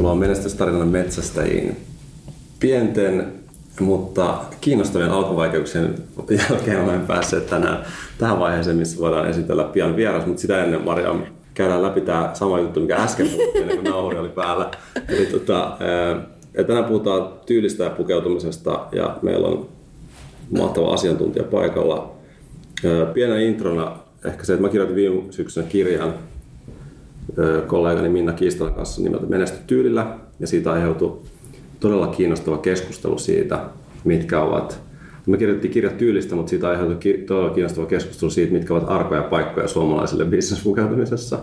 Tervetuloa 0.00 0.20
menestystarinalle 0.20 0.84
metsästäjiin. 0.84 1.76
Pienten, 2.60 3.32
mutta 3.80 4.40
kiinnostavien 4.60 5.10
alkuvaikeuksien 5.10 5.94
jälkeen 6.30 6.84
olen 6.84 7.00
päässyt 7.00 7.46
tänään 7.46 7.84
tähän 8.18 8.38
vaiheeseen, 8.38 8.76
missä 8.76 9.00
voidaan 9.00 9.30
esitellä 9.30 9.64
pian 9.64 9.96
vieras, 9.96 10.26
mutta 10.26 10.40
sitä 10.40 10.64
ennen 10.64 10.84
Maria 10.84 11.14
käydään 11.54 11.82
läpi 11.82 12.00
tämä 12.00 12.30
sama 12.34 12.58
juttu, 12.58 12.80
mikä 12.80 12.96
äsken 12.96 13.28
puhuttiin, 13.28 13.68
kun 13.68 13.84
nauhuri 13.84 14.18
oli 14.18 14.28
päällä. 14.28 14.70
Eli 15.08 15.26
tota, 15.26 15.76
ja 16.54 16.64
tänään 16.64 16.84
puhutaan 16.84 17.28
tyylistä 17.46 17.84
ja 17.84 17.90
pukeutumisesta 17.90 18.86
ja 18.92 19.18
meillä 19.22 19.48
on 19.48 19.68
mahtava 20.58 20.94
asiantuntija 20.94 21.44
paikalla. 21.44 22.12
Pienä 23.14 23.40
introna 23.40 23.96
ehkä 24.24 24.44
se, 24.44 24.52
että 24.52 24.62
mä 24.62 24.68
kirjoitin 24.68 24.96
viime 24.96 25.22
syksynä 25.32 25.66
kirjan 25.66 26.14
kollegani 27.66 28.08
Minna 28.08 28.32
Kiistalan 28.32 28.74
kanssa 28.74 29.02
nimeltä 29.02 29.26
Menesty 29.26 29.58
tyylillä 29.66 30.18
ja 30.40 30.46
siitä 30.46 30.72
aiheutui 30.72 31.18
todella 31.80 32.06
kiinnostava 32.06 32.58
keskustelu 32.58 33.18
siitä, 33.18 33.64
mitkä 34.04 34.42
ovat 34.42 34.90
me 35.30 35.38
kirjoitettiin 35.38 35.72
kirjat 35.72 35.98
tyylistä, 35.98 36.34
mutta 36.34 36.50
siitä 36.50 36.68
aiheutui 36.68 37.24
todella 37.26 37.50
kiinnostava 37.50 37.86
keskustelu 37.86 38.30
siitä, 38.30 38.52
mitkä 38.52 38.74
ovat 38.74 38.90
arkoja 38.90 39.22
paikkoja 39.22 39.68
suomalaiselle 39.68 40.24
bisnespukeutumisessa. 40.24 41.38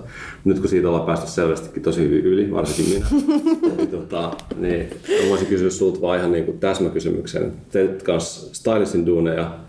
Nyt 0.46 0.60
kun 0.60 0.70
siitä 0.70 0.88
ollaan 0.88 1.06
päästy 1.06 1.32
selvästikin 1.32 1.84
tosi 1.84 2.02
hyvin 2.02 2.26
yli, 2.26 2.52
varsinkin 2.52 2.94
minä, 2.94 3.08
niin, 3.78 3.88
tota, 3.88 4.32
niin 4.58 4.88
voisin 5.30 5.48
kysyä 5.48 5.70
sinulta 5.70 6.02
vaan 6.02 6.20
ihan 6.20 6.32
niin 6.32 6.46
kuin 6.46 6.60
täsmäkysymyksen. 6.60 7.54
Teet 7.72 8.04
kanssa 8.04 8.56
stylistin 8.56 9.06
duuneja, 9.06 9.60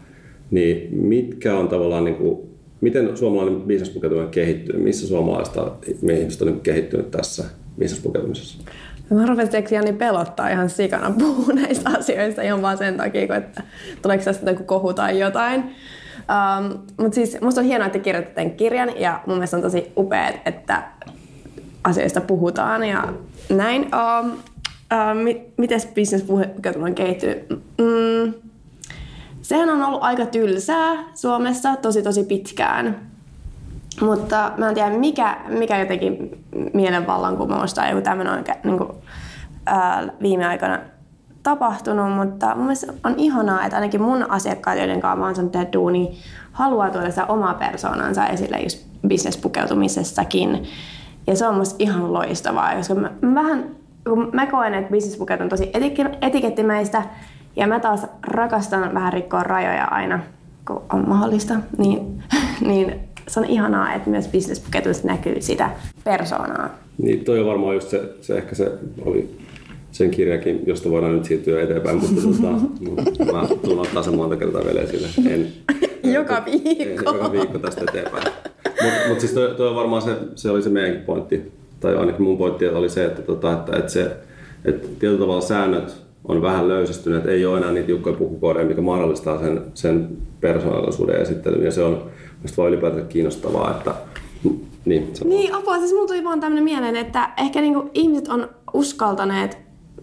niin 0.51 0.97
mitkä 0.97 1.57
on 1.57 1.69
tavallaan 1.69 2.05
niin 2.05 2.17
kuin, 2.17 2.49
miten 2.81 3.17
suomalainen 3.17 3.63
bisnespukeutuminen 3.63 4.27
on 4.27 4.33
kehittynyt? 4.33 4.83
Missä 4.83 5.07
suomalaista 5.07 5.73
ihmistä 6.19 6.45
on 6.45 6.61
kehittynyt 6.61 7.11
tässä 7.11 7.45
bisnespukeutumisessa? 7.79 8.59
Mä 9.11 9.27
rupesin 9.27 9.85
niin 9.85 9.97
pelottaa 9.97 10.49
ihan 10.49 10.71
sikana 10.71 11.11
puhua 11.19 11.55
näistä 11.55 11.91
asioista 11.99 12.43
ihan 12.43 12.63
vaan 12.63 12.79
sen 12.79 12.97
takia, 12.97 13.37
että 13.37 13.63
tuleeko 14.03 14.25
tästä 14.25 14.51
joku 14.51 14.65
kohu 14.65 14.93
tai 14.93 15.19
jotain. 15.19 15.61
Um, 15.61 16.79
Mutta 16.97 17.15
siis 17.15 17.41
musta 17.41 17.61
on 17.61 17.67
hienoa, 17.67 17.87
että 17.87 17.99
kirjoitit 17.99 18.35
tämän 18.35 18.51
kirjan 18.51 19.01
ja 19.01 19.21
mun 19.27 19.37
mielestä 19.37 19.57
on 19.57 19.63
tosi 19.63 19.93
upea, 19.97 20.33
että 20.47 20.83
asioista 21.85 22.21
puhutaan 22.21 22.85
ja 22.85 23.13
näin. 23.49 23.83
Um, 23.83 24.31
uh, 24.33 25.39
miten 25.57 25.81
bisnespuheenjohtaja 25.95 26.85
on 26.85 26.95
kehittynyt? 26.95 27.49
Mm, 27.79 28.35
sehän 29.49 29.71
on 29.71 29.83
ollut 29.83 30.03
aika 30.03 30.27
tylsää 30.27 30.95
Suomessa 31.15 31.77
tosi 31.77 32.03
tosi 32.03 32.25
pitkään. 32.25 32.97
Mutta 34.01 34.53
mä 34.57 34.69
en 34.69 34.75
tiedä, 34.75 34.91
mikä, 34.91 35.37
mikä 35.49 35.79
jotenkin 35.79 36.45
mielenvallankumous 36.75 37.75
tai 37.75 37.91
joku 37.91 38.03
tämmöinen 38.03 38.35
on 38.35 38.45
niin 38.65 38.79
kuin, 38.79 38.89
ää, 39.67 40.09
viime 40.23 40.47
aikoina 40.47 40.79
tapahtunut, 41.43 42.13
mutta 42.13 42.55
mun 42.55 42.65
mielestä 42.65 42.93
on 43.05 43.15
ihanaa, 43.17 43.65
että 43.65 43.77
ainakin 43.77 44.03
mun 44.03 44.31
asiakkaat, 44.31 44.79
joiden 44.79 45.01
kanssa 45.01 45.17
mä 45.17 45.25
oon 45.25 45.35
saanut 45.35 45.73
duuni, 45.73 46.19
haluaa 46.53 46.91
tuoda 46.91 47.11
sitä 47.11 47.27
omaa 47.27 47.55
persoonansa 47.55 48.27
esille 48.27 48.59
just 48.59 48.87
bisnespukeutumisessakin. 49.07 50.63
Ja 51.27 51.37
se 51.37 51.47
on 51.47 51.55
musta 51.55 51.77
ihan 51.79 52.13
loistavaa, 52.13 52.75
koska 52.75 52.95
mä, 52.95 53.11
mä 53.21 53.35
vähän, 53.35 53.65
kun 54.05 54.31
mä 54.33 54.47
koen, 54.47 54.75
että 54.75 54.91
bisnespukeut 54.91 55.41
on 55.41 55.49
tosi 55.49 55.71
etikettimäistä, 56.21 57.03
ja 57.59 57.67
mä 57.67 57.81
taas 57.81 58.07
rakastan 58.23 58.95
vähän 58.95 59.13
rikkoa 59.13 59.43
rajoja 59.43 59.85
aina, 59.85 60.21
kun 60.67 60.83
on 60.93 61.09
mahdollista, 61.09 61.55
niin, 61.79 62.23
niin 62.69 62.95
se 63.29 63.41
on 63.41 63.47
ihanaa, 63.47 63.95
että 63.95 64.11
myös 64.11 64.29
bisnespuketuissa 64.29 65.09
näkyy 65.09 65.41
sitä 65.41 65.71
persoonaa. 66.05 66.79
Niin, 66.99 67.25
toi 67.25 67.41
on 67.41 67.47
varmaan 67.47 67.75
just 67.75 67.89
se, 67.89 68.03
se 68.21 68.39
ehkä 68.39 68.55
se 68.55 68.73
oli 69.05 69.39
sen 69.93 70.11
kirjakin, 70.11 70.61
josta 70.67 70.91
voidaan 70.91 71.15
nyt 71.17 71.25
siirtyä 71.25 71.63
eteenpäin, 71.63 71.97
mutta 71.97 72.23
tota, 72.23 72.53
mä 73.33 73.49
tulen 73.63 73.79
ottaa 73.79 74.03
sen 74.03 74.17
monta 74.17 74.37
kertaa 74.37 74.65
vielä 74.65 74.81
esille. 74.81 75.09
En, 75.35 75.49
joka 76.15 76.43
viikko. 76.45 77.11
En, 77.11 77.17
joka 77.17 77.33
viikko 77.33 77.59
tästä 77.59 77.85
eteenpäin. 77.89 78.33
Mutta 78.65 79.09
mut 79.09 79.21
siis 79.21 79.33
toi, 79.33 79.55
toi, 79.57 79.69
on 79.69 79.77
varmaan 79.77 80.03
se, 80.03 80.11
se 80.35 80.51
oli 80.51 80.63
se 80.63 80.71
meidänkin 80.71 81.03
pointti, 81.03 81.53
tai 81.81 81.97
ainakin 81.97 82.23
mun 82.23 82.39
pointti 82.39 82.69
oli 82.69 82.89
se, 82.89 83.05
että, 83.05 83.23
tota, 83.23 83.53
että, 83.53 83.77
että, 83.77 83.93
se, 83.93 84.17
että 84.65 84.89
tietyllä 84.99 85.21
tavalla 85.21 85.41
säännöt 85.41 86.08
on 86.25 86.43
vähän 86.43 86.69
löysistyneet, 86.69 87.27
ei 87.27 87.47
ole 87.47 87.59
enää 87.59 87.73
niitä 87.73 87.87
tiukkoja 87.87 88.17
pukukoodeja, 88.17 88.67
mikä 88.67 88.81
mahdollistaa 88.81 89.39
sen, 89.39 89.63
sen 89.75 90.09
persoonallisuuden 90.41 91.23
esittelyn, 91.23 91.65
ja 91.65 91.71
se 91.71 91.83
on 91.83 92.11
Mistä 92.43 92.57
vaan 92.57 92.69
ylipäätään 92.69 93.09
kiinnostavaa, 93.09 93.71
että 93.71 93.95
niin, 94.85 95.13
niin 95.25 95.55
apua, 95.55 95.79
siis 95.79 95.93
mulla 95.93 96.07
tuli 96.07 96.25
vaan 96.25 96.41
tämmöinen 96.41 96.65
mieleen, 96.65 96.97
että 96.97 97.31
ehkä 97.37 97.61
niinku 97.61 97.91
ihmiset 97.95 98.29
on 98.29 98.49
uskaltaneet 98.73 99.59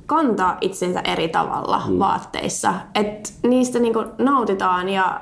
kantaa 0.05 0.57
itsensä 0.61 0.99
eri 0.99 1.27
tavalla 1.27 1.81
mm. 1.87 1.99
vaatteissa. 1.99 2.73
Että 2.95 3.29
niistä 3.43 3.79
niinku 3.79 4.03
nautitaan 4.17 4.89
ja 4.89 5.21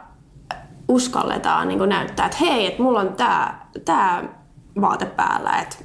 uskalletaan 0.88 1.68
niinku 1.68 1.86
näyttää, 1.86 2.26
että 2.26 2.38
hei, 2.42 2.66
että 2.66 2.84
mulla 2.84 3.00
on 3.00 3.14
tää, 3.14 3.70
tää 3.86 4.24
vaate 4.82 5.06
päällä, 5.06 5.60
että 5.62 5.76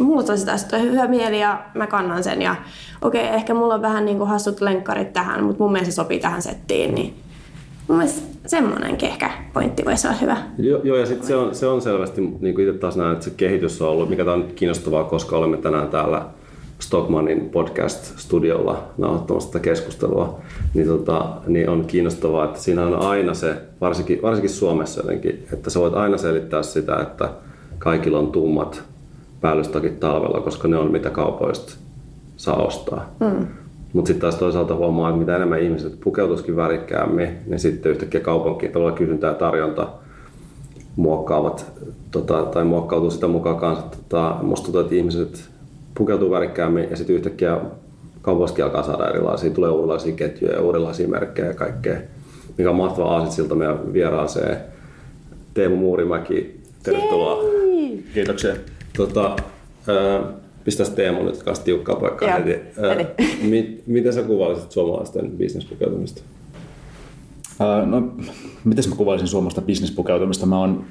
mulla 0.00 0.22
tosi 0.22 0.46
tästä 0.46 0.78
hyvä 0.78 1.08
mieli 1.08 1.40
ja 1.40 1.64
mä 1.74 1.86
kannan 1.86 2.24
sen. 2.24 2.42
Ja 2.42 2.56
okei, 3.02 3.24
okay, 3.24 3.34
ehkä 3.34 3.54
mulla 3.54 3.74
on 3.74 3.82
vähän 3.82 4.04
niinku 4.04 4.24
hassut 4.24 4.60
lenkkarit 4.60 5.12
tähän, 5.12 5.44
mutta 5.44 5.62
mun 5.62 5.72
mielestä 5.72 5.92
se 5.92 5.96
sopii 5.96 6.18
tähän 6.18 6.42
settiin. 6.42 6.94
Niin 6.94 7.14
mun 7.88 7.98
mielestä 7.98 8.22
semmoinenkin 8.46 9.08
ehkä 9.08 9.30
pointti 9.52 9.84
voisi 9.84 10.06
olla 10.06 10.16
hyvä. 10.16 10.36
Joo, 10.58 10.80
joo 10.84 10.96
ja 10.96 11.06
sitten 11.06 11.26
se 11.26 11.36
on, 11.36 11.54
se 11.54 11.66
on 11.66 11.82
selvästi, 11.82 12.20
niin 12.20 12.54
kuin 12.54 12.68
itse 12.68 12.78
taas 12.78 12.96
näen, 12.96 13.12
että 13.12 13.24
se 13.24 13.30
kehitys 13.36 13.82
on 13.82 13.88
ollut, 13.88 14.08
mikä 14.08 14.32
on 14.32 14.48
kiinnostavaa, 14.54 15.04
koska 15.04 15.36
olemme 15.36 15.56
tänään 15.56 15.88
täällä 15.88 16.26
Stockmanin 16.78 17.50
podcast-studiolla 17.50 18.82
nauhoittamassa 18.98 19.52
tätä 19.52 19.62
keskustelua, 19.62 20.40
niin, 20.74 20.86
tota, 20.86 21.28
niin 21.46 21.68
on 21.68 21.84
kiinnostavaa, 21.84 22.44
että 22.44 22.60
siinä 22.60 22.86
on 22.86 23.02
aina 23.02 23.34
se, 23.34 23.56
varsinkin, 23.80 24.22
varsinkin 24.22 24.50
Suomessa 24.50 25.00
jotenkin, 25.00 25.46
että 25.52 25.70
sä 25.70 25.80
voit 25.80 25.94
aina 25.94 26.18
selittää 26.18 26.62
sitä, 26.62 26.96
että 26.96 27.28
kaikilla 27.78 28.18
on 28.18 28.32
tummat 28.32 28.89
päällystakit 29.40 30.00
talvella, 30.00 30.40
koska 30.40 30.68
ne 30.68 30.76
on 30.76 30.92
mitä 30.92 31.10
kaupoista 31.10 31.72
saa 32.36 32.56
ostaa. 32.56 33.14
Mm. 33.20 33.46
Mutta 33.92 34.08
sitten 34.08 34.20
taas 34.20 34.34
toisaalta 34.34 34.74
huomaa, 34.74 35.08
että 35.08 35.18
mitä 35.18 35.36
enemmän 35.36 35.62
ihmiset 35.62 36.00
pukeutuisikin 36.00 36.56
värikkäämmin, 36.56 37.28
niin 37.46 37.58
sitten 37.58 37.92
yhtäkkiä 37.92 38.20
kaupunki 38.20 38.68
tavallaan 38.68 38.98
kysyntä 38.98 39.26
ja 39.26 39.34
tarjonta 39.34 39.88
muokkaavat 40.96 41.66
tota, 42.10 42.42
tai 42.42 42.64
muokkautuu 42.64 43.10
sitä 43.10 43.26
mukaan 43.28 43.56
kanssa. 43.56 43.86
Tota, 43.86 44.36
musta 44.42 44.64
tuntuu, 44.64 44.80
että 44.80 44.94
ihmiset 44.94 45.50
pukeutuu 45.94 46.30
värikkäämmin 46.30 46.90
ja 46.90 46.96
sitten 46.96 47.16
yhtäkkiä 47.16 47.58
kaupoistakin 48.22 48.64
alkaa 48.64 48.82
saada 48.82 49.08
erilaisia, 49.08 49.50
tulee 49.50 49.70
uudenlaisia 49.70 50.12
ketjuja 50.12 50.54
ja 50.54 50.60
uudenlaisia 50.60 51.08
merkkejä 51.08 51.48
ja 51.48 51.54
kaikkea, 51.54 51.96
mikä 52.58 52.70
on 52.70 52.76
mahtava 52.76 53.16
aasit 53.16 53.32
siltä 53.32 53.54
meidän 53.54 53.92
vieraaseen. 53.92 54.56
Teemu 55.54 55.76
Muurimäki, 55.76 56.60
tervetuloa. 56.82 57.42
Jei! 57.42 58.04
Kiitoksia. 58.14 58.54
Tota, 58.96 59.36
Pistäisi 60.64 60.92
Teemu 60.92 61.22
nyt 61.22 61.42
kanssa 61.42 61.64
tiukkaa 61.64 61.96
paikkaa 61.96 62.30
heti. 62.30 62.50
heti. 62.50 63.46
mit, 63.50 63.82
miten 63.86 64.12
sä 64.12 64.22
kuvailisit 64.22 64.70
suomalaisten 64.70 65.30
bisnespukeutumista? 65.30 66.22
No, 67.86 68.12
miten 68.64 68.84
mä 68.88 68.96
kuvailisin 68.96 69.28
suomalaista 69.28 69.60
bisnespukeutumista? 69.60 70.46
Mä 70.46 70.58
oon 70.58 70.84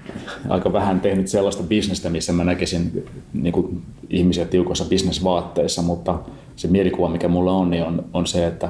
aika 0.49 0.73
vähän 0.73 1.01
tehnyt 1.01 1.27
sellaista 1.27 1.63
bisnestä, 1.63 2.09
missä 2.09 2.33
mä 2.33 2.43
näkisin 2.43 3.05
niin 3.33 3.53
kuin, 3.53 3.81
ihmisiä 4.09 4.45
tiukoissa 4.45 4.85
bisnesvaatteissa, 4.85 5.81
mutta 5.81 6.19
se 6.55 6.67
mielikuva, 6.67 7.09
mikä 7.09 7.27
mulla 7.27 7.51
on, 7.51 7.69
niin 7.69 7.83
on, 7.83 8.05
on 8.13 8.27
se, 8.27 8.47
että, 8.47 8.69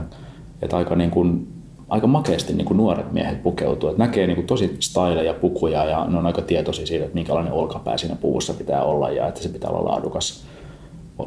että 0.61 0.77
aika, 0.77 0.95
niin 0.95 1.11
kuin, 1.11 1.47
aika 1.89 2.07
makeasti 2.07 2.53
niin 2.53 2.65
kuin 2.65 2.77
nuoret 2.77 3.11
miehet 3.11 3.43
pukeutuu. 3.43 3.89
Että 3.89 4.03
näkee 4.03 4.27
niin 4.27 4.35
kuin, 4.35 4.47
tosi 4.47 4.77
styleja 4.79 5.33
pukuja 5.33 5.85
ja 5.85 6.05
ne 6.05 6.17
on 6.17 6.25
aika 6.25 6.41
tietoisia 6.41 6.85
siitä, 6.85 7.05
että 7.05 7.15
minkälainen 7.15 7.53
olkapää 7.53 7.97
siinä 7.97 8.15
puvussa 8.15 8.53
pitää 8.53 8.83
olla 8.83 9.11
ja 9.11 9.27
että 9.27 9.43
se 9.43 9.49
pitää 9.49 9.69
olla 9.69 9.91
laadukas 9.91 10.45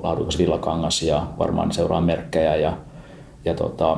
laadukas 0.03 0.39
villakangas 0.39 1.03
ja 1.03 1.27
varmaan 1.39 1.73
seuraa 1.73 2.01
merkkejä. 2.01 2.57
Ja, 2.57 2.77
ja 3.45 3.55
tota, 3.55 3.97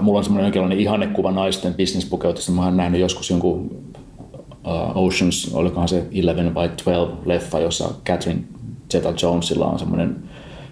mulla 0.00 0.18
on 0.18 0.24
semmoinen 0.24 0.46
jonkinlainen 0.46 0.80
ihannekuva 0.80 1.30
naisten 1.30 1.74
bisnespukeutusta. 1.74 2.52
Mä 2.52 2.64
oon 2.64 2.76
nähnyt 2.76 3.00
joskus 3.00 3.30
jonkun 3.30 3.70
uh, 4.66 5.06
Oceans, 5.06 5.50
olikohan 5.54 5.88
se 5.88 6.06
11 6.12 6.54
vai 6.54 6.68
12 6.68 7.16
leffa, 7.24 7.60
jossa 7.60 7.90
Catherine 8.06 8.42
Zeta-Jonesilla 8.92 9.66
on 9.66 9.78
semmoinen 9.78 10.16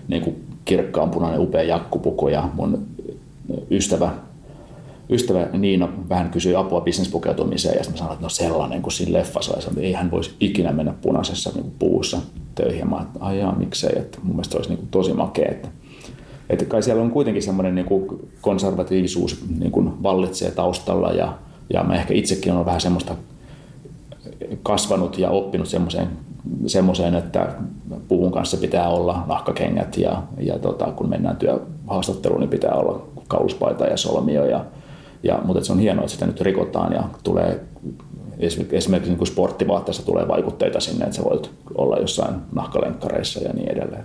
niin 0.09 0.23
kuin 0.23 0.45
kirkkaan 0.65 1.11
punainen 1.11 1.41
upea 1.41 1.63
jakkupuku 1.63 2.29
ja 2.29 2.49
mun 2.55 2.87
ystävä 3.71 4.11
ystävä 5.11 5.47
Niina 5.53 5.89
vähän 6.09 6.31
kysyi 6.31 6.55
apua 6.55 6.81
bisnespukeutumiseen 6.81 7.79
ja 7.79 7.91
mä 7.91 7.97
sanoin, 7.97 8.15
että 8.15 8.25
no 8.25 8.29
sellainen 8.29 8.83
kuin 8.83 8.93
siinä 8.93 9.19
leffassa 9.19 9.55
oli, 9.55 9.65
että 9.69 9.81
ei 9.81 9.93
hän 9.93 10.11
voisi 10.11 10.35
ikinä 10.41 10.73
mennä 10.73 10.95
punaisessa 11.03 11.51
niin 11.55 11.73
puussa 11.79 12.19
töihin. 12.55 12.79
Ja 12.79 12.87
mä 12.87 13.03
että 13.03 13.19
aijaa, 13.21 13.59
miksei, 13.59 13.99
että 13.99 14.19
mun 14.23 14.37
mielestä 14.37 14.57
olisi 14.57 14.71
niin 14.71 14.79
kuin 14.79 14.89
tosi 14.91 15.13
makea. 15.13 15.49
Että, 15.51 15.69
että 16.51 16.65
kai 16.65 16.83
siellä 16.83 17.03
on 17.03 17.11
kuitenkin 17.11 17.43
semmoinen 17.43 17.75
niin 17.75 17.87
kuin 17.87 18.31
konservatiivisuus 18.41 19.45
niin 19.59 19.73
kuin 19.73 20.03
vallitsee 20.03 20.51
taustalla 20.51 21.13
ja, 21.13 21.39
ja 21.73 21.85
mä 21.85 21.95
ehkä 21.95 22.15
itsekin 22.15 22.53
olen 22.53 22.67
vähän 22.67 22.81
semmoista 22.81 23.15
kasvanut 24.63 25.19
ja 25.19 25.31
oppinut 25.31 25.69
semmoiseen, 25.69 26.09
semmoiseen 26.67 27.15
että 27.15 27.49
puvun 28.09 28.33
kanssa 28.33 28.57
pitää 28.57 28.89
olla 28.89 29.25
nahkakengät 29.27 29.97
ja, 29.97 30.23
ja 30.39 30.59
tota, 30.59 30.87
kun 30.87 31.09
mennään 31.09 31.37
työhaastatteluun, 31.37 32.41
niin 32.41 32.51
pitää 32.51 32.75
olla 32.75 33.03
kauluspaita 33.29 33.87
ja 33.87 33.97
solmio. 33.97 34.45
Ja, 34.45 34.65
ja, 35.23 35.39
mutta 35.45 35.65
se 35.65 35.73
on 35.73 35.79
hienoa, 35.79 36.03
että 36.03 36.13
sitä 36.13 36.27
nyt 36.27 36.41
rikotaan 36.41 36.93
ja 36.93 37.03
tulee 37.23 37.61
esimerkiksi 38.39 38.91
niin 38.91 39.27
sporttivaatteessa 39.27 40.07
tulee 40.07 40.29
vaikutteita 40.29 40.81
sinne, 40.81 41.05
että 41.05 41.17
sä 41.17 41.25
voit 41.25 41.51
olla 41.75 41.97
jossain 41.97 42.35
nahkalenkkareissa 42.55 43.41
ja 43.41 43.53
niin 43.53 43.73
edelleen. 43.73 44.05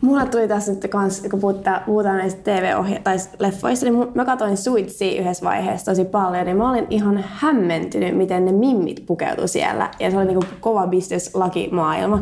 Mulla 0.00 0.26
tuli 0.26 0.48
tässä 0.48 0.72
nyt 0.72 0.86
kans, 0.90 1.22
kun 1.30 1.40
puhutaan, 1.40 1.82
puhutaan 1.86 2.18
näistä 2.18 2.40
TV-ohje- 2.42 3.00
tai 3.04 3.16
leffoista, 3.38 3.86
niin 3.86 4.08
mä 4.14 4.24
katsoin 4.24 4.56
Suitsia 4.56 5.20
yhdessä 5.20 5.44
vaiheessa 5.44 5.92
tosi 5.92 6.04
paljon, 6.04 6.46
niin 6.46 6.56
mä 6.56 6.70
olin 6.70 6.86
ihan 6.90 7.24
hämmentynyt, 7.28 8.16
miten 8.16 8.44
ne 8.44 8.52
mimmit 8.52 9.06
pukeutu 9.06 9.48
siellä. 9.48 9.90
Ja 10.00 10.10
se 10.10 10.16
oli 10.16 10.24
niinku 10.24 10.44
kova 10.60 10.86
business 10.86 11.34
lakimaailma. 11.34 12.16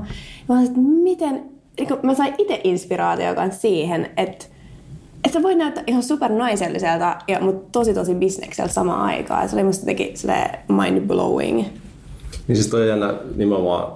Mä 0.49 0.55
olin, 0.55 0.67
että 0.67 0.81
miten, 0.81 1.43
niin 1.79 1.89
mä 2.03 2.15
sain 2.15 2.35
itse 2.39 2.61
inspiraatio 2.65 3.35
siihen, 3.51 4.11
että 4.17 4.47
että 5.25 5.39
se 5.39 5.43
voi 5.43 5.55
näyttää 5.55 5.85
ihan 5.87 6.03
super 6.03 6.33
naiselliselta, 6.33 7.17
ja, 7.29 7.41
mutta 7.41 7.69
tosi 7.73 7.95
tosi 7.95 8.15
bisnekseltä 8.15 8.73
samaan 8.73 9.01
aikaan. 9.01 9.49
Se 9.49 9.57
oli 9.57 9.65
musta 9.65 9.83
jotenkin 9.83 10.15
mind 10.69 11.01
blowing. 11.01 11.65
Niin 12.49 12.57
siis 12.57 12.69
toi 12.69 12.89
jännä 12.89 13.15
nimenomaan 13.37 13.93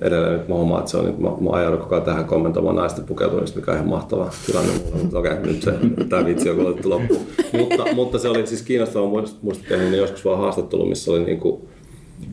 edelleen 0.00 0.32
nyt 0.32 0.48
mä 0.48 0.54
huomaan, 0.54 0.78
että 0.78 0.90
se 0.90 0.96
on, 0.96 1.04
niin, 1.04 1.22
mä, 1.22 1.28
mä 1.40 1.50
ajan 1.50 1.78
koko 1.78 1.94
ajan 1.94 2.04
tähän 2.04 2.24
kommentoimaan 2.24 2.76
naisten 2.76 3.04
pukeutumista, 3.04 3.58
mikä 3.58 3.70
on 3.70 3.76
ihan 3.76 3.88
mahtava 3.88 4.30
tilanne 4.46 4.72
mulle, 4.72 5.02
mutta 5.02 5.18
okei, 5.18 5.38
nyt 5.38 5.62
se, 5.62 5.74
tämä 6.08 6.24
vitsi 6.24 6.50
on 6.50 6.56
kuulettu 6.56 6.90
loppuun. 6.90 7.26
mutta, 7.52 7.84
mutta, 7.94 8.18
se 8.18 8.28
oli 8.28 8.46
siis 8.46 8.62
kiinnostavaa, 8.62 9.08
muistin 9.42 9.68
tehnyt 9.68 9.90
niin 9.90 10.00
joskus 10.00 10.24
vaan 10.24 10.38
haastattelu, 10.38 10.86
missä 10.86 11.10
oli 11.10 11.24
niin 11.24 11.40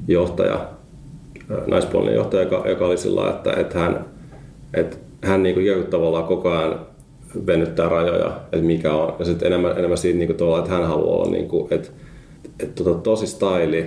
johtaja, 0.08 0.68
naispuolinen 1.68 2.16
johtaja, 2.16 2.44
joka, 2.44 2.70
joka 2.70 2.86
oli 2.86 2.98
sillä 2.98 3.30
että, 3.30 3.54
että 3.54 3.80
hän, 3.80 4.06
että 4.74 4.98
hän 5.22 5.44
niin 5.44 5.56
kuin 5.56 5.84
tavallaan 5.90 6.24
koko 6.24 6.50
ajan 6.50 6.80
venyttää 7.48 7.90
rajoja, 7.90 8.40
että 8.52 8.66
mikä 8.66 8.94
on, 8.94 9.16
ja 9.20 9.26
sitten 9.26 9.48
enemmän, 9.48 9.78
enemmän 9.78 9.98
siitä 9.98 10.18
niin 10.18 10.28
kuin 10.28 10.38
tavallaan, 10.38 10.64
että 10.64 10.76
hän 10.76 10.88
haluaa 10.88 11.18
olla, 11.18 11.32
niin 11.32 11.48
kuin, 11.48 11.68
että, 11.74 11.90
että 12.60 12.84
tota, 12.84 13.00
tosi 13.00 13.28
styli, 13.28 13.86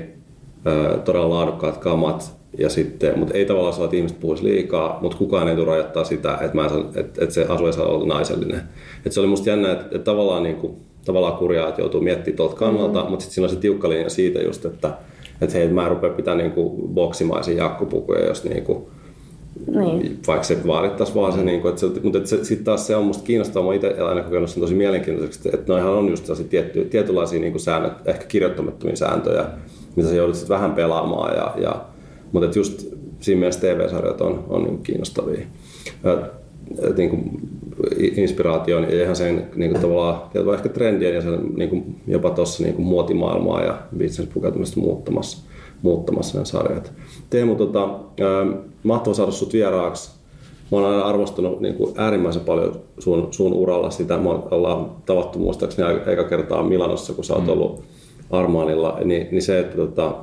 todella 1.05 1.31
laadukkaat 1.31 1.77
kamat, 1.77 2.37
ja 2.59 2.69
sitten, 2.69 3.19
mutta 3.19 3.35
ei 3.35 3.45
tavallaan 3.45 3.75
saa, 3.75 3.85
että 3.85 3.97
ihmiset 3.97 4.21
puhuisi 4.21 4.45
liikaa, 4.45 4.99
mutta 5.03 5.17
kukaan 5.17 5.49
ei 5.49 5.57
tule 5.57 5.67
rajoittaa 5.67 6.05
sitä, 6.05 6.39
että, 6.41 6.55
mä 6.55 6.69
saan, 6.69 6.89
että, 6.95 7.25
että 7.25 7.35
se 7.35 7.47
asu 7.49 7.67
ei 7.67 7.73
saa 7.73 7.87
olla 7.87 8.07
naisellinen. 8.07 8.61
Että 8.97 9.11
se 9.11 9.21
oli 9.21 9.29
musta 9.29 9.51
jännä, 9.51 9.73
että, 9.73 9.85
että 9.85 9.99
tavallaan, 9.99 10.43
niin 10.43 10.57
kuin, 10.57 10.77
tavallaan 11.05 11.37
kurjaa, 11.37 11.69
että 11.69 11.81
joutuu 11.81 12.01
miettimään 12.01 12.37
tuolta 12.37 12.57
kannalta, 12.57 12.99
mm-hmm. 12.99 13.11
mutta 13.11 13.23
sitten 13.23 13.35
siinä 13.35 13.45
on 13.45 13.51
se 13.51 13.57
tiukka 13.57 13.89
linja 13.89 14.11
siitä 14.11 14.43
just, 14.43 14.65
että, 14.65 14.91
että 15.41 15.59
hei, 15.59 15.69
mä 15.69 15.85
en 15.85 15.91
rupea 15.91 16.11
pitää 16.11 16.35
niin 16.35 16.51
kuin 16.51 16.89
boksimaisia 16.89 17.57
jakkupukuja, 17.57 18.27
jos 18.27 18.45
niin 18.45 18.65
kuin, 18.65 18.87
niin. 19.67 20.19
vaikka 20.27 20.45
se 20.45 20.67
vaadittaisi 20.67 21.15
vaan 21.15 21.33
se, 21.33 21.45
niin 21.45 21.61
kuin, 21.61 21.71
että 21.71 21.81
se 21.81 21.87
mutta 22.03 22.19
että 22.19 22.31
se, 22.31 22.45
sitten 22.45 22.65
taas 22.65 22.87
se 22.87 22.97
on 22.97 23.05
musta 23.05 23.25
kiinnostavaa, 23.25 23.71
mä 23.71 23.75
itse 23.75 23.89
aina 23.89 24.23
kokenut 24.23 24.51
sen 24.51 24.61
tosi 24.61 24.75
mielenkiintoiseksi, 24.75 25.49
että 25.53 25.73
noihan 25.73 25.93
on 25.93 26.09
just 26.09 26.31
tietty, 26.51 26.85
tietynlaisia 26.85 27.41
niin 27.41 27.53
kuin 27.53 27.63
säännöt, 27.63 27.93
ehkä 28.05 28.25
kirjoittamattomia 28.25 28.97
sääntöjä, 28.97 29.45
mitä 29.97 30.09
sä 30.09 30.15
joudut 30.15 30.49
vähän 30.49 30.73
pelaamaan 30.73 31.37
ja, 31.37 31.55
ja 31.63 31.85
mutta 32.33 32.59
just 32.59 32.87
siinä 33.21 33.39
mielessä 33.39 33.61
TV-sarjat 33.61 34.21
on, 34.21 34.45
on 34.49 34.65
niin 34.65 34.83
kiinnostavia. 34.83 35.41
Et, 36.05 36.97
niin 36.97 37.11
kuin 37.11 37.41
inspiraation 38.17 38.83
ja 38.83 39.03
ihan 39.03 39.17
sen 39.17 39.47
niin 39.55 39.71
kuin 39.71 39.81
tavallaan 39.81 40.55
ehkä 40.55 40.69
trendien 40.69 41.15
ja 41.15 41.21
sen, 41.21 41.41
niin 41.57 41.71
kuin 41.71 42.01
jopa 42.07 42.31
tuossa 42.31 42.63
niin 42.63 42.81
muotimaailmaa 42.81 43.63
ja 43.63 43.79
business 43.99 44.33
pukeutumista 44.35 44.81
muuttamassa, 44.81 45.47
muuttamassa 45.83 46.39
ne 46.39 46.45
sarjat. 46.45 46.93
Teemu, 47.31 47.55
tota, 47.55 47.81
ää, 47.81 48.47
mahtava 48.83 49.15
saada 49.15 49.33
sut 49.33 49.53
vieraaksi. 49.53 50.11
Mä 50.73 50.79
oon 50.79 50.91
aina 50.91 51.03
arvostanut 51.03 51.61
niin 51.61 51.75
kuin 51.75 51.93
äärimmäisen 51.97 52.43
paljon 52.43 52.81
sun, 52.99 53.29
sun 53.31 53.53
uralla 53.53 53.91
sitä. 53.91 54.19
Me 54.19 54.29
ollaan 54.29 54.91
tavattu 55.07 55.39
muistaakseni 55.39 55.89
aika 56.07 56.25
kertaa 56.25 56.63
Milanossa, 56.63 57.13
kun 57.13 57.25
sä 57.25 57.35
oot 57.35 57.45
mm. 57.45 57.49
ollut 57.49 57.83
Armaanilla. 58.31 58.99
Niin, 59.05 59.29
niin 59.31 59.43
se, 59.43 59.59
että 59.59 59.77
tota, 59.77 60.15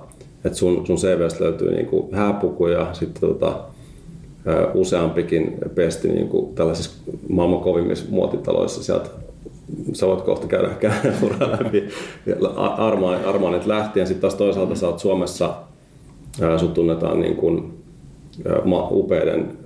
että 0.45 0.57
sun, 0.57 0.88
sun 0.88 0.97
CVstä 0.97 1.44
löytyy 1.44 1.71
niin 1.71 1.85
kuin 1.85 2.13
hääpukuja, 2.13 2.94
sitten 2.94 3.29
tota, 3.29 3.59
useampikin 4.73 5.57
pesti 5.75 6.07
niin 6.07 6.27
kuin 6.27 6.56
tällaisissa 6.56 6.91
maailman 7.29 7.59
kovimmissa 7.59 8.06
muotitaloissa. 8.09 8.83
Sieltä 8.83 9.09
sä 9.93 10.07
voit 10.07 10.21
kohta 10.21 10.47
käydä 10.47 10.69
uraa 11.25 11.51
läpi 11.51 11.83
Armaanit 13.25 13.65
lähtien. 13.65 14.07
Sitten 14.07 14.21
taas 14.21 14.35
toisaalta 14.35 14.75
sä 14.75 14.87
oot 14.87 14.99
Suomessa, 14.99 15.53
sut 16.57 16.73
tunnetaan 16.73 17.21
niin 17.21 17.35
kuin, 17.35 17.73
upeiden 18.91 19.57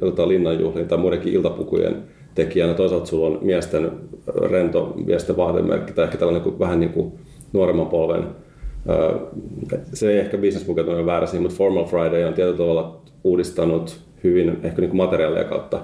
tota, 0.00 0.28
linnanjuhlien 0.28 0.88
tai 0.88 0.98
muidenkin 0.98 1.32
iltapukujen 1.32 1.96
tekijänä. 2.34 2.74
Toisaalta 2.74 3.06
sulla 3.06 3.26
on 3.26 3.38
miesten 3.42 3.90
rento 4.50 4.94
miesten 5.06 5.36
vahdemerkki 5.36 5.92
tai 5.92 6.04
ehkä 6.04 6.18
tällainen 6.18 6.42
kuin, 6.42 6.58
vähän 6.58 6.80
niin 6.80 6.92
kuin 6.92 7.12
nuoremman 7.52 7.86
polven 7.86 8.24
se 9.94 10.10
ei 10.10 10.18
ehkä 10.18 10.38
bisnespukeutuminen 10.38 11.06
väärä 11.06 11.26
siinä, 11.26 11.42
mutta 11.42 11.56
Formal 11.56 11.84
Friday 11.84 12.24
on 12.24 12.34
tietyllä 12.34 12.56
tavalla 12.56 13.00
uudistanut 13.24 14.00
hyvin 14.24 14.60
ehkä 14.62 14.80
niin 14.80 14.96
materiaalia 14.96 15.44
kautta 15.44 15.80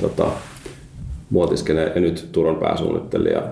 tota, 0.00 0.26
muotiskeneen 1.32 1.92
ja 1.94 2.00
nyt 2.00 2.28
Turun 2.32 2.56
pääsuunnittelija. 2.56 3.42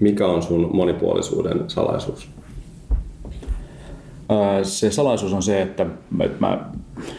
Mikä 0.00 0.26
on 0.26 0.42
sun 0.42 0.70
monipuolisuuden 0.72 1.64
salaisuus? 1.66 2.28
Se 4.62 4.90
salaisuus 4.90 5.32
on 5.32 5.42
se, 5.42 5.62
että 5.62 5.86
mä, 6.40 6.58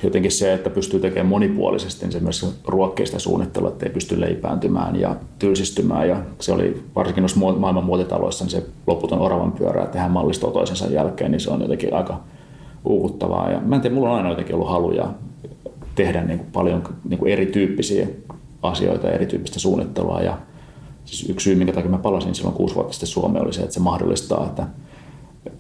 jotenkin 0.04 0.32
se, 0.32 0.54
että 0.54 0.70
pystyy 0.70 1.00
tekemään 1.00 1.28
monipuolisesti, 1.28 2.06
niin 2.06 2.12
se 2.12 2.20
myös 2.20 2.60
ruokkii 2.68 3.06
sitä 3.06 3.20
suunnittelua, 3.20 3.70
että 3.70 3.86
ei 3.86 3.92
pysty 3.92 4.22
leipääntymään 4.22 4.96
ja 5.00 5.16
tylsistymään. 5.40 6.10
Ja 6.10 6.18
se 6.40 6.52
oli 6.52 6.84
varsinkin 6.96 7.22
noissa 7.22 7.40
maailman 7.40 7.84
muotitaloissa, 7.84 8.44
niin 8.44 8.52
se 8.52 8.66
loputon 8.88 9.20
oravan 9.20 9.52
pyörä, 9.52 9.82
että 9.82 9.92
tehdään 9.92 10.12
mallistoa 10.12 10.52
toisensa 10.52 10.88
jälkeen, 10.88 11.32
niin 11.32 11.40
se 11.40 11.50
on 11.50 11.62
jotenkin 11.62 11.94
aika 11.94 12.20
uuvuttavaa. 12.86 13.52
Ja 13.52 13.60
mä 13.60 13.76
en 13.76 13.82
tiedä, 13.82 13.96
mulla 13.96 14.10
on 14.10 14.18
aina 14.18 14.30
jotenkin 14.30 14.56
ollut 14.56 14.70
haluja 14.70 15.14
tehdä 15.96 16.24
niin 16.24 16.40
kuin 16.40 16.50
paljon 16.52 16.84
niin 17.10 17.18
kuin 17.18 17.32
erityyppisiä 17.32 18.08
asioita 18.62 19.08
ja 19.08 19.14
erityyppistä 19.14 19.60
suunnittelua. 19.60 20.22
Ja 20.22 20.38
siis 21.06 21.30
yksi 21.30 21.44
syy, 21.44 21.56
minkä 21.56 21.74
takia 21.74 21.92
mä 21.92 21.98
palasin 21.98 22.36
silloin 22.36 22.56
kuusi 22.56 22.76
vuotta 22.76 22.94
sitten 22.94 23.08
Suomeen, 23.08 23.46
oli 23.46 23.54
se, 23.54 23.62
että 23.62 23.74
se 23.74 23.80
mahdollistaa, 23.80 24.46
että 24.46 24.68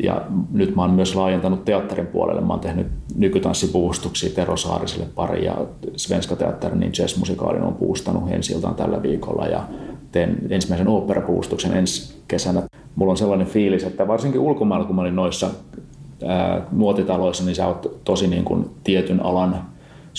ja 0.04 0.22
nyt 0.52 0.76
mä 0.76 0.82
oon 0.82 0.92
myös 0.92 1.16
laajentanut 1.16 1.66
teatterin 1.66 2.08
puolelle. 2.08 2.42
Mä 2.42 2.54
oon 2.54 2.60
tehnyt 2.60 2.88
nykytanssipuustuksia 3.16 4.30
Tero 4.30 4.58
Saariselle 4.58 5.06
pari 5.16 5.46
ja 5.46 5.58
Svenska 5.96 6.36
Teatterin 6.36 6.80
niin 6.80 6.92
jazzmusikaalin 7.00 7.64
on 7.64 7.74
puustanut 7.74 8.32
ensi 8.32 8.56
tällä 8.78 9.02
viikolla 9.02 9.48
ja 9.48 9.64
teen 10.12 10.38
ensimmäisen 10.50 10.88
oopperapuustuksen 10.88 11.74
ensi 11.74 12.18
kesänä. 12.28 12.62
Mulla 12.96 13.12
on 13.12 13.18
sellainen 13.18 13.48
fiilis, 13.48 13.84
että 13.84 14.08
varsinkin 14.08 14.42
ulkomailla, 14.42 14.86
kun 14.86 14.96
mä 14.96 15.02
olin 15.02 15.16
noissa 15.16 15.50
ää, 16.26 16.62
muotitaloissa, 16.72 17.46
niin 17.46 17.56
sä 17.56 17.68
oot 17.68 18.00
tosi 18.04 18.28
niin 18.28 18.44
kuin 18.44 18.70
tietyn 18.84 19.26
alan 19.26 19.66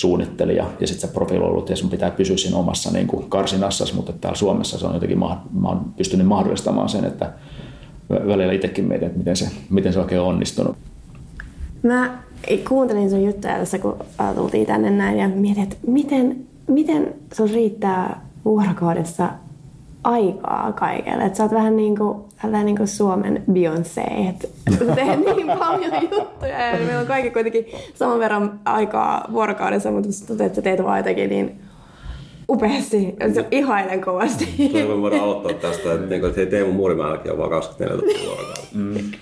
suunnittelija 0.01 0.67
ja 0.81 0.87
sitten 0.87 1.09
sä 1.09 1.15
profiloidut 1.15 1.71
ja 1.71 1.77
sun 1.77 1.91
pitää 1.91 2.11
pysyä 2.11 2.37
siinä 2.37 2.57
omassa 2.57 2.91
niin 2.91 3.07
kuin 3.07 3.31
karsinassasi, 3.31 3.95
mutta 3.95 4.13
täällä 4.13 4.37
Suomessa 4.37 4.79
se 4.79 4.87
on 4.87 4.95
jotenkin, 4.95 5.19
mä 5.19 5.39
oon 5.65 5.85
pystynyt 5.97 6.27
mahdollistamaan 6.27 6.89
sen, 6.89 7.05
että 7.05 7.33
välillä 8.11 8.53
itsekin 8.53 8.85
mietin, 8.85 9.07
että 9.07 9.19
miten 9.19 9.37
se, 9.37 9.49
miten 9.71 9.93
se 9.93 9.99
oikein 9.99 10.21
on 10.21 10.27
onnistunut. 10.27 10.77
Mä 11.83 12.19
kuuntelin 12.69 13.11
sun 13.11 13.25
juttuja 13.25 13.59
tässä, 13.59 13.79
kun 13.79 13.97
tultiin 14.35 14.67
tänne 14.67 14.91
näin 14.91 15.19
ja 15.19 15.29
mietin, 15.29 15.63
että 15.63 15.77
miten, 15.87 16.37
miten 16.67 17.15
sun 17.33 17.51
riittää 17.51 18.21
vuorokaudessa 18.45 19.29
aikaa 20.05 20.73
kaikelle. 20.73 21.25
Että 21.25 21.37
sä 21.37 21.43
oot 21.43 21.53
vähän 21.53 21.77
niin 21.77 21.97
kuin, 21.97 22.19
niin 22.65 22.77
kuin 22.77 22.89
Suomen 22.89 23.43
Beyoncé, 23.53 24.29
että 24.29 24.49
sä 24.71 24.95
teet 24.95 25.21
niin 25.37 25.59
paljon 25.59 25.93
juttuja 26.11 26.67
ja 26.67 26.79
meillä 26.79 27.01
on 27.01 27.07
kaikki 27.07 27.31
kuitenkin 27.31 27.67
saman 27.95 28.19
verran 28.19 28.61
aikaa 28.65 29.25
vuorokaudessa, 29.33 29.91
mutta 29.91 30.09
tuntuu, 30.27 30.47
että 30.47 30.57
sä 30.57 30.63
teet 30.63 30.85
vaan 30.85 30.99
jotenkin 30.99 31.31
niin 31.31 31.61
upeasti. 32.51 33.17
Se 33.35 33.47
ihailen 33.51 34.01
kovasti. 34.01 34.69
Toivon 34.73 35.03
voidaan 35.03 35.23
aloittaa 35.23 35.53
tästä, 35.71 35.93
että, 35.95 36.07
niin 36.07 36.21
kuin, 36.21 36.29
että 36.29 36.41
hei 36.41 36.47
Teemu 36.47 36.73
Muurimäelläkin 36.73 37.33
on 37.33 37.39
vaan 37.39 37.51
24 37.51 38.03
tuntia 38.03 38.29
vuorokautta. 38.29 38.67
Mm. 38.75 39.13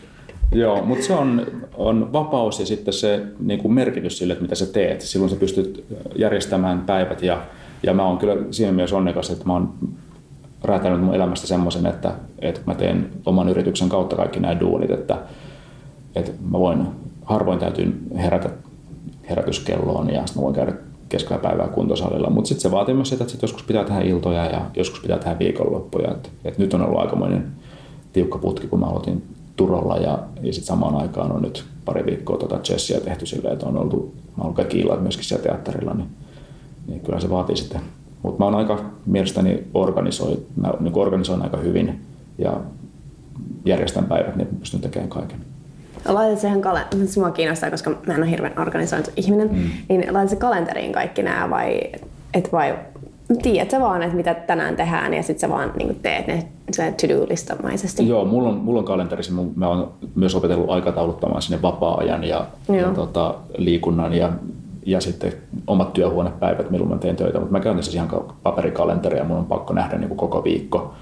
Joo, 0.52 0.84
mutta 0.84 1.04
se 1.04 1.12
on, 1.12 1.46
on 1.74 2.12
vapaus 2.12 2.60
ja 2.60 2.66
sitten 2.66 2.94
se 2.94 3.22
niin 3.40 3.58
kuin 3.58 3.74
merkitys 3.74 4.18
sille, 4.18 4.32
että 4.32 4.42
mitä 4.42 4.54
sä 4.54 4.66
teet. 4.66 5.00
Silloin 5.00 5.30
sä 5.30 5.36
pystyt 5.36 5.84
järjestämään 6.16 6.80
päivät 6.80 7.22
ja, 7.22 7.42
ja 7.82 7.94
mä 7.94 8.06
oon 8.06 8.18
kyllä 8.18 8.36
siinä 8.50 8.72
mielessä 8.72 8.96
onnekas, 8.96 9.30
että 9.30 9.44
mä 9.44 9.52
oon 9.52 9.74
räätännyt 10.64 11.00
mun 11.00 11.14
elämästä 11.14 11.46
semmoisen, 11.46 11.86
että, 11.86 12.12
että 12.38 12.60
mä 12.66 12.74
teen 12.74 13.10
oman 13.26 13.48
yrityksen 13.48 13.88
kautta 13.88 14.16
kaikki 14.16 14.40
nämä 14.40 14.60
duunit, 14.60 14.90
että, 14.90 15.18
että 16.14 16.32
mä 16.50 16.58
voin, 16.58 16.86
harvoin 17.24 17.58
täytyy 17.58 18.02
herätä 18.16 18.50
herätyskelloon 19.30 20.10
ja 20.10 20.26
sitten 20.26 20.42
mä 20.42 20.44
voin 20.44 20.54
käydä 20.54 20.72
keskellä 21.08 21.42
päivää 21.42 21.68
kuntosalilla. 21.68 22.30
Mutta 22.30 22.48
sitten 22.48 22.62
se 22.62 22.70
vaatii 22.70 22.94
myös 22.94 23.08
sitä, 23.08 23.24
että 23.24 23.32
sit 23.32 23.42
joskus 23.42 23.62
pitää 23.62 23.84
tehdä 23.84 24.00
iltoja 24.00 24.44
ja 24.44 24.60
joskus 24.76 25.00
pitää 25.00 25.18
tehdä 25.18 25.38
viikonloppuja. 25.38 26.10
Et, 26.10 26.30
et 26.44 26.58
nyt 26.58 26.74
on 26.74 26.82
ollut 26.82 27.00
aikamoinen 27.00 27.46
tiukka 28.12 28.38
putki, 28.38 28.66
kun 28.66 28.80
mä 28.80 28.86
aloitin 28.86 29.22
Turolla 29.56 29.96
ja, 29.96 30.18
ja 30.42 30.52
sitten 30.52 30.66
samaan 30.66 30.94
aikaan 30.94 31.32
on 31.32 31.42
nyt 31.42 31.64
pari 31.84 32.06
viikkoa 32.06 32.36
tota 32.36 32.58
chessia 32.58 33.00
tehty 33.00 33.26
silleen, 33.26 33.52
että 33.52 33.66
on 33.66 33.78
oltu 33.78 34.14
mä 34.36 34.44
oon 34.44 34.54
kaikki 34.54 34.78
illat 34.78 35.02
myöskin 35.02 35.24
siellä 35.24 35.42
teatterilla, 35.42 35.94
niin, 35.94 36.08
niin 36.86 37.00
kyllä 37.00 37.20
se 37.20 37.30
vaatii 37.30 37.56
sitten. 37.56 37.80
Mutta 38.22 38.38
mä 38.38 38.44
oon 38.44 38.54
aika 38.54 38.84
mielestäni 39.06 39.64
organisoi, 39.74 40.42
mä 40.56 40.72
niin 40.80 40.98
organisoin 40.98 41.42
aika 41.42 41.56
hyvin 41.56 42.00
ja 42.38 42.60
järjestän 43.64 44.04
päivät, 44.04 44.36
niin 44.36 44.48
pystyn 44.58 44.80
tekemään 44.80 45.10
kaiken. 45.10 45.38
Laitat 46.04 46.38
siihen 46.38 46.60
kalenteriin, 46.60 47.08
mua 47.16 47.30
kiinnostaa, 47.30 47.70
koska 47.70 47.90
mä 47.90 48.14
en 48.14 48.22
ole 48.22 48.30
hirveän 48.30 48.60
organisoinut 48.60 49.12
ihminen, 49.16 49.50
mm. 49.52 49.70
niin 49.88 50.14
laitat 50.14 50.30
se 50.30 50.36
kalenteriin 50.36 50.92
kaikki 50.92 51.22
nämä 51.22 51.50
vai, 51.50 51.80
et 52.34 52.52
vai 52.52 52.74
tiedät 53.42 53.70
sä 53.70 53.80
vaan, 53.80 54.02
että 54.02 54.16
mitä 54.16 54.34
tänään 54.34 54.76
tehdään 54.76 55.14
ja 55.14 55.22
sitten 55.22 55.40
sä 55.40 55.54
vaan 55.54 55.72
niin 55.78 56.00
teet 56.02 56.26
ne 56.26 56.48
to-do-listamaisesti? 56.76 58.08
Joo, 58.08 58.24
mulla 58.24 58.48
on, 58.48 58.54
mulla 58.54 58.78
on 58.78 58.84
kalenterissa, 58.84 59.32
mä 59.56 59.68
oon 59.68 59.92
myös 60.14 60.34
opetellut 60.34 60.70
aikatauluttamaan 60.70 61.42
sinne 61.42 61.62
vapaa-ajan 61.62 62.24
ja, 62.24 62.46
ja 62.68 62.88
tota, 62.88 63.34
liikunnan 63.56 64.14
ja, 64.14 64.32
ja 64.86 65.00
sitten 65.00 65.32
omat 65.66 65.92
työhuonepäivät, 65.92 66.70
milloin 66.70 66.90
mä 66.90 66.98
teen 66.98 67.16
töitä, 67.16 67.38
mutta 67.38 67.52
mä 67.52 67.60
käytän 67.60 67.82
siis 67.82 67.94
ihan 67.94 68.08
paperikalenteria, 68.42 69.24
mun 69.24 69.36
on 69.36 69.44
pakko 69.44 69.74
nähdä 69.74 69.98
niin 69.98 70.08
kuin 70.08 70.18
koko 70.18 70.44
viikko 70.44 70.94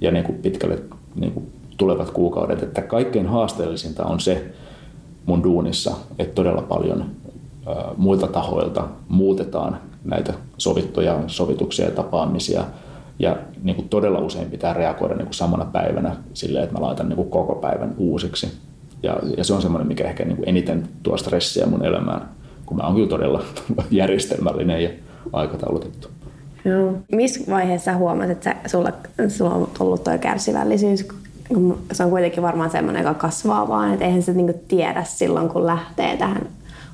ja 0.00 0.10
niin 0.10 0.24
kuin 0.24 0.38
pitkälle 0.38 0.78
niin 1.14 1.32
kuin 1.32 1.52
tulevat 1.76 2.10
kuukaudet, 2.10 2.62
että 2.62 2.82
kaikkein 2.82 3.26
haasteellisinta 3.26 4.04
on 4.04 4.20
se 4.20 4.52
mun 5.26 5.42
duunissa, 5.42 5.92
että 6.18 6.34
todella 6.34 6.62
paljon 6.62 7.04
muilta 7.96 8.26
tahoilta 8.26 8.88
muutetaan 9.08 9.78
näitä 10.04 10.34
sovittuja 10.58 11.20
sovituksia 11.26 11.84
ja 11.84 11.90
tapaamisia. 11.90 12.64
Ja 13.18 13.36
niin 13.62 13.76
kuin 13.76 13.88
todella 13.88 14.18
usein 14.18 14.50
pitää 14.50 14.72
reagoida 14.72 15.14
niin 15.14 15.26
kuin 15.26 15.34
samana 15.34 15.64
päivänä 15.64 16.16
silleen, 16.34 16.64
että 16.64 16.78
mä 16.78 16.86
laitan 16.86 17.08
niin 17.08 17.16
kuin 17.16 17.30
koko 17.30 17.54
päivän 17.54 17.94
uusiksi. 17.98 18.52
Ja, 19.02 19.16
ja 19.36 19.44
se 19.44 19.54
on 19.54 19.62
semmoinen, 19.62 19.88
mikä 19.88 20.04
ehkä 20.04 20.24
niin 20.24 20.36
kuin 20.36 20.48
eniten 20.48 20.88
tuo 21.02 21.16
stressiä 21.16 21.66
mun 21.66 21.84
elämään, 21.84 22.28
kun 22.66 22.76
mä 22.76 22.82
oon 22.82 22.94
kyllä 22.94 23.08
todella 23.08 23.42
järjestelmällinen 23.90 24.82
ja 24.82 24.90
aikataulutettu. 25.32 26.08
Joo. 26.64 26.92
Missä 27.12 27.52
vaiheessa 27.52 27.96
huomaat, 27.96 28.30
että 28.30 28.56
sulla, 28.66 28.92
sulla 29.28 29.54
on 29.54 29.70
ollut 29.80 30.04
tuo 30.04 30.18
kärsivällisyys? 30.18 31.08
Se 31.92 32.04
on 32.04 32.10
kuitenkin 32.10 32.42
varmaan 32.42 32.70
semmoinen, 32.70 33.02
joka 33.02 33.14
kasvaa 33.14 33.68
vaan, 33.68 33.92
että 33.92 34.04
eihän 34.04 34.22
se 34.22 34.32
niinku 34.32 34.60
tiedä 34.68 35.04
silloin, 35.04 35.48
kun 35.48 35.66
lähtee 35.66 36.16
tähän 36.16 36.48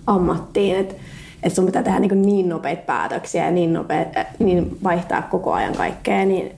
ammattiin. 0.06 0.76
Että 0.76 0.94
että 1.42 1.56
sun 1.56 1.66
pitää 1.66 1.82
tehdä 1.82 1.98
niin, 1.98 2.22
niin 2.22 2.48
nopeita 2.48 2.82
päätöksiä 2.86 3.44
ja 3.44 3.50
niin, 3.50 3.72
nopeat, 3.72 4.16
äh, 4.16 4.26
niin 4.38 4.78
vaihtaa 4.84 5.22
koko 5.22 5.52
ajan 5.52 5.74
kaikkea, 5.74 6.24
niin 6.24 6.52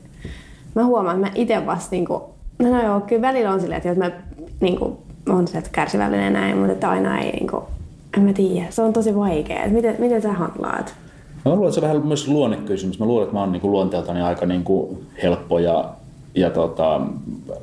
mä 0.75 0.85
huomaan, 0.85 1.17
että 1.17 1.29
mä 1.29 1.33
itse 1.43 1.67
vasta 1.67 1.89
niin 1.91 2.05
kuin, 2.05 2.23
no, 2.59 2.71
no 2.71 2.83
joo, 2.83 3.01
kyllä 3.01 3.23
välillä 3.23 3.53
on 3.53 3.61
silleen, 3.61 3.83
että 3.85 4.05
mä 4.05 4.11
niin 4.61 4.79
kuin, 4.79 4.97
on 5.29 5.49
se, 5.49 5.59
että 5.59 5.71
kärsivällinen 5.73 6.33
näin, 6.33 6.57
mutta 6.57 6.73
että 6.73 6.91
aina 6.91 7.21
ei 7.21 7.31
niin 7.31 7.49
kuin, 7.49 7.65
en 8.17 8.23
mä 8.23 8.33
tiedä, 8.33 8.67
se 8.71 8.83
on 8.83 8.93
tosi 8.93 9.17
vaikea. 9.17 9.69
Miten, 9.69 9.97
miten 9.99 10.23
sä 10.23 10.33
handlaat? 10.33 10.95
Mä 11.45 11.55
luulen, 11.55 11.69
että 11.69 11.81
se 11.81 11.87
on 11.87 11.91
vähän 11.91 12.07
myös 12.07 12.29
luonnekysymys. 12.29 12.99
Mä 12.99 13.07
luulen, 13.07 13.23
että 13.23 13.35
mä 13.35 13.41
oon 13.41 13.53
niin 13.53 13.63
luonteeltani 13.63 14.23
aika 14.23 14.47
niin 14.47 14.65
kuin 14.65 15.07
helppo 15.23 15.59
ja, 15.59 15.91
ja 16.35 16.51
tota, 16.51 17.01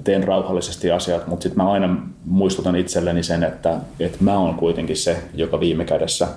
teen 0.03 0.23
rauhallisesti 0.23 0.91
asiat, 0.91 1.27
mutta 1.27 1.43
sitten 1.43 1.63
mä 1.63 1.71
aina 1.71 1.97
muistutan 2.25 2.75
itselleni 2.75 3.23
sen, 3.23 3.43
että, 3.43 3.77
että 3.99 4.17
mä 4.21 4.39
oon 4.39 4.55
kuitenkin 4.55 4.97
se, 4.97 5.17
joka 5.33 5.59
viime 5.59 5.85
kädessä 5.85 6.27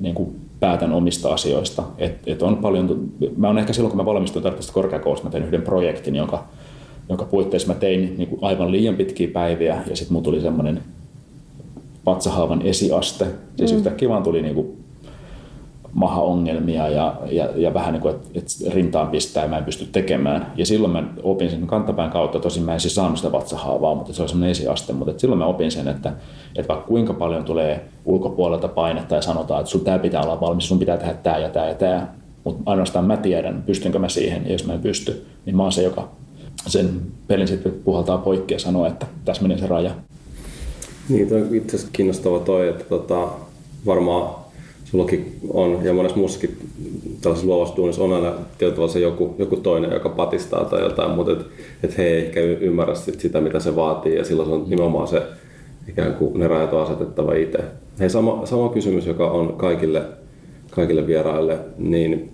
niin 0.00 0.14
kuin 0.14 0.36
päätän 0.60 0.92
omista 0.92 1.34
asioista. 1.34 1.82
Et, 1.98 2.18
et 2.26 2.42
on 2.42 2.56
paljon, 2.56 3.08
mä 3.36 3.48
on 3.48 3.58
ehkä 3.58 3.72
silloin, 3.72 3.90
kun 3.90 4.00
mä 4.00 4.04
valmistuin 4.04 4.42
tarvitsen 4.42 4.74
korkeakoulusta, 4.74 5.26
mä 5.26 5.30
tein 5.32 5.44
yhden 5.44 5.62
projektin, 5.62 6.16
jonka, 6.16 6.44
jonka 7.08 7.24
puitteissa 7.24 7.68
mä 7.68 7.74
tein 7.74 8.14
niin 8.18 8.28
kuin 8.28 8.44
aivan 8.44 8.72
liian 8.72 8.96
pitkiä 8.96 9.28
päiviä 9.28 9.82
ja 9.86 9.96
sitten 9.96 10.12
mulla 10.12 10.24
tuli 10.24 10.40
semmoinen 10.40 10.80
vatsahaavan 12.06 12.62
esiaste. 12.62 13.26
Siis 13.56 13.72
mm. 13.72 13.76
yhtäkkiä 13.76 14.08
vaan 14.08 14.22
tuli 14.22 14.42
niin 14.42 14.54
kuin 14.54 14.84
maha-ongelmia 15.94 16.88
ja, 16.88 17.14
ja, 17.30 17.48
ja 17.56 17.74
vähän 17.74 17.92
niin 17.92 18.00
kuin, 18.00 18.14
että, 18.14 18.28
että 18.34 18.74
rintaan 18.74 19.08
pistää 19.08 19.42
ja 19.42 19.48
mä 19.48 19.58
en 19.58 19.64
pysty 19.64 19.86
tekemään. 19.92 20.52
Ja 20.56 20.66
silloin 20.66 20.92
mä 20.92 21.04
opin 21.22 21.50
sen 21.50 21.66
kantapään 21.66 22.10
kautta, 22.10 22.38
tosin 22.38 22.62
mä 22.62 22.74
en 22.74 22.80
siis 22.80 22.94
saanut 22.94 23.16
sitä 23.16 23.32
vatsahaavaa, 23.32 23.94
mutta 23.94 24.12
se 24.12 24.22
oli 24.22 24.28
semmoinen 24.28 24.50
esiaste, 24.50 24.92
mutta 24.92 25.18
silloin 25.18 25.38
mä 25.38 25.46
opin 25.46 25.70
sen, 25.70 25.88
että, 25.88 26.12
että 26.56 26.68
vaikka 26.68 26.86
kuinka 26.86 27.14
paljon 27.14 27.44
tulee 27.44 27.84
ulkopuolelta 28.04 28.68
painetta 28.68 29.14
ja 29.14 29.22
sanotaan, 29.22 29.60
että 29.60 29.70
sun 29.70 29.80
tämä 29.80 29.98
pitää 29.98 30.22
olla 30.22 30.40
valmis, 30.40 30.68
sun 30.68 30.78
pitää 30.78 30.96
tehdä 30.96 31.14
tämä 31.14 31.38
ja 31.38 31.48
tämä 31.48 31.68
ja 31.68 31.74
tämä, 31.74 32.08
mutta 32.44 32.62
ainoastaan 32.66 33.04
mä 33.04 33.16
tiedän, 33.16 33.62
pystynkö 33.66 33.98
mä 33.98 34.08
siihen, 34.08 34.46
ja 34.46 34.52
jos 34.52 34.66
mä 34.66 34.72
en 34.72 34.80
pysty, 34.80 35.26
niin 35.46 35.56
mä 35.56 35.62
oon 35.62 35.72
se, 35.72 35.82
joka 35.82 36.08
sen 36.66 37.00
pelin 37.26 37.48
sitten 37.48 37.72
puhaltaa 37.84 38.18
poikki 38.18 38.54
ja 38.54 38.60
sanoo, 38.60 38.86
että 38.86 39.06
tässä 39.24 39.42
menee 39.42 39.58
se 39.58 39.66
raja. 39.66 39.90
Niin, 41.08 41.28
toi 41.28 41.42
on 41.42 41.54
itse 41.54 41.76
asiassa 41.76 41.92
kiinnostava 41.92 42.38
toi, 42.38 42.68
että 42.68 42.84
tota, 42.84 43.28
varmaan 43.86 44.34
sullakin 44.84 45.38
on, 45.48 45.78
ja 45.82 45.94
monessa 45.94 46.16
muussakin 46.18 46.58
tällaisessa 47.20 47.46
luovassa 47.46 47.76
duunissa 47.76 48.04
on 48.04 48.12
aina 48.12 48.32
tietyllä 48.58 48.88
se 48.88 49.00
joku, 49.00 49.34
joku 49.38 49.56
toinen, 49.56 49.92
joka 49.92 50.08
patistaa 50.08 50.64
tai 50.64 50.82
jotain, 50.82 51.10
mutta 51.10 51.32
et, 51.32 51.46
et 51.82 51.98
he 51.98 52.06
ei 52.06 52.26
ehkä 52.26 52.40
ymmärrä 52.40 52.94
sit 52.94 53.20
sitä, 53.20 53.40
mitä 53.40 53.60
se 53.60 53.76
vaatii, 53.76 54.16
ja 54.16 54.24
silloin 54.24 54.48
se 54.48 54.54
on 54.54 54.64
nimenomaan 54.68 55.08
se, 55.08 55.22
ikään 55.88 56.14
kuin 56.14 56.40
ne 56.40 56.48
rajat 56.48 56.72
on 56.72 56.82
asetettava 56.82 57.34
itse. 57.34 57.58
Hei, 58.00 58.10
sama, 58.10 58.46
sama 58.46 58.68
kysymys, 58.68 59.06
joka 59.06 59.30
on 59.30 59.52
kaikille, 59.56 60.02
kaikille 60.70 61.06
vieraille, 61.06 61.58
niin 61.78 62.30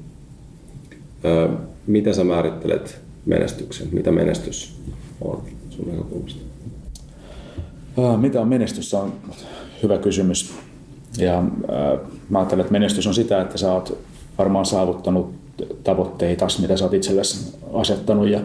ö, 1.25 1.49
miten 1.87 2.15
sä 2.15 2.25
määrittelet 2.25 3.01
menestyksen? 3.27 3.89
Mitä 3.93 4.13
menestys 4.13 4.81
on 5.21 5.43
sun 5.71 5.89
näkökulmasta? 5.89 6.50
Mitä 8.17 8.41
on 8.41 8.49
menestys? 8.49 8.91
Se 8.91 8.97
on 8.97 9.13
hyvä 9.83 9.99
kysymys. 9.99 10.55
Ja 11.19 11.39
äh, 11.39 11.45
mä 12.29 12.39
ajattelen, 12.39 12.61
että 12.61 12.73
menestys 12.73 13.07
on 13.07 13.15
sitä, 13.15 13.41
että 13.41 13.59
sä 13.59 13.73
oot 13.73 13.99
varmaan 14.39 14.67
saavuttanut 14.67 15.35
tavoitteita, 15.85 16.47
mitä 16.61 16.77
sä 16.77 16.85
oot 16.85 16.95
itsellesi 16.95 17.59
asettanut. 17.73 18.29
Ja, 18.29 18.39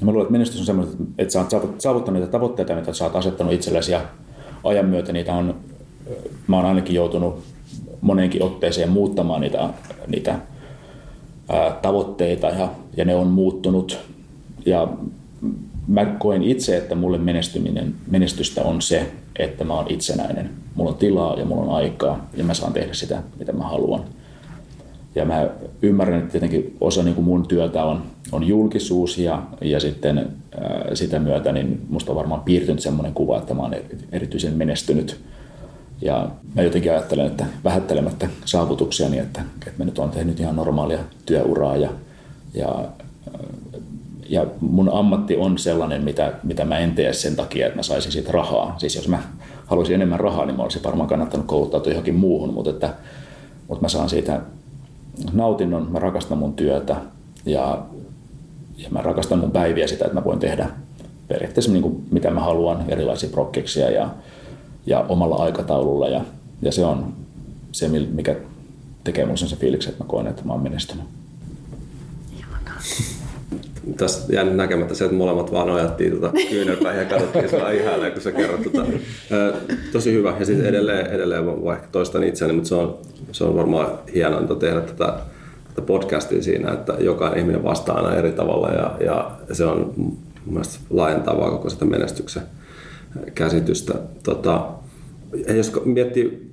ja 0.00 0.06
mä 0.06 0.10
luulen, 0.10 0.22
että 0.22 0.32
menestys 0.32 0.60
on 0.60 0.66
semmoinen, 0.66 0.94
että 1.18 1.32
sä 1.32 1.40
oot 1.40 1.80
saavuttanut 1.80 2.20
niitä 2.20 2.32
tavoitteita, 2.32 2.74
mitä 2.74 2.92
sä 2.92 3.04
oot 3.04 3.16
asettanut 3.16 3.52
itsellesi 3.52 3.92
ja 3.92 4.00
ajan 4.64 4.86
myötä 4.86 5.12
niitä 5.12 5.34
on, 5.34 5.54
mä 6.46 6.56
oon 6.56 6.66
ainakin 6.66 6.94
joutunut 6.94 7.42
moneenkin 8.00 8.42
otteeseen 8.42 8.90
muuttamaan 8.90 9.40
niitä, 9.40 9.68
niitä 10.06 10.38
ää, 11.48 11.78
tavoitteita 11.82 12.46
ja, 12.46 12.68
ja 12.96 13.04
ne 13.04 13.14
on 13.14 13.26
muuttunut. 13.26 13.98
Ja 14.66 14.88
mä 15.88 16.04
koen 16.04 16.42
itse, 16.42 16.76
että 16.76 16.94
mulle 16.94 17.18
menestyminen, 17.18 17.94
menestystä 18.10 18.62
on 18.62 18.82
se, 18.82 19.10
että 19.36 19.64
mä 19.64 19.74
oon 19.74 19.86
itsenäinen. 19.88 20.50
Mulla 20.74 20.90
on 20.90 20.96
tilaa 20.96 21.38
ja 21.38 21.44
mulla 21.44 21.62
on 21.62 21.76
aikaa 21.76 22.28
ja 22.36 22.44
mä 22.44 22.54
saan 22.54 22.72
tehdä 22.72 22.94
sitä, 22.94 23.22
mitä 23.38 23.52
mä 23.52 23.64
haluan. 23.64 24.04
Ja 25.14 25.24
mä 25.24 25.48
ymmärrän, 25.82 26.18
että 26.18 26.32
tietenkin 26.32 26.76
osa 26.80 27.02
niin 27.02 27.14
kuin 27.14 27.24
mun 27.24 27.48
työtä 27.48 27.84
on, 27.84 28.02
on 28.32 28.44
julkisuus 28.44 29.18
ja, 29.18 29.42
ja 29.60 29.80
sitten 29.80 30.18
ää, 30.18 30.94
sitä 30.94 31.18
myötä 31.18 31.52
niin 31.52 31.80
musta 31.88 32.12
on 32.12 32.16
varmaan 32.16 32.40
piirtynyt 32.40 32.80
semmoinen 32.80 33.14
kuva, 33.14 33.38
että 33.38 33.54
mä 33.54 33.62
oon 33.62 33.76
erityisen 34.12 34.54
menestynyt. 34.54 35.20
Ja 36.02 36.28
mä 36.54 36.62
jotenkin 36.62 36.92
ajattelen, 36.92 37.26
että 37.26 37.46
vähättelemättä 37.64 38.28
saavutuksia, 38.44 39.08
niin 39.08 39.22
että, 39.22 39.42
että 39.66 39.78
mä 39.78 39.84
nyt 39.84 39.98
oon 39.98 40.10
tehnyt 40.10 40.40
ihan 40.40 40.56
normaalia 40.56 40.98
työuraa 41.26 41.76
ja, 41.76 41.90
ja 42.54 42.84
ja 44.28 44.46
mun 44.60 44.90
ammatti 44.92 45.36
on 45.36 45.58
sellainen, 45.58 46.04
mitä, 46.04 46.32
mitä 46.42 46.64
mä 46.64 46.78
en 46.78 46.94
tee 46.94 47.12
sen 47.12 47.36
takia, 47.36 47.66
että 47.66 47.76
mä 47.76 47.82
saisin 47.82 48.12
siitä 48.12 48.32
rahaa. 48.32 48.74
Siis 48.78 48.96
jos 48.96 49.08
mä 49.08 49.22
haluaisin 49.66 49.94
enemmän 49.94 50.20
rahaa, 50.20 50.46
niin 50.46 50.56
mä 50.56 50.62
olisin 50.62 50.82
varmaan 50.84 51.08
kannattanut 51.08 51.46
kouluttautua 51.46 51.92
johonkin 51.92 52.14
muuhun, 52.14 52.54
mutta, 52.54 52.70
että, 52.70 52.94
mutta 53.68 53.82
mä 53.82 53.88
saan 53.88 54.08
siitä 54.08 54.40
nautinnon, 55.32 55.92
mä 55.92 55.98
rakastan 55.98 56.38
mun 56.38 56.54
työtä 56.54 56.96
ja, 57.46 57.78
ja 58.76 58.88
mä 58.90 59.02
rakastan 59.02 59.38
mun 59.38 59.50
päiviä 59.50 59.86
sitä, 59.86 60.04
että 60.04 60.18
mä 60.18 60.24
voin 60.24 60.38
tehdä 60.38 60.68
periaatteessa 61.28 61.72
niin 61.72 61.82
kuin 61.82 62.06
mitä 62.10 62.30
mä 62.30 62.40
haluan, 62.40 62.84
erilaisia 62.88 63.30
prokkeksia 63.30 63.90
ja, 63.90 64.10
ja 64.86 65.00
omalla 65.08 65.36
aikataululla. 65.36 66.08
Ja, 66.08 66.24
ja 66.62 66.72
se 66.72 66.84
on 66.84 67.12
se, 67.72 67.88
mikä 67.88 68.36
tekee 69.04 69.26
mun 69.26 69.38
sen 69.38 69.48
se 69.48 69.56
fiiliksen, 69.56 69.90
että 69.90 70.04
mä 70.04 70.08
koen, 70.08 70.26
että 70.26 70.44
mä 70.44 70.52
oon 70.52 70.62
menestynyt 70.62 71.04
tässä 73.96 74.32
jäänyt 74.32 74.56
näkemättä 74.56 74.94
se, 74.94 75.04
että 75.04 75.16
molemmat 75.16 75.52
vaan 75.52 75.66
nojattiin 75.66 76.10
tuota 76.10 76.32
kyynärpäin 76.50 76.98
ja 76.98 77.04
katsottiin 77.04 77.48
sua 77.48 77.70
ihailee, 77.80 78.10
kun 78.10 78.22
sä 78.22 78.32
kerrot 78.32 78.62
tota. 78.62 78.84
tosi 79.92 80.12
hyvä. 80.12 80.34
Ja 80.38 80.44
sitten 80.44 80.66
edelleen, 80.66 81.06
edelleen 81.06 81.46
vaikka 81.46 81.88
toistan 81.92 82.24
itseäni, 82.24 82.52
mutta 82.52 82.68
se 82.68 82.74
on, 82.74 82.98
se 83.32 83.44
on 83.44 83.56
varmaan 83.56 83.86
hienointa 84.14 84.54
tehdä 84.54 84.80
tätä, 84.80 85.12
tätä 85.68 85.82
podcastia 85.82 86.42
siinä, 86.42 86.72
että 86.72 86.94
jokainen 86.98 87.38
ihminen 87.38 87.64
vastaa 87.64 87.96
aina 87.96 88.16
eri 88.16 88.32
tavalla 88.32 88.68
ja, 88.68 88.96
ja 89.00 89.30
se 89.52 89.64
on 89.64 89.92
mun 89.96 90.18
mielestä 90.46 90.78
laajentavaa 90.90 91.50
koko 91.50 91.70
sitä 91.70 91.84
menestyksen 91.84 92.42
käsitystä. 93.34 93.94
Tota, 94.22 94.68
jos 95.56 95.72
miettii 95.84 96.48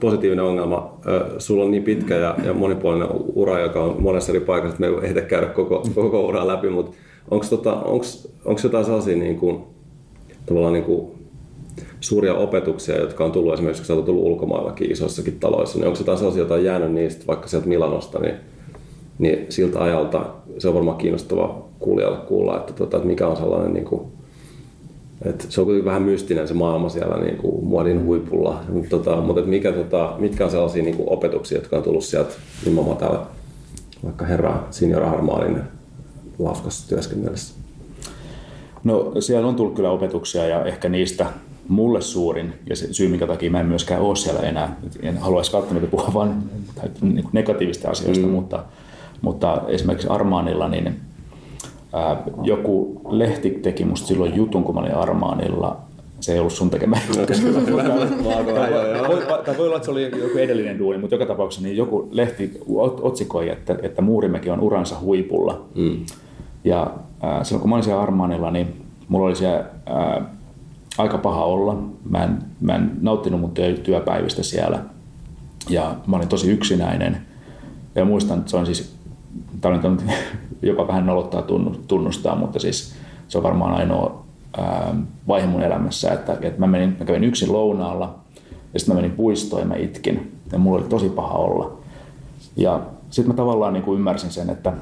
positiivinen 0.00 0.44
ongelma. 0.44 0.96
Sulla 1.38 1.64
on 1.64 1.70
niin 1.70 1.82
pitkä 1.82 2.16
ja, 2.16 2.36
ja 2.44 2.54
monipuolinen 2.54 3.08
ura, 3.34 3.60
joka 3.60 3.82
on 3.82 4.02
monessa 4.02 4.32
eri 4.32 4.40
paikassa, 4.40 4.74
että 4.74 4.80
me 4.80 4.86
ei 4.86 5.04
ehditä 5.04 5.26
käydä 5.26 5.46
koko, 5.46 5.82
koko 5.94 6.26
uraa 6.26 6.46
läpi, 6.46 6.68
mutta 6.68 6.96
onko 7.30 7.46
tota, 7.50 7.82
jotain 8.64 8.84
sellaisia 8.84 9.16
niin 9.16 9.36
kuin, 9.36 9.60
tavallaan 10.46 10.72
niin 10.72 10.84
kuin 10.84 11.10
suuria 12.00 12.34
opetuksia, 12.34 13.00
jotka 13.00 13.24
on 13.24 13.32
tullut 13.32 13.54
esimerkiksi, 13.54 13.82
kun 13.82 13.86
sä 13.86 13.94
oot 13.94 14.04
tullut 14.04 14.24
ulkomaillakin 14.24 14.92
isoissakin 14.92 15.40
taloissa, 15.40 15.78
niin 15.78 15.86
onko 15.86 15.98
jotain 15.98 16.18
sellaisia, 16.18 16.40
joita 16.40 16.54
on 16.54 16.64
jäänyt 16.64 16.92
niistä 16.92 17.26
vaikka 17.26 17.48
sieltä 17.48 17.68
Milanosta, 17.68 18.18
niin, 18.18 18.34
niin 19.18 19.46
siltä 19.48 19.80
ajalta 19.80 20.26
se 20.58 20.68
on 20.68 20.74
varmaan 20.74 20.96
kiinnostava 20.96 21.62
kuulijalle 21.78 22.18
kuulla, 22.18 22.56
että, 22.56 22.72
tota, 22.72 22.96
että 22.96 23.08
mikä 23.08 23.28
on 23.28 23.36
sellainen 23.36 23.72
niin 23.72 23.84
kuin, 23.84 24.02
et 25.24 25.46
se 25.48 25.60
on 25.60 25.64
kuitenkin 25.64 25.84
vähän 25.84 26.02
mystinen 26.02 26.48
se 26.48 26.54
maailma 26.54 26.88
siellä 26.88 27.16
niin 27.16 27.36
kuin 27.36 27.64
muodin 27.64 28.04
huipulla, 28.04 28.60
mutta, 28.72 28.88
tota, 28.90 29.16
mutta 29.16 29.42
mikä, 29.42 29.72
tota, 29.72 30.14
mitkä 30.18 30.44
on 30.44 30.50
sellaisia 30.50 30.82
niin 30.82 30.96
kuin 30.96 31.08
opetuksia, 31.10 31.58
jotka 31.58 31.76
on 31.76 31.82
tullut 31.82 32.04
sieltä 32.04 32.34
nimenomaan 32.64 32.96
täällä 32.96 33.26
vaikka 34.04 34.24
herra 34.24 34.66
Senior 34.70 35.04
Harmaalin 35.04 35.58
lafkassa 36.38 36.88
työskennellessä? 36.88 37.54
No 38.84 39.12
siellä 39.20 39.48
on 39.48 39.54
tullut 39.54 39.74
kyllä 39.74 39.90
opetuksia 39.90 40.46
ja 40.46 40.64
ehkä 40.64 40.88
niistä 40.88 41.26
mulle 41.68 42.00
suurin 42.00 42.52
ja 42.66 42.76
se 42.76 42.92
syy, 42.92 43.08
minkä 43.08 43.26
takia 43.26 43.50
mä 43.50 43.60
en 43.60 43.66
myöskään 43.66 44.02
ole 44.02 44.16
siellä 44.16 44.40
enää. 44.40 44.76
En 45.02 45.18
haluaisi 45.18 45.52
välttämättä 45.52 45.90
puhua 45.90 46.10
vain 46.14 46.32
niin 47.02 47.28
negatiivista 47.32 47.90
asioista, 47.90 48.26
mm. 48.26 48.32
mutta, 48.32 48.64
mutta 49.20 49.62
esimerkiksi 49.68 50.08
Armaanilla 50.08 50.68
niin 50.68 51.00
ää, 51.92 52.22
joku 52.42 53.00
lehti 53.08 53.50
teki 53.50 53.84
musta 53.84 54.06
silloin 54.06 54.36
jutun, 54.36 54.64
kun 54.64 54.74
mä 54.74 54.80
olin 54.80 54.94
Armaanilla. 54.94 55.76
Se 56.20 56.32
ei 56.32 56.38
ollut 56.38 56.52
sun 56.52 56.70
tekemä 56.70 56.96
juttu. 57.08 57.26
tai 59.46 59.58
voi 59.58 59.66
olla, 59.66 59.76
että 59.76 59.84
se 59.84 59.90
oli 59.90 60.02
joku 60.02 60.38
edellinen 60.38 60.78
duuni, 60.78 60.98
mutta 60.98 61.14
joka 61.14 61.26
tapauksessa 61.26 61.62
niin 61.62 61.76
joku 61.76 62.08
lehti 62.10 62.60
otsikoi, 63.02 63.48
että, 63.48 63.76
että 63.82 64.02
Muurimäki 64.02 64.50
on 64.50 64.60
uransa 64.60 64.96
huipulla. 65.00 65.64
Mm. 65.74 65.96
Ja 66.64 66.90
ää, 67.20 67.44
silloin 67.44 67.60
kun 67.60 67.70
mä 67.70 67.76
olin 67.76 67.84
siellä 67.84 68.02
Armaanilla, 68.02 68.50
niin 68.50 68.82
mulla 69.08 69.26
oli 69.26 69.36
siellä 69.36 69.64
ää, 69.86 70.24
aika 70.98 71.18
paha 71.18 71.44
olla. 71.44 71.82
Mä 72.10 72.24
en, 72.24 72.38
mä 72.60 72.74
en 72.74 72.90
nauttinut 73.00 73.40
mun 73.40 73.52
työpäivistä 73.82 74.42
siellä. 74.42 74.78
Ja 75.68 75.94
mä 76.06 76.16
olin 76.16 76.28
tosi 76.28 76.50
yksinäinen. 76.50 77.16
Ja 77.94 78.04
muistan, 78.04 78.38
että 78.38 78.50
se 78.50 78.56
on 78.56 78.66
siis, 78.66 78.96
tämä 79.60 79.80
on 79.84 79.98
jopa 80.62 80.88
vähän 80.88 81.06
nolottaa 81.06 81.42
tunnustaa, 81.88 82.36
mutta 82.36 82.58
siis 82.58 82.94
se 83.28 83.38
on 83.38 83.44
varmaan 83.44 83.74
ainoa 83.74 84.24
vaihe 85.28 85.46
mun 85.46 85.62
elämässä, 85.62 86.12
että, 86.12 86.32
että 86.32 86.60
mä, 86.60 86.66
menin, 86.66 86.96
mä 86.98 87.04
kävin 87.04 87.24
yksin 87.24 87.52
lounaalla 87.52 88.14
ja 88.74 88.80
sitten 88.80 88.94
mä 88.94 89.00
menin 89.00 89.16
puistoon 89.16 89.62
ja 89.62 89.68
mä 89.68 89.76
itkin. 89.76 90.32
Ja 90.52 90.58
mulla 90.58 90.78
oli 90.78 90.88
tosi 90.88 91.08
paha 91.08 91.34
olla. 91.34 91.72
Ja 92.56 92.80
sitten 93.10 93.34
mä 93.34 93.36
tavallaan 93.36 93.72
niin 93.72 93.82
kuin 93.82 93.98
ymmärsin 93.98 94.30
sen, 94.30 94.50
että 94.50 94.72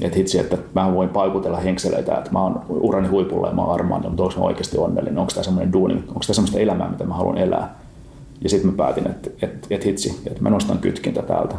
että 0.00 0.16
hitsi, 0.16 0.38
että 0.38 0.58
mä 0.74 0.94
voin 0.94 1.08
paikutella 1.08 1.56
henkseleitä, 1.56 2.14
että 2.14 2.30
mä 2.30 2.42
oon 2.42 2.62
urani 2.68 3.08
huipulla 3.08 3.48
ja 3.48 3.54
mä 3.54 3.62
oon 3.62 3.74
armaan, 3.74 4.02
mutta 4.02 4.22
onko 4.22 4.34
mä 4.38 4.44
oikeasti 4.44 4.78
onnellinen, 4.78 5.18
onko 5.18 5.32
tämä 5.32 5.44
semmoinen 5.44 5.72
duuni, 5.72 5.94
onko 5.94 6.20
tämä 6.26 6.34
semmoista 6.34 6.58
elämää, 6.58 6.90
mitä 6.90 7.04
mä 7.04 7.14
haluan 7.14 7.38
elää. 7.38 7.74
Ja 8.42 8.48
sitten 8.48 8.70
mä 8.70 8.76
päätin, 8.76 9.06
että, 9.06 9.30
että, 9.42 9.66
että 9.70 9.86
hitsi, 9.86 10.20
että 10.26 10.42
mä 10.42 10.50
nostan 10.50 10.78
kytkintä 10.78 11.22
täältä. 11.22 11.56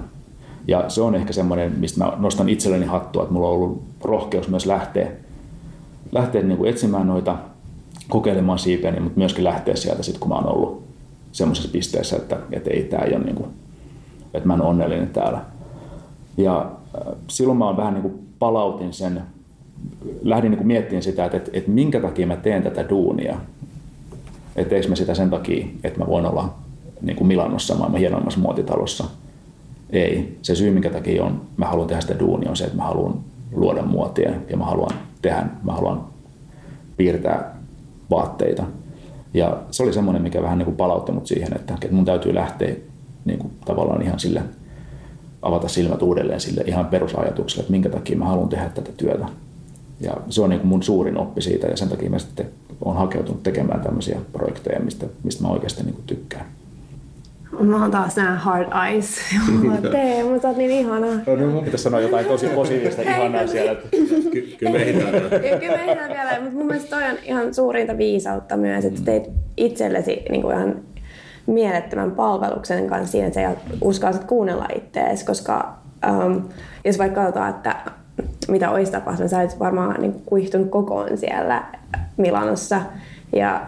Ja 0.68 0.89
se 0.89 1.01
on 1.01 1.15
ehkä 1.15 1.34
semmoinen, 1.34 1.72
mistä 1.80 2.03
mä 2.03 2.13
nostan 2.18 2.50
itselleni 2.50 2.86
hattua, 2.86 3.22
että 3.22 3.34
mulla 3.34 3.48
on 3.48 3.56
ollut 3.56 3.84
rohkeus 4.01 4.48
myös 4.48 4.65
lähteä, 4.65 5.12
lähteä 6.12 6.41
niin 6.41 6.58
kuin 6.58 6.70
etsimään 6.70 7.08
noita, 7.08 7.38
kokeilemaan 8.10 8.60
siipeäni, 8.60 9.00
mutta 9.00 9.20
myöskin 9.20 9.44
lähteä 9.44 9.75
sieltä 9.75 10.03
sitten, 10.03 10.20
kun 10.20 10.30
mä 10.30 10.36
oon 10.36 10.56
ollut 10.56 10.84
semmoisessa 11.32 11.72
pisteessä, 11.72 12.15
että, 12.15 12.38
että 12.51 12.70
ei 12.70 12.84
tämä 12.84 13.03
ei 13.03 13.15
ole 13.15 13.24
niin 13.24 13.36
kuin, 13.36 13.50
että 14.34 14.48
mä 14.48 14.53
en 14.53 14.62
onnellinen 14.62 15.10
täällä. 15.10 15.41
Ja 16.38 16.72
äh, 16.96 17.13
silloin 17.27 17.58
mä 17.58 17.77
vähän 17.77 17.94
niin 17.94 18.01
kuin 18.01 18.27
palautin 18.39 18.94
sen, 18.94 19.22
lähdin 20.22 20.51
niin 20.51 20.68
miettimään 20.68 21.03
sitä, 21.03 21.25
että, 21.25 21.38
että, 21.38 21.51
että 21.53 21.72
minkä 21.72 22.00
takia 22.00 22.27
mä 22.27 22.36
teen 22.36 22.63
tätä 22.63 22.89
duunia. 22.89 23.38
Että 24.56 24.70
teekö 24.70 24.90
mä 24.90 24.96
sitä 24.96 25.14
sen 25.14 25.29
takia, 25.29 25.66
että 25.83 26.00
mä 26.00 26.07
voin 26.07 26.25
olla 26.25 26.53
niin 27.01 27.16
kuin 27.16 27.27
Milanossa 27.27 27.75
maailman 27.75 28.00
hienoimmassa 28.00 28.40
muotitalossa. 28.40 29.03
Ei. 29.92 30.38
Se 30.42 30.56
syy, 30.56 30.72
minkä 30.72 30.90
takia 30.90 31.24
on, 31.24 31.42
mä 31.58 31.66
haluan 31.66 31.88
tehdä 31.88 32.01
sitä 32.01 32.20
duunia, 32.20 32.50
on 32.50 32.58
se, 32.58 32.64
että 32.64 32.77
mä 32.77 32.84
haluan 32.84 33.20
luoda 33.51 33.82
muotia 33.82 34.32
ja 34.50 34.58
mä 34.58 34.66
haluan 34.66 34.92
tehdä, 35.22 35.46
mä 35.64 35.74
haluan 35.74 36.06
piirtää 36.98 37.56
vaatteita. 38.10 38.64
Ja 39.34 39.58
se 39.72 39.84
oli 39.84 39.94
semmoinen, 39.94 40.22
mikä 40.22 40.42
vähän 40.42 40.58
niin 40.58 40.75
palautti 40.75 41.12
mut 41.12 41.27
siihen, 41.27 41.56
että, 41.56 41.74
että 41.74 41.96
mun 41.96 42.06
täytyy 42.06 42.36
lähteä 42.36 42.75
niin 43.25 43.40
kuin 43.40 43.51
tavallaan 43.66 44.01
ihan 44.01 44.20
sille 44.20 44.42
avata 45.42 45.68
silmät 45.68 46.01
uudelleen 46.01 46.42
sille 46.42 46.64
ihan 46.68 46.86
perusajatukselle, 46.86 47.62
että 47.62 47.72
minkä 47.72 47.90
takia 47.90 48.18
mä 48.18 48.25
haluan 48.25 48.50
tehdä 48.50 48.70
tätä 48.70 48.92
työtä. 48.98 49.25
Ja 50.00 50.18
se 50.30 50.42
on 50.42 50.50
niin 50.50 50.60
kuin 50.60 50.70
mun 50.70 50.84
suurin 50.84 51.18
oppi 51.18 51.42
siitä 51.42 51.68
ja 51.68 51.77
sen 51.77 51.90
takia 51.90 52.10
mä 52.10 52.20
sitten 52.20 52.50
olen 52.86 52.98
hakeutunut 52.98 53.44
tekemään 53.44 53.82
tämmöisiä 53.82 54.20
projekteja, 54.34 54.80
mistä, 54.80 55.06
mistä 55.24 55.44
mä 55.44 55.50
oikeasti 55.50 55.84
niin 55.84 55.94
kuin 55.94 56.06
tykkään. 56.08 56.46
Mä 57.59 57.81
oon 57.81 57.92
taas 57.92 58.16
nää 58.16 58.35
hard 58.35 58.68
eyes. 58.87 59.16
Tee, 59.92 60.24
mutta 60.24 60.48
oot 60.48 60.57
niin 60.57 60.72
ihana. 60.72 61.07
No 61.27 61.35
niin 61.35 61.50
mun 61.50 61.64
pitäisi 61.64 61.83
sanoa 61.83 62.01
jotain 62.01 62.25
tosi 62.25 62.48
positiivista 62.48 63.01
ihanaa 63.01 63.48
siellä. 63.48 63.75
Ky- 64.31 64.55
kyllä 64.59 64.72
me 64.72 64.77
ehditään 64.77 65.11
vielä. 65.11 65.29
Kyllä 65.59 65.75
ehditään 65.75 66.11
vielä, 66.11 66.40
mutta 66.42 66.57
mun 66.57 66.68
mielestä 66.68 66.90
toi 66.90 67.09
on 67.09 67.18
ihan 67.24 67.53
suurinta 67.53 67.98
viisautta 67.98 68.57
myös, 68.57 68.85
että 68.85 69.01
teit 69.05 69.29
itsellesi 69.57 70.24
niin 70.29 70.42
kuin 70.42 70.57
ihan 70.57 70.75
mielettömän 71.48 72.11
palveluksen 72.11 72.87
kanssa 72.87 73.11
siinä, 73.11 73.27
että 73.27 73.42
sä 73.42 73.55
uskallat 73.81 74.24
kuunnella 74.24 74.68
itseäsi, 74.75 75.25
koska 75.25 75.77
um, 76.09 76.42
jos 76.85 76.98
vaikka 76.98 77.22
katsotaan, 77.22 77.50
että 77.50 77.75
mitä 78.48 78.70
olisi 78.70 78.92
tapahtunut, 78.92 79.31
sä 79.31 79.40
olisit 79.40 79.59
varmaan 79.59 80.01
niin 80.01 80.22
kuihtunut 80.25 80.70
kokoon 80.70 81.18
siellä 81.18 81.64
Milanossa 82.18 82.81
ja 83.35 83.61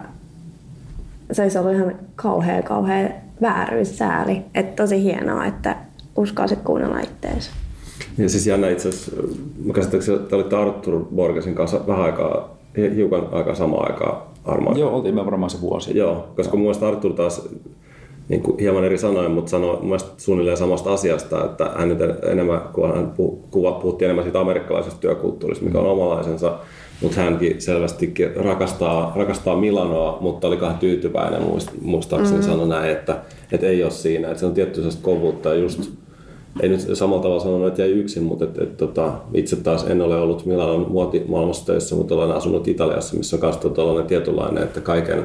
se 1.32 1.42
olisi 1.42 1.58
ollut 1.58 1.74
ihan 1.74 1.94
kauhea, 2.16 2.62
kauhea 2.62 3.08
vääryys, 3.42 3.98
sääli. 3.98 4.42
Että 4.54 4.82
tosi 4.82 5.02
hienoa, 5.02 5.46
että 5.46 5.76
uskalsit 6.16 6.58
kuunnella 6.60 7.00
itseäsi. 7.00 7.50
Ja 8.18 8.28
siis 8.28 8.46
jännä 8.46 8.68
itse 8.70 8.88
asiassa, 8.88 9.12
mä 9.64 9.72
käsittääkseni, 9.72 10.18
että 10.18 10.36
olitte 10.36 10.56
Arthur 10.56 11.04
Borgesin 11.14 11.54
kanssa 11.54 11.86
vähän 11.86 12.04
aikaa, 12.04 12.56
hiukan 12.96 13.28
aika 13.32 13.54
samaa 13.54 13.82
aikaa 13.82 14.34
Armaan. 14.44 14.78
Joo, 14.78 14.96
oltiin 14.96 15.14
me 15.14 15.26
varmaan 15.26 15.50
se 15.50 15.60
vuosi. 15.60 15.98
Joo, 15.98 16.28
koska 16.36 16.56
mun 16.56 16.62
mielestä 16.62 16.88
Artur 16.88 17.12
taas 17.12 17.48
niin 18.28 18.42
kuin 18.42 18.58
hieman 18.58 18.84
eri 18.84 18.98
sanoin, 18.98 19.32
mutta 19.32 19.50
sanoi 19.50 19.78
mun 19.82 19.98
suunnilleen 20.16 20.56
samasta 20.56 20.92
asiasta, 20.92 21.44
että 21.44 21.70
hän 21.78 21.88
nyt 21.88 21.98
enemmän, 22.30 22.60
kun 22.72 22.94
hän 22.94 23.12
kuva, 23.50 23.72
puhuttiin 23.72 24.06
enemmän 24.06 24.24
siitä 24.24 24.40
amerikkalaisesta 24.40 25.00
työkulttuurista, 25.00 25.64
mikä 25.64 25.78
on 25.78 25.86
omalaisensa, 25.86 26.58
mutta 27.04 27.20
hänkin 27.20 27.60
selvästi 27.60 28.14
rakastaa, 28.36 29.12
rakastaa 29.16 29.56
Milanoa, 29.56 30.18
mutta 30.20 30.48
oli 30.48 30.56
kahden 30.56 30.78
tyytyväinen 30.78 31.42
muistaakseni 31.82 32.38
mm-hmm. 32.38 32.52
sanoi 32.52 32.68
näin, 32.68 32.90
että, 32.90 33.20
että 33.52 33.66
ei 33.66 33.82
ole 33.82 33.90
siinä, 33.90 34.28
että 34.28 34.40
se 34.40 34.46
on 34.46 34.54
tietty 34.54 34.82
kovuutta 35.02 35.48
ja 35.48 35.54
just 35.54 35.90
ei 36.60 36.68
nyt 36.68 36.80
samalla 36.94 37.22
tavalla 37.22 37.42
sanonut, 37.42 37.68
että 37.68 37.82
jäi 37.82 37.90
yksin, 37.90 38.22
mutta 38.22 38.44
et, 38.44 38.58
et, 38.58 38.76
tota, 38.76 39.12
itse 39.34 39.56
taas 39.56 39.86
en 39.86 40.02
ole 40.02 40.16
ollut 40.16 40.46
Milanon 40.46 40.86
muotimaailmassa 40.90 41.66
töissä, 41.66 41.96
mutta 41.96 42.14
olen 42.14 42.30
asunut 42.30 42.68
Italiassa, 42.68 43.16
missä 43.16 43.36
on 43.36 43.42
myös 43.42 43.74
tällainen 43.74 44.06
tietynlainen, 44.06 44.62
että 44.62 44.80
kaiken 44.80 45.24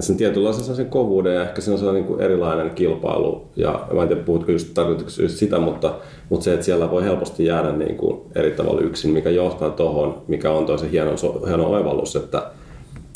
sen 0.00 0.16
tietynlaisen 0.16 0.76
sen 0.76 0.86
kovuuden 0.86 1.34
ja 1.34 1.42
ehkä 1.42 1.60
siinä 1.60 1.72
on 1.72 1.78
sellainen 1.78 2.06
niin 2.06 2.20
erilainen 2.20 2.70
kilpailu. 2.70 3.42
Ja 3.56 3.86
mä 3.94 4.02
en 4.02 4.08
tiedä, 4.08 4.22
puhutko 4.22 4.52
just, 4.52 4.76
just 5.22 5.36
sitä, 5.36 5.58
mutta, 5.58 5.94
mutta 6.28 6.44
se, 6.44 6.52
että 6.52 6.66
siellä 6.66 6.90
voi 6.90 7.04
helposti 7.04 7.44
jäädä 7.44 7.72
niin 7.72 7.96
kuin 7.96 8.20
eri 8.34 8.50
tavalla 8.50 8.80
yksin, 8.80 9.10
mikä 9.10 9.30
johtaa 9.30 9.70
tuohon, 9.70 10.22
mikä 10.28 10.50
on 10.50 10.66
tosi 10.66 10.90
hieno, 10.90 11.14
hieno 11.46 11.66
oivallus, 11.66 12.16
että, 12.16 12.50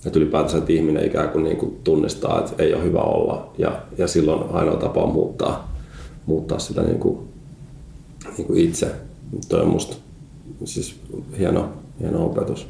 että 0.06 0.18
ylipäätänsä 0.18 0.58
että 0.58 0.72
ihminen 0.72 1.04
ikään 1.04 1.28
kuin, 1.28 1.44
niin 1.44 1.56
kuin 1.56 1.78
tunnistaa, 1.84 2.38
että 2.38 2.62
ei 2.62 2.74
ole 2.74 2.84
hyvä 2.84 3.00
olla. 3.00 3.50
Ja, 3.58 3.72
ja 3.98 4.08
silloin 4.08 4.50
ainoa 4.52 4.76
tapa 4.76 5.02
on 5.02 5.12
muuttaa, 5.12 5.72
muuttaa 6.26 6.58
sitä 6.58 6.82
niin 6.82 6.98
kuin, 6.98 7.18
niin 8.36 8.46
kuin 8.46 8.60
itse. 8.60 8.90
Tuo 9.48 9.60
on 9.60 9.68
musta 9.68 9.96
siis 10.64 10.96
hieno, 11.38 11.68
hieno 12.00 12.26
opetus. 12.26 12.66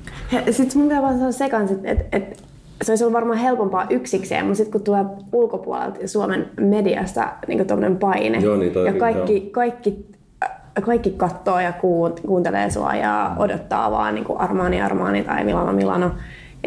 Sitten 0.50 0.78
mun 0.78 0.88
pitää 0.88 1.02
vaan 1.02 1.18
sanoa 1.18 1.32
sekaan, 1.32 1.68
että, 1.72 1.90
että, 1.90 2.16
että 2.16 2.45
se 2.82 2.92
olisi 2.92 3.04
ollut 3.04 3.14
varmaan 3.14 3.38
helpompaa 3.38 3.86
yksikseen, 3.90 4.44
mutta 4.44 4.56
sitten 4.56 4.72
kun 4.72 4.80
tulee 4.80 5.04
ulkopuolelta 5.32 6.08
Suomen 6.08 6.50
mediasta 6.60 7.32
niin 7.48 7.96
paine 8.00 8.38
joo, 8.38 8.56
niin 8.56 8.72
ja 8.86 8.92
kaikki, 8.92 9.40
kaikki, 9.52 10.06
kaikki 10.82 11.10
katsoo 11.10 11.60
ja 11.60 11.72
kuuntelee 12.26 12.70
sua 12.70 12.94
ja 12.94 13.36
odottaa 13.38 13.90
vaan 13.90 14.14
niin 14.14 14.24
kuin 14.24 14.40
Armani 14.40 14.82
Armani 14.82 15.22
tai 15.22 15.44
Milano 15.44 15.72
Milano, 15.72 16.10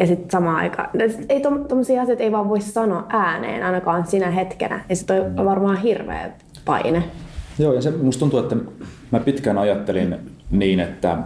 ja 0.00 0.06
sitten 0.06 0.30
samaan 0.30 0.56
aikaan, 0.56 0.88
ei 1.28 1.40
tuommoisia 1.40 2.02
asioita 2.02 2.22
ei 2.22 2.32
vaan 2.32 2.48
voi 2.48 2.60
sanoa 2.60 3.06
ääneen 3.08 3.62
ainakaan 3.62 4.06
sinä 4.06 4.30
hetkenä. 4.30 4.84
Ja 4.88 4.96
se 4.96 5.20
on 5.36 5.44
varmaan 5.44 5.76
hirveä 5.76 6.30
paine. 6.64 7.02
Joo, 7.58 7.72
ja 7.72 7.82
se 7.82 7.90
musta 7.90 8.20
tuntuu, 8.20 8.38
että 8.38 8.56
mä 9.10 9.20
pitkään 9.20 9.58
ajattelin 9.58 10.16
niin, 10.50 10.80
että, 10.80 11.18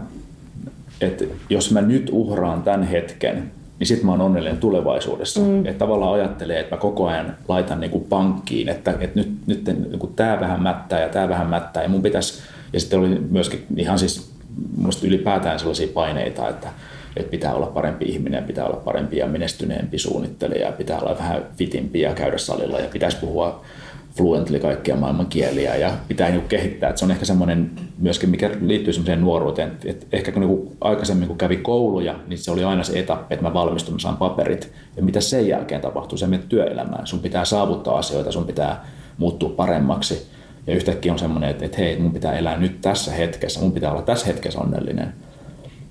että 1.00 1.24
jos 1.50 1.72
mä 1.72 1.80
nyt 1.80 2.10
uhraan 2.12 2.62
tämän 2.62 2.82
hetken, 2.82 3.50
niin 3.78 3.86
sitten 3.86 4.06
mä 4.06 4.12
oon 4.12 4.20
onnellinen 4.20 4.58
tulevaisuudessa. 4.58 5.40
Mm. 5.40 5.66
Että 5.66 5.78
tavallaan 5.78 6.12
ajattelee, 6.12 6.60
että 6.60 6.76
mä 6.76 6.80
koko 6.80 7.06
ajan 7.06 7.36
laitan 7.48 7.80
niin 7.80 7.90
kuin 7.90 8.04
pankkiin, 8.04 8.68
että, 8.68 8.94
että 9.00 9.20
nyt, 9.20 9.32
nyt 9.46 9.66
niin 9.66 9.98
kuin 9.98 10.14
tämä 10.14 10.40
vähän 10.40 10.62
mättää 10.62 11.00
ja 11.00 11.08
tämä 11.08 11.28
vähän 11.28 11.46
mättää. 11.46 11.82
Ja 11.82 11.88
mun 11.88 12.02
pitäisi, 12.02 12.42
ja 12.72 12.80
sitten 12.80 12.98
oli 12.98 13.08
myöskin 13.30 13.66
ihan 13.76 13.98
siis 13.98 14.30
musta 14.76 15.06
ylipäätään 15.06 15.58
sellaisia 15.58 15.88
paineita, 15.94 16.48
että 16.48 16.68
että 17.16 17.30
pitää 17.30 17.54
olla 17.54 17.66
parempi 17.66 18.04
ihminen, 18.04 18.44
pitää 18.44 18.64
olla 18.64 18.76
parempi 18.76 19.16
ja 19.16 19.26
menestyneempi 19.26 19.98
suunnittelija, 19.98 20.72
pitää 20.72 21.00
olla 21.00 21.18
vähän 21.18 21.42
fitimpi 21.56 22.00
ja 22.00 22.14
käydä 22.14 22.38
salilla 22.38 22.80
ja 22.80 22.88
pitäisi 22.88 23.16
puhua 23.16 23.64
fluently 24.16 24.60
kaikkia 24.60 24.96
maailman 24.96 25.26
kieliä 25.26 25.76
ja 25.76 25.92
pitää 26.08 26.30
niin 26.30 26.48
kehittää. 26.48 26.88
Että 26.88 26.98
se 26.98 27.04
on 27.04 27.10
ehkä 27.10 27.24
semmoinen 27.24 27.70
myöskin, 27.98 28.30
mikä 28.30 28.50
liittyy 28.60 28.92
semmoiseen 28.92 29.20
nuoruuteen. 29.20 29.72
Että 29.84 30.06
ehkä 30.12 30.32
kun 30.32 30.42
niin 30.42 30.76
aikaisemmin 30.80 31.28
kun 31.28 31.38
kävi 31.38 31.56
kouluja, 31.56 32.18
niin 32.26 32.38
se 32.38 32.50
oli 32.50 32.64
aina 32.64 32.82
se 32.82 32.98
etappi, 32.98 33.34
että 33.34 33.46
mä 33.46 33.54
valmistun, 33.54 34.00
saan 34.00 34.16
paperit. 34.16 34.72
Ja 34.96 35.02
mitä 35.02 35.20
sen 35.20 35.48
jälkeen 35.48 35.80
tapahtuu, 35.80 36.18
se 36.18 36.26
menet 36.26 36.48
työelämään. 36.48 37.06
Sun 37.06 37.20
pitää 37.20 37.44
saavuttaa 37.44 37.98
asioita, 37.98 38.32
sun 38.32 38.46
pitää 38.46 38.86
muuttua 39.18 39.48
paremmaksi. 39.48 40.26
Ja 40.66 40.74
yhtäkkiä 40.74 41.12
on 41.12 41.18
semmoinen, 41.18 41.50
että, 41.50 41.64
että 41.64 41.78
hei, 41.78 42.00
mun 42.00 42.12
pitää 42.12 42.38
elää 42.38 42.56
nyt 42.56 42.80
tässä 42.80 43.12
hetkessä, 43.12 43.60
mun 43.60 43.72
pitää 43.72 43.92
olla 43.92 44.02
tässä 44.02 44.26
hetkessä 44.26 44.60
onnellinen. 44.60 45.14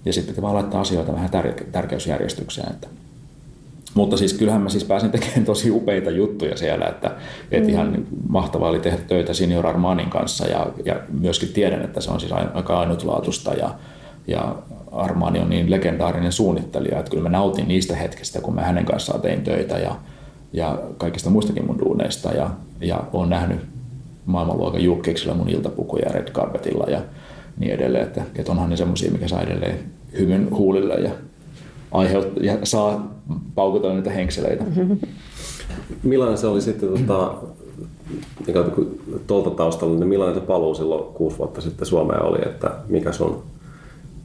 Ja 0.06 0.14
sitten 0.14 0.42
vaan 0.42 0.56
laittaa 0.56 0.82
asioita 0.82 1.14
vähän 1.14 1.30
tärkeysjärjestykseen. 1.72 2.72
Että 2.72 2.88
mutta 3.93 4.17
siis 4.17 4.34
kyllähän 4.34 4.62
mä 4.62 4.69
siis 4.69 4.84
pääsin 4.84 5.12
tekemään 5.12 5.45
tosi 5.45 5.71
upeita 5.71 6.12
juttuja 6.12 6.58
siellä, 6.58 6.86
että, 6.88 7.12
että 7.51 7.67
mm. 7.67 7.73
ihan 7.73 8.06
mahtavaa 8.29 8.69
oli 8.69 8.79
tehdä 8.79 8.97
töitä 8.97 9.34
Senior 9.34 9.67
Armanin 9.67 10.10
kanssa 10.10 10.47
ja, 10.47 10.67
ja 10.86 10.95
myöskin 11.19 11.49
tiedän, 11.49 11.82
että 11.82 12.01
se 12.01 12.12
on 12.12 12.19
siis 12.19 12.32
aika 12.53 12.79
ainutlaatusta 12.79 13.53
ja, 13.53 13.75
ja 14.27 14.56
Armani 14.91 15.39
on 15.39 15.49
niin 15.49 15.71
legendaarinen 15.71 16.32
suunnittelija, 16.32 16.99
että 16.99 17.12
kyllä 17.12 17.23
mä 17.23 17.29
nautin 17.29 17.67
niistä 17.67 17.95
hetkistä, 17.95 18.41
kun 18.41 18.56
mä 18.56 18.62
hänen 18.62 18.86
kanssaan 18.86 19.21
tein 19.21 19.41
töitä 19.41 19.77
ja, 19.77 19.95
ja 20.53 20.82
kaikista 20.97 21.29
muistakin 21.29 21.65
mun 21.65 21.79
duuneista 21.79 22.32
ja, 22.32 22.49
ja 22.82 23.03
olen 23.13 23.29
nähnyt 23.29 23.60
maailmanluokan 24.25 24.84
julkiksilla 24.84 25.34
mun 25.34 25.49
iltapukuja 25.49 26.12
Red 26.12 26.32
Carpetilla 26.32 26.86
ja 26.89 27.01
niin 27.58 27.71
edelleen, 27.73 28.03
että, 28.03 28.23
että 28.36 28.51
onhan 28.51 28.69
ne 28.69 28.77
semmoisia, 28.77 29.12
mikä 29.12 29.27
saa 29.27 29.41
edelleen 29.41 29.79
hymyn 30.19 30.47
huulille 30.51 30.93
ja 30.93 31.12
aiheut- 31.93 32.43
ja 32.43 32.58
saa 32.63 33.15
paukutella 33.56 33.95
niitä 33.95 34.12
henkseleitä. 34.12 34.63
Millainen 36.03 36.38
se 36.38 36.47
oli 36.47 36.62
sitten 36.62 36.93
niin 36.93 37.08
tuolta 39.27 39.49
taustalla, 39.49 39.99
niin 39.99 40.08
millainen 40.08 40.36
se 40.36 40.45
paluu 40.45 40.75
silloin 40.75 41.13
kuusi 41.13 41.38
vuotta 41.38 41.62
sitten 41.62 41.86
Suomeen 41.86 42.23
oli, 42.23 42.39
että 42.45 42.71
mikä 42.89 43.12
sun 43.12 43.43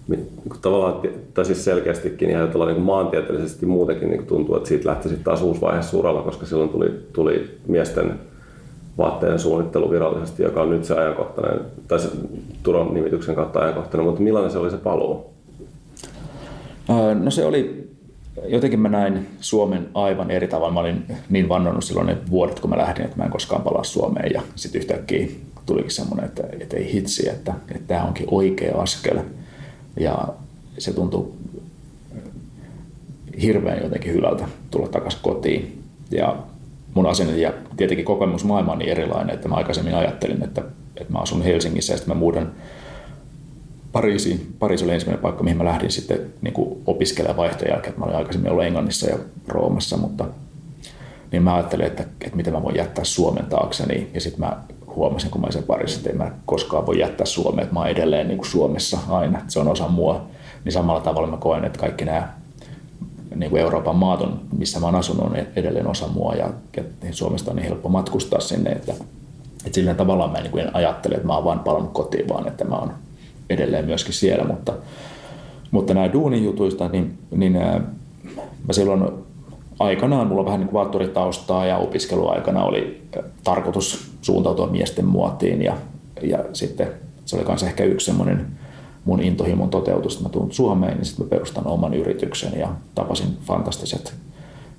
niin 0.08 0.28
tavallaan, 0.62 1.00
tai 1.34 1.44
siis 1.44 1.64
selkeästikin 1.64 2.30
ja 2.30 2.38
ajatellaan 2.38 2.72
niin 2.72 2.82
maantieteellisesti 2.82 3.66
muutenkin 3.66 4.10
niin 4.10 4.26
tuntuu, 4.26 4.56
että 4.56 4.68
siitä 4.68 4.88
lähti 4.88 5.08
sitten 5.08 5.24
taas 5.24 5.42
uusi 5.42 5.60
vaihe 5.60 5.82
suralla, 5.82 6.22
koska 6.22 6.46
silloin 6.46 6.70
tuli, 6.70 6.90
tuli 7.12 7.58
miesten 7.66 8.20
vaatteiden 8.98 9.38
suunnittelu 9.38 9.90
virallisesti, 9.90 10.42
joka 10.42 10.62
on 10.62 10.70
nyt 10.70 10.84
se 10.84 10.94
ajankohtainen, 10.94 11.60
tai 11.88 11.98
se 11.98 12.08
Turon 12.62 12.94
nimityksen 12.94 13.34
kautta 13.34 13.60
ajankohtainen, 13.60 14.06
mutta 14.06 14.22
millainen 14.22 14.50
se 14.50 14.58
oli 14.58 14.70
se 14.70 14.76
paluu? 14.76 15.37
No 17.22 17.30
se 17.30 17.44
oli, 17.44 17.90
jotenkin 18.44 18.80
mä 18.80 18.88
näin 18.88 19.26
Suomen 19.40 19.88
aivan 19.94 20.30
eri 20.30 20.48
tavalla. 20.48 20.74
Mä 20.74 20.80
olin 20.80 21.04
niin 21.28 21.48
vannonnut 21.48 21.84
silloin 21.84 22.06
ne 22.06 22.16
vuodet, 22.30 22.60
kun 22.60 22.70
mä 22.70 22.78
lähdin, 22.78 23.04
että 23.04 23.16
mä 23.16 23.24
en 23.24 23.30
koskaan 23.30 23.62
palaa 23.62 23.84
Suomeen. 23.84 24.32
Ja 24.34 24.42
sitten 24.54 24.78
yhtäkkiä 24.80 25.28
tulikin 25.66 25.90
semmoinen, 25.90 26.26
että, 26.26 26.42
että 26.60 26.76
ei 26.76 26.92
hitsi, 26.92 27.28
että, 27.28 27.54
että 27.68 27.88
tämä 27.88 28.04
onkin 28.04 28.26
oikea 28.30 28.76
askel. 28.76 29.18
Ja 30.00 30.28
se 30.78 30.92
tuntui 30.92 31.32
hirveän 33.42 33.82
jotenkin 33.82 34.12
hyvältä 34.12 34.48
tulla 34.70 34.88
takaisin 34.88 35.20
kotiin. 35.22 35.82
Ja 36.10 36.36
mun 36.94 37.06
asenne 37.06 37.36
ja 37.36 37.52
tietenkin 37.76 38.04
kokemus 38.04 38.44
maailma 38.44 38.72
on 38.72 38.78
niin 38.78 38.90
erilainen, 38.90 39.34
että 39.34 39.48
mä 39.48 39.54
aikaisemmin 39.54 39.94
ajattelin, 39.94 40.44
että, 40.44 40.62
että 40.96 41.12
mä 41.12 41.18
asun 41.18 41.42
Helsingissä 41.42 41.92
ja 41.92 41.96
sitten 41.96 42.14
mä 42.14 42.18
muudan 42.18 42.52
Pariisi, 43.92 44.46
Pariisi 44.58 44.84
oli 44.84 44.92
ensimmäinen 44.92 45.22
paikka, 45.22 45.44
mihin 45.44 45.58
mä 45.58 45.64
lähdin 45.64 45.90
sitten 45.90 46.32
niin 46.42 46.82
opiskelemaan 46.86 47.36
vaihtojen 47.36 47.72
jälkeen. 47.72 47.94
Mä 47.98 48.04
olin 48.04 48.16
aikaisemmin 48.16 48.50
ollut 48.50 48.64
Englannissa 48.64 49.10
ja 49.10 49.18
Roomassa, 49.48 49.96
mutta 49.96 50.24
niin 51.32 51.42
mä 51.42 51.54
ajattelin, 51.54 51.86
että, 51.86 52.02
että 52.02 52.36
miten 52.36 52.52
mä 52.52 52.62
voin 52.62 52.76
jättää 52.76 53.04
Suomen 53.04 53.46
taakseni. 53.46 54.10
Ja 54.14 54.20
sitten 54.20 54.40
mä 54.40 54.56
huomasin, 54.86 55.30
kun 55.30 55.40
mä 55.40 55.50
sen 55.50 55.62
Pariisissa, 55.62 56.00
että 56.00 56.10
en 56.10 56.30
mä 56.30 56.38
koskaan 56.46 56.86
voi 56.86 56.98
jättää 56.98 57.26
Suomea, 57.26 57.62
että 57.62 57.74
mä 57.74 57.80
oon 57.80 57.88
edelleen 57.88 58.28
niin 58.28 58.38
kuin 58.38 58.48
Suomessa 58.48 58.98
aina, 59.08 59.40
se 59.48 59.60
on 59.60 59.68
osa 59.68 59.88
mua. 59.88 60.26
Niin 60.64 60.72
samalla 60.72 61.00
tavalla 61.00 61.28
mä 61.28 61.36
koen, 61.36 61.64
että 61.64 61.78
kaikki 61.78 62.04
nämä 62.04 62.28
niin 63.34 63.50
kuin 63.50 63.62
Euroopan 63.62 63.96
maat 63.96 64.22
on, 64.22 64.40
missä 64.58 64.80
mä 64.80 64.86
oon 64.86 64.94
asunut, 64.94 65.26
on 65.26 65.36
edelleen 65.56 65.86
osa 65.86 66.08
mua 66.08 66.34
ja, 66.34 66.50
ja 66.76 66.82
Suomesta 67.10 67.50
on 67.50 67.56
niin 67.56 67.68
helppo 67.68 67.88
matkustaa 67.88 68.40
sinne, 68.40 68.70
että, 68.70 68.92
että 69.64 69.74
sillä 69.74 69.94
tavalla 69.94 70.28
mä 70.28 70.36
en, 70.36 70.42
niin 70.42 70.52
kuin 70.52 70.64
en 70.64 70.76
ajattele, 70.76 71.14
että 71.14 71.26
mä 71.26 71.34
oon 71.34 71.44
vaan 71.44 71.60
palannut 71.60 71.92
kotiin, 71.92 72.28
vaan 72.28 72.48
että 72.48 72.64
mä 72.64 72.74
oon 72.74 72.92
edelleen 73.50 73.84
myöskin 73.84 74.14
siellä, 74.14 74.44
mutta, 74.44 74.72
mutta 75.70 75.94
nämä 75.94 76.12
duunijutuista, 76.12 76.88
niin, 76.88 77.18
niin 77.30 77.52
mä 78.66 78.72
silloin 78.72 79.04
aikanaan, 79.78 80.26
mulla 80.26 80.40
on 80.40 80.46
vähän 80.46 80.60
niin 80.60 80.72
vaatturitaustaa 80.72 81.66
ja 81.66 81.78
opiskeluaikana 81.78 82.64
oli 82.64 83.02
tarkoitus 83.44 84.10
suuntautua 84.22 84.66
miesten 84.66 85.04
muotiin 85.04 85.62
ja, 85.62 85.76
ja 86.22 86.44
sitten 86.52 86.88
se 87.24 87.36
oli 87.36 87.44
myös 87.48 87.62
ehkä 87.62 87.84
yksi 87.84 88.06
semmoinen 88.06 88.46
mun 89.04 89.22
intohimon 89.22 89.70
toteutus, 89.70 90.14
että 90.14 90.24
mä 90.24 90.32
tuun 90.32 90.52
Suomeen, 90.52 90.96
niin 90.96 91.04
sitten 91.04 91.26
mä 91.26 91.30
perustan 91.30 91.66
oman 91.66 91.94
yrityksen 91.94 92.58
ja 92.58 92.68
tapasin 92.94 93.36
fantastiset 93.46 94.14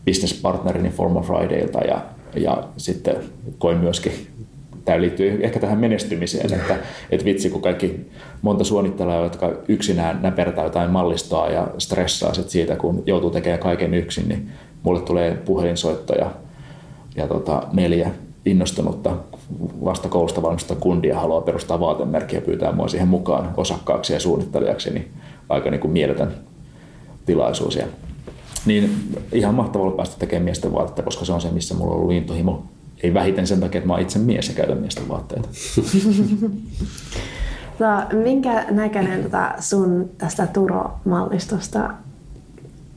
businesspartnerini 0.06 0.90
Formal 0.90 1.24
Fridaylta 1.24 1.80
ja, 1.80 2.02
ja 2.36 2.64
sitten 2.78 3.16
koin 3.58 3.78
myöskin 3.78 4.28
tämä 4.86 5.02
liittyy 5.02 5.40
ehkä 5.42 5.60
tähän 5.60 5.80
menestymiseen, 5.80 6.54
että, 6.54 6.78
että 7.10 7.26
vitsi 7.26 7.50
kun 7.50 7.62
kaikki 7.62 8.10
monta 8.42 8.64
suunnittelijaa, 8.64 9.24
jotka 9.24 9.52
yksinään 9.68 10.20
näpertää 10.22 10.64
jotain 10.64 10.92
mallistoa 10.92 11.50
ja 11.50 11.68
stressaa 11.78 12.34
sit 12.34 12.50
siitä, 12.50 12.76
kun 12.76 13.04
joutuu 13.06 13.30
tekemään 13.30 13.60
kaiken 13.60 13.94
yksin, 13.94 14.30
niin 14.30 14.50
mulle 14.84 15.02
tulee 15.02 15.36
puhelinsoittoja 15.36 16.32
ja 17.16 17.28
tota, 17.28 17.64
neljä 17.74 18.12
innostunutta 18.46 19.16
vasta 19.86 20.10
koulusta 20.10 20.42
valmista 20.42 20.76
kundia 20.76 21.20
haluaa 21.20 21.42
perustaa 21.42 21.80
vaatemerkkiä 21.80 22.40
ja 22.40 22.46
pyytää 22.46 22.72
mua 22.72 22.88
siihen 22.88 23.08
mukaan 23.08 23.54
osakkaaksi 23.58 24.14
ja 24.14 24.20
suunnittelijaksi, 24.20 24.90
niin 24.90 25.12
aika 25.50 25.70
niin 25.70 25.82
kuin 25.82 25.92
mieletön 25.92 26.34
tilaisuus. 27.26 27.76
Ja, 27.76 27.86
niin 28.66 28.92
ihan 29.32 29.56
mahtavaa 29.56 29.92
päästä 29.92 30.16
tekemään 30.20 30.44
miesten 30.44 30.74
vaatteita, 30.74 31.04
koska 31.04 31.26
se 31.26 31.34
on 31.34 31.42
se, 31.42 31.52
missä 31.52 31.76
mulla 31.76 31.94
on 31.94 32.00
ollut 32.00 32.14
intohimo 32.14 32.64
ei 33.04 33.14
vähiten 33.14 33.48
sen 33.48 33.60
takia, 33.60 33.80
että 33.80 33.88
mä 33.88 33.94
oon 33.94 34.02
itse 34.02 34.20
mies 34.20 34.50
ja 34.50 34.56
käytän 34.56 34.78
miesten 34.78 35.10
vaatteita. 35.10 35.50
tota, 37.78 38.08
minkä 38.24 38.66
näköinen 38.70 39.24
tota 39.24 39.54
sun 39.60 40.10
tästä 40.18 40.48
Turo-mallistosta 40.48 41.90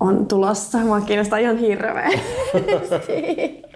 on 0.01 0.27
tulossa? 0.27 0.79
Mua 0.79 1.01
kiinnostaa 1.01 1.39
ihan 1.39 1.57
hirveästi. 1.57 2.23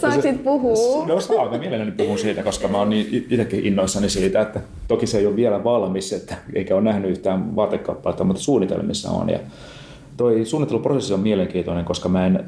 Saanko 0.00 0.22
sit 0.22 0.44
puhua? 0.44 1.06
No 1.06 1.20
saa, 1.20 1.50
mä 1.50 1.58
mielelläni 1.58 1.90
puhun 1.90 2.18
siitä, 2.18 2.42
koska 2.42 2.68
mä 2.68 2.78
oon 2.78 2.90
niin 2.90 3.26
itsekin 3.30 3.66
innoissani 3.66 4.08
siitä, 4.08 4.40
että 4.40 4.60
toki 4.88 5.06
se 5.06 5.18
ei 5.18 5.26
ole 5.26 5.36
vielä 5.36 5.64
valmis, 5.64 6.12
että 6.12 6.34
eikä 6.54 6.74
ole 6.74 6.82
nähnyt 6.82 7.10
yhtään 7.10 7.56
vaatekappaletta, 7.56 8.24
mutta 8.24 8.42
suunnitelmissa 8.42 9.10
on. 9.10 9.30
Ja 9.30 9.38
toi 10.16 10.44
suunnitteluprosessi 10.44 11.14
on 11.14 11.20
mielenkiintoinen, 11.20 11.84
koska 11.84 12.08
mä 12.08 12.26
en 12.26 12.44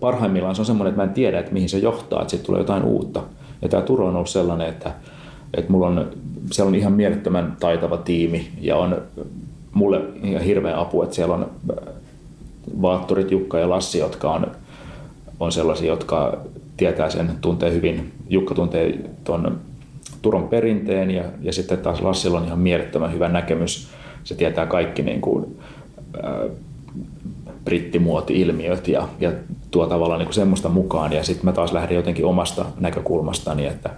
parhaimmillaan 0.00 0.54
se 0.54 0.62
on 0.62 0.66
semmoinen, 0.66 0.90
että 0.90 1.02
mä 1.02 1.08
en 1.08 1.14
tiedä, 1.14 1.38
että 1.38 1.52
mihin 1.52 1.68
se 1.68 1.78
johtaa, 1.78 2.20
että 2.20 2.30
sitten 2.30 2.46
tulee 2.46 2.60
jotain 2.60 2.84
uutta. 2.84 3.22
Ja 3.62 3.68
tämä 3.68 3.82
Turo 3.82 4.06
on 4.06 4.14
ollut 4.14 4.28
sellainen, 4.28 4.68
että, 4.68 4.92
että 5.54 5.72
mulla 5.72 5.86
on, 5.86 6.10
siellä 6.50 6.68
on 6.68 6.74
ihan 6.74 6.92
mielettömän 6.92 7.56
taitava 7.60 7.96
tiimi 7.96 8.50
ja 8.60 8.76
on 8.76 9.02
mulle 9.72 10.00
ihan 10.22 10.42
hirveä 10.42 10.80
apu, 10.80 11.02
että 11.02 11.14
siellä 11.14 11.34
on 11.34 11.50
Vaatturit 12.82 13.30
Jukka 13.30 13.58
ja 13.58 13.70
Lassi, 13.70 13.98
jotka 13.98 14.32
on, 14.32 14.46
on 15.40 15.52
sellaisia, 15.52 15.88
jotka 15.88 16.38
tietää 16.76 17.10
sen, 17.10 17.30
tuntee 17.40 17.72
hyvin. 17.72 18.12
Jukka 18.28 18.54
tuntee 18.54 18.98
tuon 19.24 19.60
Turon 20.22 20.48
perinteen 20.48 21.10
ja, 21.10 21.24
ja 21.40 21.52
sitten 21.52 21.78
taas 21.78 22.00
Lassilla 22.00 22.38
on 22.38 22.46
ihan 22.46 22.58
mielettömän 22.58 23.12
hyvä 23.12 23.28
näkemys. 23.28 23.88
Se 24.24 24.34
tietää 24.34 24.66
kaikki 24.66 25.02
niin 25.02 25.20
kuin, 25.20 25.58
äh, 26.24 26.50
brittimuoti-ilmiöt 27.64 28.88
ja, 28.88 29.08
ja 29.20 29.32
tuo 29.72 29.86
tavallaan 29.86 30.18
niin 30.18 30.26
kuin 30.26 30.34
semmoista 30.34 30.68
mukaan. 30.68 31.12
Ja 31.12 31.24
sitten 31.24 31.44
mä 31.44 31.52
taas 31.52 31.72
lähdin 31.72 31.96
jotenkin 31.96 32.24
omasta 32.24 32.64
näkökulmastani, 32.80 33.66
että, 33.66 33.90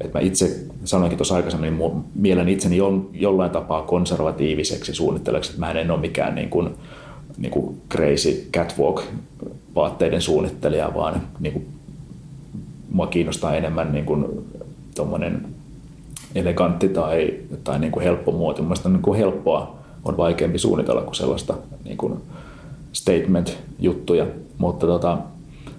että 0.00 0.18
mä 0.18 0.24
itse 0.24 0.60
sanoinkin 0.84 1.18
tuossa 1.18 1.36
aikaisemmin, 1.36 1.78
niin 1.78 2.04
mielen 2.14 2.48
itseni 2.48 2.78
jollain 3.12 3.50
tapaa 3.50 3.82
konservatiiviseksi 3.82 4.94
suunnitteleksi, 4.94 5.50
että 5.50 5.60
mä 5.60 5.70
en 5.70 5.90
ole 5.90 6.00
mikään 6.00 6.34
niin 6.34 6.50
kuin, 6.50 6.74
niin 7.38 7.50
kuin 7.50 7.80
crazy 7.90 8.48
catwalk 8.52 9.02
vaatteiden 9.74 10.22
suunnittelija, 10.22 10.94
vaan 10.94 11.22
niin 11.40 11.52
kuin, 11.52 11.66
mua 12.90 13.06
kiinnostaa 13.06 13.56
enemmän 13.56 13.92
niin 13.92 14.04
kuin, 14.04 14.26
elegantti 16.34 16.88
tai, 16.88 17.34
tai 17.64 17.78
niin 17.78 17.92
kuin 17.92 18.04
helppo 18.04 18.32
muoti. 18.32 18.62
Mielestäni 18.62 18.92
niin 18.92 19.02
kuin 19.02 19.18
helppoa 19.18 19.76
on 20.04 20.16
vaikeampi 20.16 20.58
suunnitella 20.58 21.02
kuin 21.02 21.14
sellaista 21.14 21.54
niin 21.84 21.96
kuin 21.96 22.14
statement-juttuja, 22.92 24.26
mutta, 24.60 24.86
tota, 24.86 25.18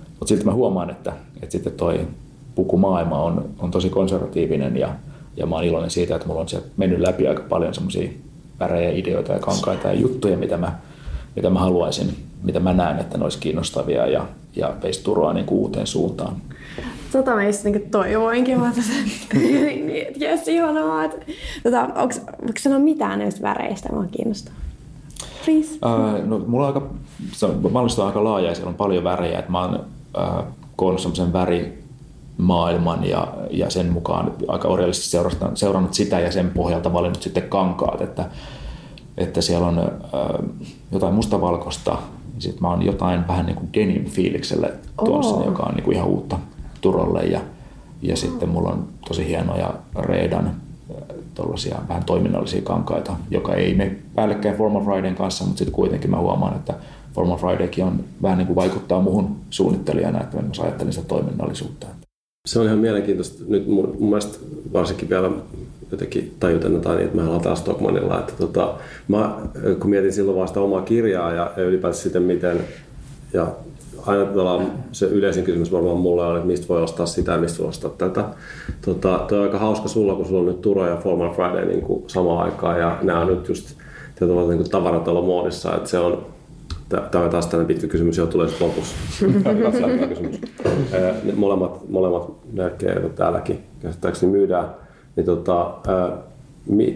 mutta 0.10 0.28
silti 0.28 0.46
mä 0.46 0.54
huomaan, 0.54 0.90
että, 0.90 1.14
että 1.36 1.52
sitten 1.52 1.74
toi 1.74 2.08
pukumaailma 2.56 3.24
on, 3.24 3.50
on 3.60 3.72
tosi 3.72 3.90
konservatiivinen 3.90 4.78
ja, 4.78 4.96
ja 5.38 5.46
mä 5.46 5.56
oon 5.56 5.64
iloinen 5.64 5.92
siitä, 5.92 6.16
että 6.16 6.28
mulla 6.28 6.42
on 6.42 6.50
sieltä 6.50 6.68
mennyt 6.78 7.00
läpi 7.00 7.28
aika 7.28 7.44
paljon 7.50 7.74
semmoisia 7.74 8.10
värejä, 8.60 8.92
ideoita 8.92 9.34
ja 9.34 9.40
kankaita 9.40 9.88
ja 9.88 9.94
juttuja, 9.94 10.38
mitä 10.38 10.58
mä 10.58 10.80
mitä 11.36 11.50
mä 11.50 11.60
haluaisin, 11.60 12.16
mitä 12.44 12.60
mä 12.60 12.74
näen, 12.74 13.00
että 13.00 13.18
ne 13.18 13.24
olisi 13.24 13.40
kiinnostavia 13.40 14.08
ja, 14.08 14.26
ja 14.56 14.74
veisi 14.84 15.04
Turoa 15.04 15.34
niin 15.34 15.46
uuteen 15.50 15.88
suuntaan. 15.88 16.36
Tota 17.12 17.36
mä 17.36 17.46
just 17.46 17.64
niin 17.64 17.90
toivoinkin, 17.92 18.60
mä 18.60 18.70
että 18.70 18.82
jes, 20.26 20.48
ihanaa. 20.48 21.10
Tota, 21.64 21.82
onko 21.82 22.14
sanoa 22.60 22.80
mitään 22.80 23.20
näistä 23.20 23.42
väreistä, 23.42 23.90
mä 23.94 24.06
kiinnostaa? 24.12 24.54
Please. 25.46 25.80
Uh, 25.86 26.28
no, 26.28 26.40
mulla 26.40 26.68
on 26.68 26.76
aika, 26.76 26.88
se 27.32 27.46
on, 27.46 27.72
on 27.74 28.08
aika 28.08 28.24
laaja 28.24 28.48
ja 28.48 28.56
siellä 28.56 28.70
on 28.70 28.76
paljon 28.76 29.04
värejä. 29.04 29.40
Että 29.40 29.52
mä 29.52 29.62
oon 29.62 29.76
uh, 29.76 30.44
koonnut 30.76 31.02
semmoisen 31.02 31.34
värimaailman 31.34 33.10
ja, 33.10 33.28
ja 33.52 33.70
sen 33.70 33.92
mukaan 33.92 34.34
aika 34.48 34.68
orjallisesti 34.68 35.10
seurannut, 35.10 35.58
seurannut 35.58 35.94
sitä 35.94 36.20
ja 36.20 36.32
sen 36.32 36.50
pohjalta 36.50 36.94
valinnut 36.94 37.22
sitten 37.22 37.50
kankaat. 37.50 38.02
Että, 38.02 38.30
että 39.18 39.42
siellä 39.42 39.68
on 39.68 39.80
uh, 39.80 40.46
jotain 40.92 41.14
mustavalkoista, 41.14 41.98
sitten 42.40 42.62
mä 42.62 42.70
oon 42.70 42.86
jotain 42.86 43.28
vähän 43.28 43.46
niin 43.46 43.56
kuin 43.56 43.70
denim 43.74 44.06
fiilikselle 44.06 44.74
tuossa, 45.06 45.36
oh. 45.36 45.46
joka 45.46 45.64
on 45.64 45.76
niin 45.76 45.84
kuin 45.84 45.96
ihan 45.96 46.10
uutta 46.10 46.40
Turolle 46.82 47.24
ja, 47.24 47.40
ja 48.02 48.18
sitten 48.18 48.50
mulla 48.50 48.70
on 48.70 48.88
tosi 49.08 49.28
hienoja 49.28 49.74
Reedan 49.96 50.56
tuollaisia 51.36 51.80
vähän 51.88 52.04
toiminnallisia 52.04 52.62
kankaita, 52.62 53.16
joka 53.32 53.54
ei 53.54 53.76
me 53.76 53.96
päällekkäin 54.16 54.58
Formal 54.58 54.84
Fridayn 54.84 55.16
kanssa, 55.16 55.44
mutta 55.44 55.58
sitten 55.58 55.76
kuitenkin 55.76 56.10
mä 56.10 56.18
huomaan, 56.18 56.56
että 56.56 56.74
Formal 57.14 57.38
Fridaykin 57.38 57.86
on 57.86 58.04
vähän 58.22 58.38
niin 58.38 58.48
kuin 58.48 58.56
vaikuttaa 58.56 59.02
muuhun 59.02 59.36
suunnittelijana, 59.50 60.22
että 60.22 60.38
mä 60.38 60.44
ajattelin 60.62 60.94
sitä 60.94 61.08
toiminnallisuutta. 61.08 61.88
Se 62.48 62.60
on 62.60 62.66
ihan 62.66 62.78
mielenkiintoista. 62.78 63.44
Nyt 63.48 63.68
mun, 63.68 63.96
mun 64.00 64.10
mielestä 64.10 64.38
varsinkin 64.74 65.10
vielä 65.10 65.32
jotenkin 65.92 66.36
tajutennetaan 66.40 66.96
niin, 66.96 67.06
että 67.06 67.18
me 67.18 67.24
ollaan 67.24 67.42
taas 67.42 67.60
Stockmanilla. 67.60 68.20
Että 68.20 68.34
tota, 68.38 68.74
mä, 69.08 69.38
kun 69.80 69.90
mietin 69.90 70.14
silloin 70.14 70.38
vaan 70.38 70.48
sitä 70.48 70.60
omaa 70.60 70.82
kirjaa 70.82 71.34
ja, 71.34 71.52
ja 71.58 71.64
ylipäätään 71.64 72.02
sitten 72.02 72.24
miten, 72.24 72.60
ja 73.34 73.48
aina 74.06 74.66
se 74.92 75.06
yleisin 75.06 75.44
kysymys 75.44 75.72
varmaan 75.72 75.98
mulle 75.98 76.26
on, 76.26 76.36
että 76.36 76.48
mistä 76.48 76.68
voi 76.68 76.84
ostaa 76.84 77.06
sitä 77.06 77.32
ja 77.32 77.38
mistä 77.38 77.60
voi 77.60 77.70
ostaa 77.70 77.92
tätä. 77.98 78.24
Tota, 78.86 79.26
toi 79.28 79.38
on 79.38 79.46
aika 79.46 79.60
hauska 79.60 79.88
sulla, 79.88 80.16
kun 80.16 80.26
sulla 80.26 80.40
on 80.40 80.46
nyt 80.46 80.62
Turo 80.62 80.88
ja 80.88 80.98
Formal 80.98 81.34
Friday 81.34 81.66
niin 81.66 81.82
kuin 81.82 82.04
samaan 82.08 82.46
aikaan 82.46 82.80
ja 82.80 82.98
nämä 83.02 83.20
on 83.20 83.28
nyt 83.28 83.48
just 83.48 83.76
tavalla 84.20 84.54
niin 84.54 84.70
tavaratalo 84.70 85.22
muodissa, 85.22 85.76
että 85.76 85.90
se 85.90 86.00
on 86.00 86.26
Tämä 87.12 87.24
on 87.24 87.30
taas 87.30 87.48
tämmöinen 87.48 87.68
pitkä 87.68 87.88
kysymys, 87.88 88.18
jo 88.18 88.28
tulee 88.28 88.48
sitten 88.48 88.68
lopussa. 88.68 88.96
kysymys. 90.08 90.42
molemmat, 91.36 91.90
molemmat 91.90 92.32
merkkejä, 92.54 92.94
joita 92.94 93.10
täälläkin 93.10 93.60
käsittääkseni 93.82 94.32
myydään. 94.32 94.66
Niin 95.16 95.26
tota, 95.26 95.74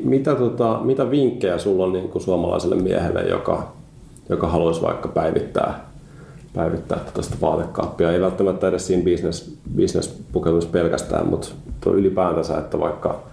mitä, 0.03 0.35
tota, 0.35 0.79
mitä 0.83 1.11
vinkkejä 1.11 1.57
sulla 1.57 1.83
on 1.83 1.93
niin 1.93 2.09
kuin 2.09 2.21
suomalaiselle 2.21 2.75
miehelle, 2.75 3.21
joka, 3.21 3.71
joka 4.29 4.47
haluaisi 4.47 4.81
vaikka 4.81 5.07
päivittää 5.07 5.85
päivittää 6.55 6.99
tästä 7.13 7.35
vaatekaappia. 7.41 8.11
Ei 8.11 8.21
välttämättä 8.21 8.67
edes 8.67 8.87
siinä 8.87 9.03
business, 9.03 9.53
business 9.75 10.15
pelkästään, 10.71 11.27
mutta 11.27 11.49
ylipäätänsä, 11.85 12.57
että 12.57 12.79
vaikka 12.79 13.23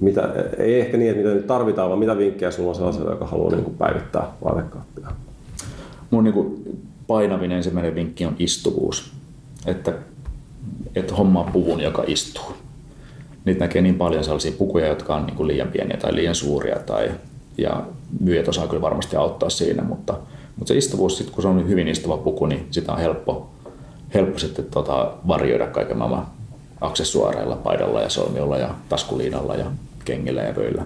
mitä, 0.00 0.28
ei 0.58 0.80
ehkä 0.80 0.96
niin, 0.96 1.10
että 1.10 1.22
mitä 1.22 1.34
nyt 1.34 1.46
tarvitaan, 1.46 1.88
vaan 1.88 1.98
mitä 1.98 2.18
vinkkejä 2.18 2.50
sulla 2.50 2.68
on 2.68 2.74
sellaiselle, 2.74 3.10
joka 3.10 3.26
haluaa 3.26 3.50
niin 3.50 3.64
kuin 3.64 3.76
päivittää 3.76 4.32
vaatekaappia? 4.44 5.08
Mun 6.10 6.24
niin 6.24 6.34
kuin 6.34 6.78
painavin 7.06 7.52
ensimmäinen 7.52 7.94
vinkki 7.94 8.26
on 8.26 8.36
istuvuus. 8.38 9.12
Että, 9.66 9.92
että 10.94 11.14
hommaa 11.14 11.50
puvun, 11.52 11.80
joka 11.80 12.04
istuu. 12.06 12.52
Niitä 13.44 13.64
näkee 13.64 13.82
niin 13.82 13.94
paljon 13.94 14.24
sellaisia 14.24 14.52
pukuja, 14.58 14.86
jotka 14.86 15.14
on 15.14 15.26
niin 15.26 15.36
kuin 15.36 15.46
liian 15.46 15.68
pieniä 15.68 15.96
tai 15.96 16.14
liian 16.14 16.34
suuria. 16.34 16.76
Tai, 16.76 17.10
ja 17.58 17.82
myyjät 18.20 18.48
osaa 18.48 18.66
kyllä 18.66 18.82
varmasti 18.82 19.16
auttaa 19.16 19.50
siinä, 19.50 19.82
mutta– 19.82 20.16
mutta 20.56 20.68
se 20.68 20.78
istuvuus, 20.78 21.18
sit, 21.18 21.30
kun 21.30 21.42
se 21.42 21.48
on 21.48 21.68
hyvin 21.68 21.88
istuva 21.88 22.16
puku, 22.16 22.46
niin 22.46 22.66
sitä 22.70 22.92
on 22.92 22.98
helppo, 22.98 23.50
helppo 24.14 24.38
sitten 24.38 24.64
tota, 24.64 25.12
varjoida 25.28 25.66
kaiken 25.66 25.98
maailman 25.98 26.26
aksessuaareilla, 26.80 27.56
paidalla 27.56 28.00
ja 28.00 28.08
solmiolla 28.08 28.58
ja 28.58 28.74
taskuliinalla 28.88 29.54
ja 29.54 29.66
kengillä 30.04 30.42
ja 30.42 30.56
vöillä. 30.56 30.84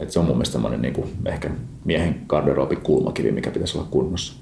Et 0.00 0.10
se 0.10 0.18
on 0.18 0.24
mun 0.24 0.36
mielestä 0.36 0.58
niin 0.78 0.94
kuin, 0.94 1.08
ehkä 1.26 1.50
miehen 1.84 2.20
garderobin 2.26 2.80
kulmakivi, 2.80 3.32
mikä 3.32 3.50
pitäisi 3.50 3.78
olla 3.78 3.88
kunnossa. 3.90 4.34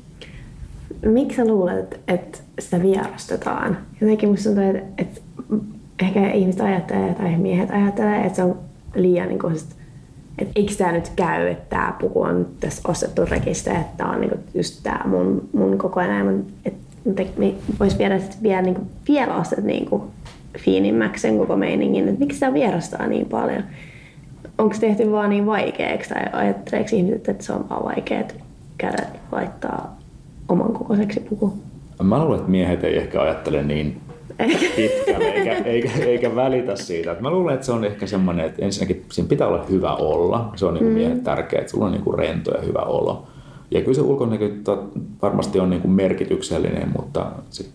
Miksi 1.02 1.36
sä 1.36 1.44
luulet, 1.44 2.00
että 2.08 2.38
sitä 2.58 2.82
vierastetaan? 2.82 3.78
Jotenkin 4.00 4.28
musta 4.28 4.44
tuntuu, 4.44 4.64
että, 4.64 4.82
että 4.98 5.20
ehkä 6.02 6.32
ihmiset 6.32 6.60
ajattelee 6.60 7.14
tai 7.14 7.36
miehet 7.36 7.70
ajattelee, 7.70 8.20
että 8.20 8.36
se 8.36 8.42
on 8.42 8.58
liian 8.94 9.28
niin 9.28 9.38
kuin, 9.38 9.56
että 10.38 10.52
eikö 10.56 10.72
tämä 10.78 10.92
nyt 10.92 11.12
käy, 11.16 11.46
että 11.46 11.64
tämä 11.68 11.94
puku 12.00 12.22
on 12.22 12.46
tässä 12.60 12.82
ostettu 12.88 13.24
rekistä, 13.24 13.70
että 13.70 13.96
tämä 13.96 14.10
on 14.10 14.20
niinku 14.20 14.38
just 14.54 14.82
tämä 14.82 15.00
mun, 15.06 15.48
mun 15.52 15.78
kokoinen, 15.78 16.44
että 16.64 16.82
voisi 17.80 17.98
viedä 17.98 18.18
sit 18.18 18.42
vielä, 18.42 18.62
niinku, 18.62 18.82
vielä 19.08 19.36
ostet 19.36 19.64
niinku 19.64 20.10
fiinimmäksi 20.58 21.22
sen 21.22 21.38
koko 21.38 21.56
meiningin, 21.56 22.08
että 22.08 22.20
miksi 22.20 22.40
tämä 22.40 22.54
vierastaa 22.54 23.06
niin 23.06 23.26
paljon. 23.26 23.62
Onko 24.58 24.76
tehty 24.80 25.12
vaan 25.12 25.30
niin 25.30 25.46
vaikeaksi 25.46 26.08
tai 26.08 26.22
ajatteleeko 26.32 26.96
ihmiset, 26.96 27.28
että 27.28 27.44
se 27.44 27.52
on 27.52 27.68
vaan 27.68 27.84
vaikea 27.84 28.24
käydä 28.78 29.02
laittaa 29.32 29.98
oman 30.48 30.72
kokoiseksi 30.72 31.20
puku? 31.20 31.54
Mä 32.02 32.18
luulen, 32.18 32.38
että 32.38 32.50
miehet 32.50 32.84
ei 32.84 32.96
ehkä 32.96 33.22
ajattele 33.22 33.62
niin 33.62 34.00
pitkälle 34.76 35.24
eikä, 35.24 35.56
eikä, 35.64 35.90
eikä 36.06 36.36
välitä 36.36 36.76
siitä. 36.76 37.16
Mä 37.20 37.30
luulen, 37.30 37.54
että 37.54 37.66
se 37.66 37.72
on 37.72 37.84
ehkä 37.84 38.06
semmoinen, 38.06 38.46
että 38.46 38.64
ensinnäkin 38.64 39.04
siinä 39.12 39.28
pitää 39.28 39.48
olla 39.48 39.64
hyvä 39.70 39.94
olla. 39.94 40.52
Se 40.56 40.66
on 40.66 40.74
niin 40.74 41.12
mm. 41.16 41.20
tärkeää, 41.20 41.60
että 41.60 41.70
sulla 41.70 41.86
on 41.86 41.92
niin 41.92 42.02
kuin 42.02 42.18
rento 42.18 42.50
ja 42.50 42.62
hyvä 42.62 42.80
olo. 42.80 43.26
Ja 43.70 43.80
kyllä 43.80 43.94
se 43.94 44.00
ulkonäkö 44.00 44.50
varmasti 45.22 45.60
on 45.60 45.70
niin 45.70 45.82
kuin 45.82 45.92
merkityksellinen, 45.92 46.92
mutta 46.96 47.26
sit, 47.50 47.70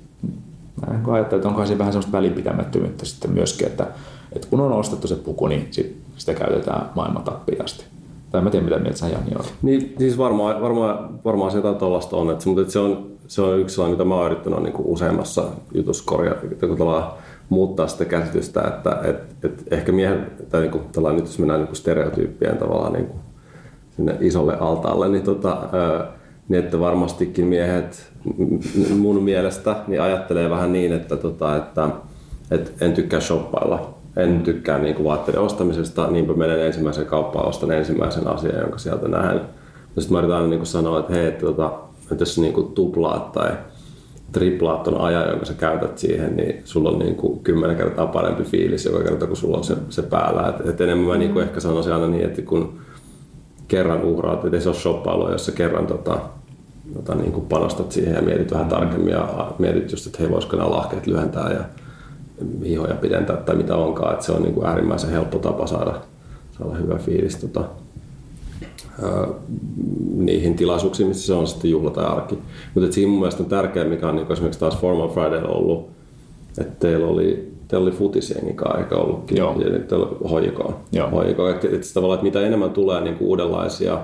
mä 0.81 0.93
niin 0.93 1.09
ajattelen, 1.09 1.39
että 1.39 1.47
onkohan 1.47 1.67
se 1.67 1.77
vähän 1.77 1.93
semmoista 1.93 2.11
välinpitämättömyyttä 2.11 3.05
sitten 3.05 3.31
myöskin, 3.31 3.67
että, 3.67 3.87
että 4.33 4.47
kun 4.49 4.59
on 4.59 4.71
ostettu 4.71 5.07
se 5.07 5.15
puku, 5.15 5.47
niin 5.47 5.67
sit 5.71 5.97
sitä 6.17 6.33
käytetään 6.33 6.89
maailman 6.95 7.23
tappiin 7.23 7.63
asti. 7.63 7.85
Tai 8.31 8.41
mä 8.41 8.49
tiedän, 8.49 8.69
mitä 8.69 8.79
mieltä 8.79 8.97
sä 8.97 9.07
Jani 9.07 9.31
olet. 9.35 9.53
Niin, 9.61 9.95
siis 9.99 10.17
varmaan, 10.17 10.61
varmaan, 10.61 11.09
varmaan 11.25 11.51
se 11.51 11.57
jotain 11.57 11.75
tuollaista 11.75 12.17
on, 12.17 12.31
että, 12.31 12.49
mutta 12.49 12.71
se 12.71 12.79
on, 12.79 13.05
se 13.27 13.41
on 13.41 13.59
yksi 13.59 13.75
sellainen, 13.75 13.97
mitä 13.97 14.09
mä 14.09 14.15
oon 14.15 14.25
yrittänyt 14.25 14.63
niin 14.63 14.73
kuin 14.73 14.87
useammassa 14.87 15.43
jutussa 15.73 16.03
korjata, 16.07 16.41
muuttaa 17.49 17.87
sitä 17.87 18.05
käsitystä, 18.05 18.61
että 18.61 18.99
et, 19.03 19.35
et 19.43 19.63
ehkä 19.71 19.91
miehen, 19.91 20.31
tai 20.49 20.61
niin 20.61 20.71
kuin, 20.71 20.83
nyt 21.15 21.25
jos 21.25 21.39
mennään 21.39 21.59
niin 21.59 21.67
kuin 21.67 21.75
stereotyyppien 21.75 22.57
tavallaan 22.57 22.93
niin 22.93 23.05
kuin 23.05 23.19
sinne 23.95 24.17
isolle 24.21 24.57
altaalle, 24.59 25.09
niin, 25.09 25.23
tota, 25.23 25.57
niin 26.49 26.63
että 26.63 26.79
varmastikin 26.79 27.45
miehet 27.45 28.11
mun 28.97 29.23
mielestä 29.23 29.75
niin 29.87 30.01
ajattelee 30.01 30.49
vähän 30.49 30.73
niin, 30.73 30.93
että, 30.93 31.15
tota, 31.15 31.55
että, 31.55 31.89
että 32.51 32.85
en 32.85 32.93
tykkää 32.93 33.19
shoppailla 33.19 33.97
en 34.17 34.41
tykkää 34.41 34.79
niin 34.79 34.95
kuin 34.95 35.05
vaatteiden 35.05 35.41
ostamisesta, 35.41 36.11
niinpä 36.11 36.33
menen 36.33 36.65
ensimmäisen 36.65 37.05
kauppaan, 37.05 37.47
ostan 37.47 37.71
ensimmäisen 37.71 38.27
asian, 38.27 38.61
jonka 38.61 38.77
sieltä 38.77 39.07
näen. 39.07 39.41
Sitten 39.97 40.17
mä 40.17 40.19
yritän 40.19 40.49
niin 40.49 40.59
kuin 40.59 40.67
sanoa, 40.67 40.99
että 40.99 41.13
hei, 41.13 41.27
että, 41.27 41.45
tota, 41.45 41.73
että 42.11 42.21
jos 42.21 42.37
niin 42.37 42.53
kuin 42.53 42.71
tuplaat 42.71 43.31
tai 43.31 43.51
triplaat 44.31 44.83
ton 44.83 45.01
ajan, 45.01 45.29
jonka 45.29 45.45
sä 45.45 45.53
käytät 45.53 45.97
siihen, 45.97 46.35
niin 46.37 46.61
sulla 46.65 46.89
on 46.89 46.99
niin 46.99 47.15
kuin 47.15 47.39
kymmenen 47.39 47.77
kertaa 47.77 48.07
parempi 48.07 48.43
fiilis 48.43 48.85
joka 48.85 49.03
kerta, 49.03 49.27
kun 49.27 49.37
sulla 49.37 49.57
on 49.57 49.63
se, 49.63 49.75
se 49.89 50.01
päällä. 50.01 50.47
Et, 50.47 50.69
et 50.69 50.81
enemmän 50.81 51.07
mä 51.07 51.17
niin 51.17 51.33
kuin 51.33 51.43
ehkä 51.43 51.59
sanoisin 51.59 51.93
aina 51.93 52.07
niin, 52.07 52.25
että 52.25 52.41
kun 52.41 52.79
kerran 53.67 54.03
uhraat, 54.03 54.45
että 54.45 54.57
ei 54.57 54.61
se 54.61 54.69
ole 54.69 54.77
shoppailua, 54.77 55.31
jos 55.31 55.45
sä 55.45 55.51
kerran 55.51 55.87
tota, 55.87 56.19
tota, 56.93 57.15
niin 57.15 57.31
kuin 57.31 57.45
panostat 57.45 57.91
siihen 57.91 58.15
ja 58.15 58.21
mietit 58.21 58.51
vähän 58.51 58.67
tarkemmin 58.67 59.13
ja 59.13 59.51
mietit 59.59 59.91
just, 59.91 60.05
että 60.05 60.19
hei, 60.19 60.31
voisiko 60.31 60.57
nämä 60.57 60.69
lahkeet 60.69 61.07
lyhentää 61.07 61.51
ja 61.51 61.63
ihoja 62.63 62.95
pidentää 62.95 63.37
tai 63.37 63.55
mitä 63.55 63.75
onkaan. 63.75 64.13
Että 64.13 64.25
se 64.25 64.31
on 64.31 64.41
niin 64.41 64.53
kuin 64.53 64.67
äärimmäisen 64.67 65.09
helppo 65.09 65.39
tapa 65.39 65.67
saada, 65.67 66.01
saada 66.57 66.75
hyvä 66.75 66.97
fiilis 66.97 67.35
tota, 67.35 67.63
niihin 70.15 70.55
tilaisuuksiin, 70.55 71.07
missä 71.07 71.27
se 71.27 71.33
on 71.33 71.47
sitten 71.47 71.71
juhla 71.71 71.89
tai 71.89 72.05
arki. 72.05 72.37
Mutta 72.75 72.91
siinä 72.91 73.09
mun 73.09 73.19
mielestä 73.19 73.43
on 73.43 73.49
tärkeää, 73.49 73.85
mikä 73.85 74.07
on 74.07 74.15
niin 74.15 74.31
esimerkiksi 74.31 74.59
taas 74.59 74.77
Formal 74.77 75.09
Friday 75.09 75.43
ollut, 75.43 75.89
että 76.57 76.73
teillä 76.79 77.07
oli, 77.07 77.51
teillä 77.67 77.83
oli 77.83 77.95
futisjengikaan 77.95 78.79
eikä 78.79 78.95
ollutkin, 78.95 79.37
Joo. 79.37 79.55
ja 79.61 79.79
teillä 79.79 80.07
hoikoon. 80.29 80.75
hoikoon. 81.11 81.51
Että, 81.51 81.67
että, 81.67 81.87
tavallaan, 81.93 82.17
että 82.17 82.25
mitä 82.25 82.47
enemmän 82.47 82.71
tulee 82.71 83.01
niin 83.01 83.15
kuin 83.15 83.27
uudenlaisia 83.27 83.99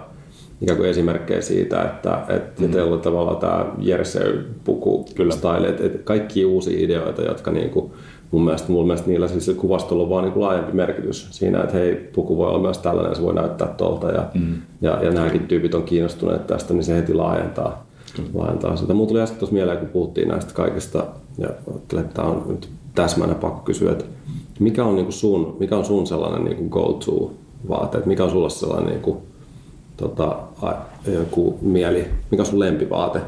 ikään 0.62 0.77
kuin 0.77 0.89
esimerkkejä 0.89 1.41
siitä, 1.41 1.84
että, 1.84 2.19
että 2.29 2.62
mm. 2.62 2.71
teillä 2.71 2.93
on 2.93 3.01
tavallaan 3.01 3.38
tämä 3.38 3.65
Jersey-puku 3.79 5.06
style, 5.29 5.69
että, 5.69 5.86
että 5.86 5.97
kaikki 5.97 6.45
uusia 6.45 6.86
ideoita, 6.86 7.21
jotka 7.21 7.51
niin 7.51 7.69
kuin, 7.69 7.91
mun 8.34 8.43
mielestä, 8.43 8.72
mun 8.72 8.88
mielestä 8.88 9.08
niillä 9.08 9.28
siis 9.28 9.58
kuvastolla 9.58 10.04
on 10.04 10.10
vaan 10.10 10.24
niin 10.24 10.34
kuin 10.34 10.43
laajempi 10.43 10.74
merkitys 10.74 11.28
siinä, 11.32 11.63
että 11.63 11.78
hei, 11.78 11.96
puku 11.96 12.38
voi 12.38 12.48
olla 12.50 12.60
myös 12.60 12.78
tällainen, 12.78 13.15
se 13.15 13.22
voi 13.22 13.34
näyttää 13.34 13.67
tuolta 13.67 14.12
ja, 14.12 14.24
mm. 14.34 14.56
ja, 14.82 15.04
ja 15.04 15.12
nämäkin 15.12 15.48
tyypit 15.48 15.74
on 15.74 15.84
kiinnostuneet 15.84 16.48
tästä, 16.48 16.74
niin 16.74 16.84
se 16.84 16.96
heti 16.96 17.13
laajentaa, 17.13 17.86
mm. 18.17 18.26
laajentaa 18.34 18.76
sitä. 18.76 18.93
Mulla 18.93 19.08
tuli 19.08 19.22
äsken 19.22 19.39
tuossa 19.39 19.54
mieleen, 19.54 19.78
kun 19.78 19.88
puhuttiin 19.88 20.28
näistä 20.28 20.54
kaikista 20.54 21.06
ja 21.38 21.50
ajattelin, 21.72 22.04
että 22.04 22.22
tämä 22.22 22.28
on 22.28 22.43
nyt 22.48 22.69
täsmänä 22.96 23.36
pakko 23.36 23.62
kysyä, 23.65 23.91
että 23.91 24.06
mikä 24.60 24.86
on, 24.86 24.96
niin 24.96 25.06
kuin 25.06 25.13
sun, 25.13 25.56
mikä 25.60 25.78
on 25.78 25.86
sun 25.86 26.08
sellainen 26.08 26.43
niin 26.43 26.58
kuin 26.58 26.69
go-to 26.69 27.32
vaate, 27.69 27.98
että 27.98 28.08
mikä 28.08 28.24
on 28.24 28.32
sulla 28.32 28.50
sellainen 28.50 28.89
niin 28.89 29.02
kuin 29.02 29.17
tota, 29.98 30.36
joku 31.13 31.60
mieli, 31.62 32.08
mikä 32.32 32.41
on 32.41 32.48
sun 32.48 32.60
lempivaate? 32.60 33.22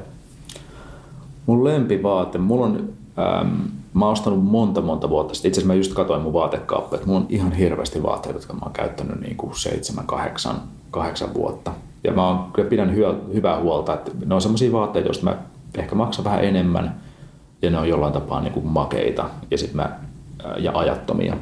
Mun 1.46 1.63
lempivaate, 1.63 2.38
mulla 2.38 2.65
on, 2.65 2.89
ähm, 3.20 3.52
mä 3.96 4.06
oon 4.06 4.14
ostanut 4.14 4.44
monta 4.44 4.82
monta 4.82 5.10
vuotta 5.10 5.34
sitten. 5.34 5.50
Itse 5.50 5.60
asiassa 5.60 5.74
mä 5.74 5.78
just 5.78 5.94
katsoin 5.94 6.22
mun 6.22 6.34
vaatekauppaa, 6.34 6.96
että 6.96 7.08
mulla 7.08 7.20
on 7.20 7.26
ihan 7.30 7.52
hirveästi 7.52 8.04
vaatteita, 8.04 8.38
jotka 8.38 8.54
mä 8.54 8.60
oon 8.64 8.74
käyttänyt 8.74 9.22
niin 9.22 9.38
kuin 9.38 9.60
seitsemän, 9.60 10.08
kahdeksan, 10.08 10.62
kahdeksan 10.92 11.34
vuotta. 11.34 11.72
Ja 12.04 12.12
mä 12.12 12.28
oon, 12.28 12.52
kyllä 12.54 12.70
pidän 12.70 12.96
hyvä, 12.96 13.14
hyvää 13.34 13.60
huolta, 13.60 13.94
että 13.94 14.12
ne 14.26 14.36
on 14.36 14.42
sellaisia 14.42 14.72
vaatteita, 14.72 15.08
joista 15.08 15.24
mä 15.24 15.38
ehkä 15.78 15.96
maksan 15.96 16.26
vähän 16.26 16.44
enemmän 16.44 16.96
ja 17.62 17.70
ne 17.70 17.78
on 17.78 17.90
jollain 17.90 18.14
tapaa 18.14 18.42
niin 18.42 18.54
kuin 18.54 18.68
makeita 18.68 19.30
ja, 19.52 19.58
sit 19.58 19.74
mä, 19.74 20.00
ja 20.58 20.72
ajattomia. 20.74 21.38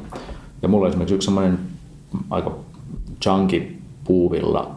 Ja 0.62 0.68
mulla 0.68 0.84
on 0.84 0.88
esimerkiksi 0.88 1.14
yksi 1.14 1.24
semmoinen 1.24 1.58
aika 2.30 2.56
chunky 3.22 3.76
puuvilla 4.04 4.70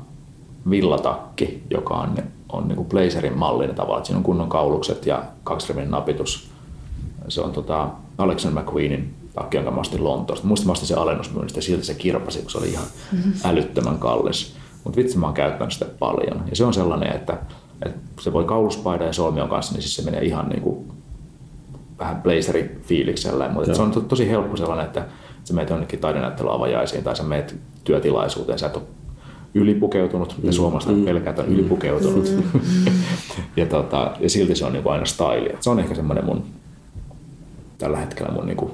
villatakki, 0.70 1.64
joka 1.70 1.94
on, 1.94 2.16
on 2.52 2.68
niin 2.68 2.76
kuin 2.76 2.90
blazerin 2.90 3.38
mallinen 3.38 3.76
tavalla. 3.76 4.04
Siinä 4.04 4.18
on 4.18 4.24
kunnon 4.24 4.50
kaulukset 4.50 5.06
ja 5.06 5.24
kaksirivin 5.44 5.92
napitus. 5.92 6.57
Se 7.28 7.42
on 7.42 7.52
tota 7.52 7.90
Alexander 8.18 8.64
McQueenin 8.64 9.14
takki, 9.34 9.58
jonka 9.58 9.72
mä 9.72 9.82
ostin 9.82 10.04
Lontoosta. 10.04 10.48
Muistin, 10.48 10.68
mä 10.68 10.72
ostin 10.72 10.88
se 10.88 10.96
alennusmyynnistä 10.96 11.58
ja 11.58 11.62
silti 11.62 11.86
se 11.86 11.94
kirpasi, 11.94 12.42
kun 12.42 12.52
se 12.52 12.58
oli 12.58 12.70
ihan 12.70 12.86
älyttömän 13.44 13.98
kallis. 13.98 14.56
Mutta 14.84 14.98
vitsi, 14.98 15.18
mä 15.18 15.26
oon 15.26 15.34
käyttänyt 15.34 15.74
sitä 15.74 15.86
paljon. 16.00 16.44
Ja 16.50 16.56
se 16.56 16.66
on 16.66 16.74
sellainen, 16.74 17.16
että, 17.16 17.38
että 17.86 18.00
se 18.22 18.34
voi 18.34 18.44
kauluspaida 18.44 19.06
ja 19.06 19.14
solmion 19.14 19.50
kanssa, 19.50 19.74
niin 19.74 19.82
siis 19.82 19.96
se 19.96 20.02
menee 20.02 20.22
ihan 20.22 20.50
niin 20.50 20.62
kuin 20.62 20.92
vähän 22.00 22.22
blazeri 22.22 22.80
fiiliksellä. 22.84 23.50
Mutta 23.50 23.76
se 23.76 23.82
on 23.82 23.92
to, 23.92 24.02
tosi 24.02 24.30
helppo 24.30 24.58
sellainen, 24.58 24.86
että 24.86 25.06
sä 25.44 25.54
meet 25.54 25.70
jonnekin 25.70 26.00
taidenäyttelyavajaisiin 26.00 27.04
tai 27.04 27.16
sä 27.16 27.24
meet 27.24 27.56
työtilaisuuteen, 27.84 28.60
sä 28.60 28.66
et 28.66 28.76
ole 28.76 28.84
ylipukeutunut, 29.54 30.36
mitä 30.38 30.48
mm. 30.48 30.54
suomalaiset 30.54 30.98
mm. 30.98 31.06
pelkät 31.06 31.40
on 31.40 31.46
ylipukeutunut. 31.46 32.32
Mm. 32.54 32.62
ja, 33.58 33.66
tota, 33.66 34.12
ja 34.20 34.30
silti 34.30 34.56
se 34.56 34.66
on 34.66 34.74
niin 34.74 34.88
aina 34.88 35.06
style. 35.06 35.58
Se 35.60 35.70
on 35.70 35.80
ehkä 35.80 35.96
semmoinen 35.96 36.26
mun, 36.26 36.44
tällä 37.78 37.98
hetkellä 37.98 38.32
mun 38.32 38.46
niin 38.46 38.72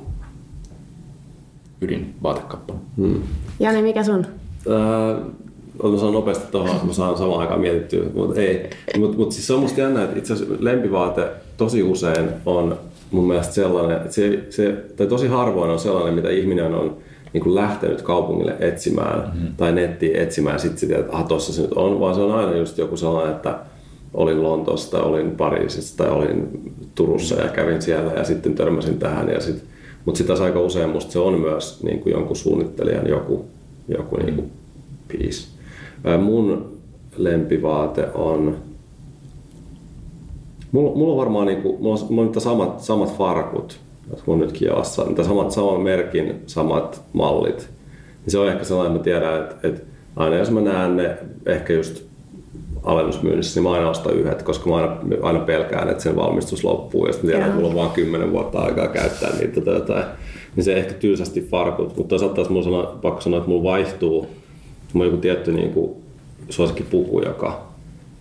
ydin 1.82 2.16
vaatekappale. 2.24 2.80
Mm. 2.98 3.22
Jani, 3.60 3.82
mikä 3.82 4.04
sun? 4.04 4.26
Äh, 4.70 5.92
mä 5.92 5.98
saan 6.00 6.14
nopeasti 6.14 6.52
tuohon, 6.52 6.72
että 6.72 6.86
mä 6.86 6.94
saan 6.94 7.18
samaan 7.18 7.40
aikaan 7.40 7.62
mietittyä, 7.62 8.04
mutta 8.14 8.42
ei. 8.42 8.70
Mutta 8.98 9.18
mut 9.18 9.32
siis 9.32 9.48
se 9.48 9.54
on 9.54 9.60
musta 9.60 9.82
jännä, 9.82 10.04
että 10.04 10.20
itse 10.20 10.34
asiassa 10.34 10.56
lempivaate 10.60 11.28
tosi 11.58 11.84
usein 11.84 12.30
on 12.46 12.78
mun 13.12 13.28
mielestä 13.28 13.54
sellainen, 13.54 13.98
että 13.98 14.12
se, 14.12 14.44
se, 14.50 14.84
tai 14.96 15.08
tosi 15.08 15.28
harvoin 15.28 15.72
on 15.72 15.80
sellainen, 15.80 16.14
mitä 16.14 16.30
ihminen 16.30 16.74
on 16.76 16.98
niin 17.34 17.44
kuin 17.44 17.56
lähtenyt 17.56 18.02
kaupungille 18.02 18.56
etsimään 18.60 19.20
mm-hmm. 19.20 19.56
tai 19.58 19.72
nettiin 19.72 20.16
etsimään 20.16 20.56
ja 20.56 20.60
sitten 20.60 20.80
sitten, 20.80 21.00
että 21.00 21.18
ah, 21.18 21.28
tossa 21.28 21.54
se 21.54 21.62
nyt 21.62 21.74
on, 21.74 22.00
vaan 22.00 22.16
se 22.16 22.22
on 22.22 22.32
aina 22.32 22.58
just 22.58 22.78
joku 22.78 22.98
sellainen, 22.98 23.36
että 23.36 23.60
olin 24.14 24.44
Lontoossa 24.44 24.92
tai 24.92 25.02
olin 25.02 25.32
Pariisissa 25.32 25.98
tai 25.98 26.10
olin 26.10 26.50
Turussa 26.96 27.42
ja 27.42 27.50
kävin 27.50 27.82
siellä 27.82 28.12
ja 28.12 28.24
sitten 28.24 28.56
törmäsin 28.56 29.00
tähän. 29.00 29.30
Ja 29.30 29.42
sit, 29.42 29.64
mutta 30.06 30.18
sitä 30.18 30.34
aika 30.44 30.60
usein 30.60 30.90
musta 30.90 31.12
se 31.12 31.20
on 31.20 31.40
myös 31.40 31.84
niin 31.84 32.00
kuin 32.00 32.14
jonkun 32.14 32.36
suunnittelijan 32.36 33.08
joku, 33.08 33.46
joku 33.88 34.18
niin 34.18 34.36
kuin 34.36 34.52
piece. 35.08 35.48
Mun 36.22 36.78
lempivaate 37.18 38.08
on 38.14 38.58
Mulla, 40.74 40.96
mulla 40.96 41.12
on 41.12 41.18
varmaan 41.18 41.48
niinku, 41.48 41.78
mulla 41.80 42.00
on, 42.00 42.08
mulla 42.14 42.32
on 42.36 42.42
samat, 42.42 42.80
samat 42.80 43.18
farkut, 43.18 43.80
jotka 44.10 44.32
on 44.32 44.40
nytkin 44.40 44.68
jalassa, 44.68 45.04
niitä 45.04 45.24
samat, 45.24 45.52
saman 45.52 45.82
merkin, 45.82 46.42
samat 46.46 47.02
mallit. 47.14 47.70
Niin 48.26 48.32
se 48.32 48.38
on 48.38 48.50
ehkä 48.50 48.64
sellainen, 48.64 48.96
että 48.96 49.00
mä 49.00 49.04
tiedän, 49.04 49.42
että, 49.44 49.68
että 49.68 49.82
aina 50.16 50.36
jos 50.36 50.52
mä 50.52 50.62
näen 50.62 50.98
ne 50.98 51.18
ehkä 51.46 51.74
just 51.74 52.04
alennusmyynnissä, 52.84 53.60
niin 53.60 53.70
mä 53.70 53.76
aina 53.76 53.90
ostan 53.90 54.14
yhdet, 54.14 54.44
koska 54.44 54.70
mä 54.70 54.76
aina, 54.76 54.98
aina 55.22 55.40
pelkään, 55.40 55.90
että 55.90 56.04
sen 56.04 56.16
valmistus 56.16 56.64
loppuu 56.64 57.08
ja 57.08 57.14
sitten 57.14 57.30
tiedän, 57.30 57.46
että 57.46 57.56
mulla 57.56 57.70
on 57.70 57.76
vain 57.76 57.92
kymmenen 57.92 58.32
vuotta 58.32 58.60
aikaa 58.60 58.88
käyttää 58.88 59.36
niitä 59.40 59.62
tai 59.62 59.74
jotain. 59.74 60.06
Niin 60.56 60.64
se 60.64 60.74
ehkä 60.74 60.94
tylsästi 60.94 61.42
farkut, 61.42 61.98
mutta 61.98 62.10
toisaalta 62.10 62.36
taas 62.36 62.50
mulla 62.50 62.64
sana, 62.64 62.84
pakko 62.84 63.22
sanoa, 63.22 63.38
että 63.38 63.50
mulla 63.50 63.64
vaihtuu, 63.64 64.28
mulla 64.94 65.06
on 65.06 65.12
joku 65.12 65.22
tietty 65.22 65.52
niin 65.52 65.70
kuin, 65.70 65.92
suosikkipuku, 66.50 67.22
joka, 67.22 67.62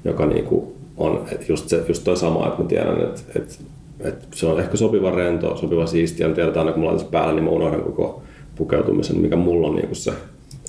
joka 0.05 0.27
niin 0.27 0.45
kuin, 0.45 0.73
on 0.97 1.25
että 1.33 1.47
just, 1.49 1.69
se, 1.69 1.85
just 1.89 2.05
toi 2.05 2.17
sama, 2.17 2.47
että 2.47 2.63
mä 2.63 2.69
tiedän, 2.69 3.01
että, 3.01 3.21
että, 3.37 3.55
että 4.01 4.27
se 4.35 4.47
on 4.47 4.61
ehkä 4.61 4.77
sopiva 4.77 5.11
rento, 5.11 5.57
sopiva 5.57 5.87
siistiä. 5.87 6.29
Mä 6.29 6.35
tiedän, 6.35 6.49
että 6.49 6.61
aina 6.61 6.73
kun 6.73 6.83
mä 6.83 6.89
laitan 6.89 7.07
päällä, 7.07 7.35
niin 7.35 7.45
mä 7.45 7.51
unohdan 7.51 7.83
koko 7.83 8.23
pukeutumisen, 8.55 9.19
mikä 9.19 9.37
mulla 9.37 9.69
on 9.69 9.77
niin 9.77 9.97
se. 9.97 10.13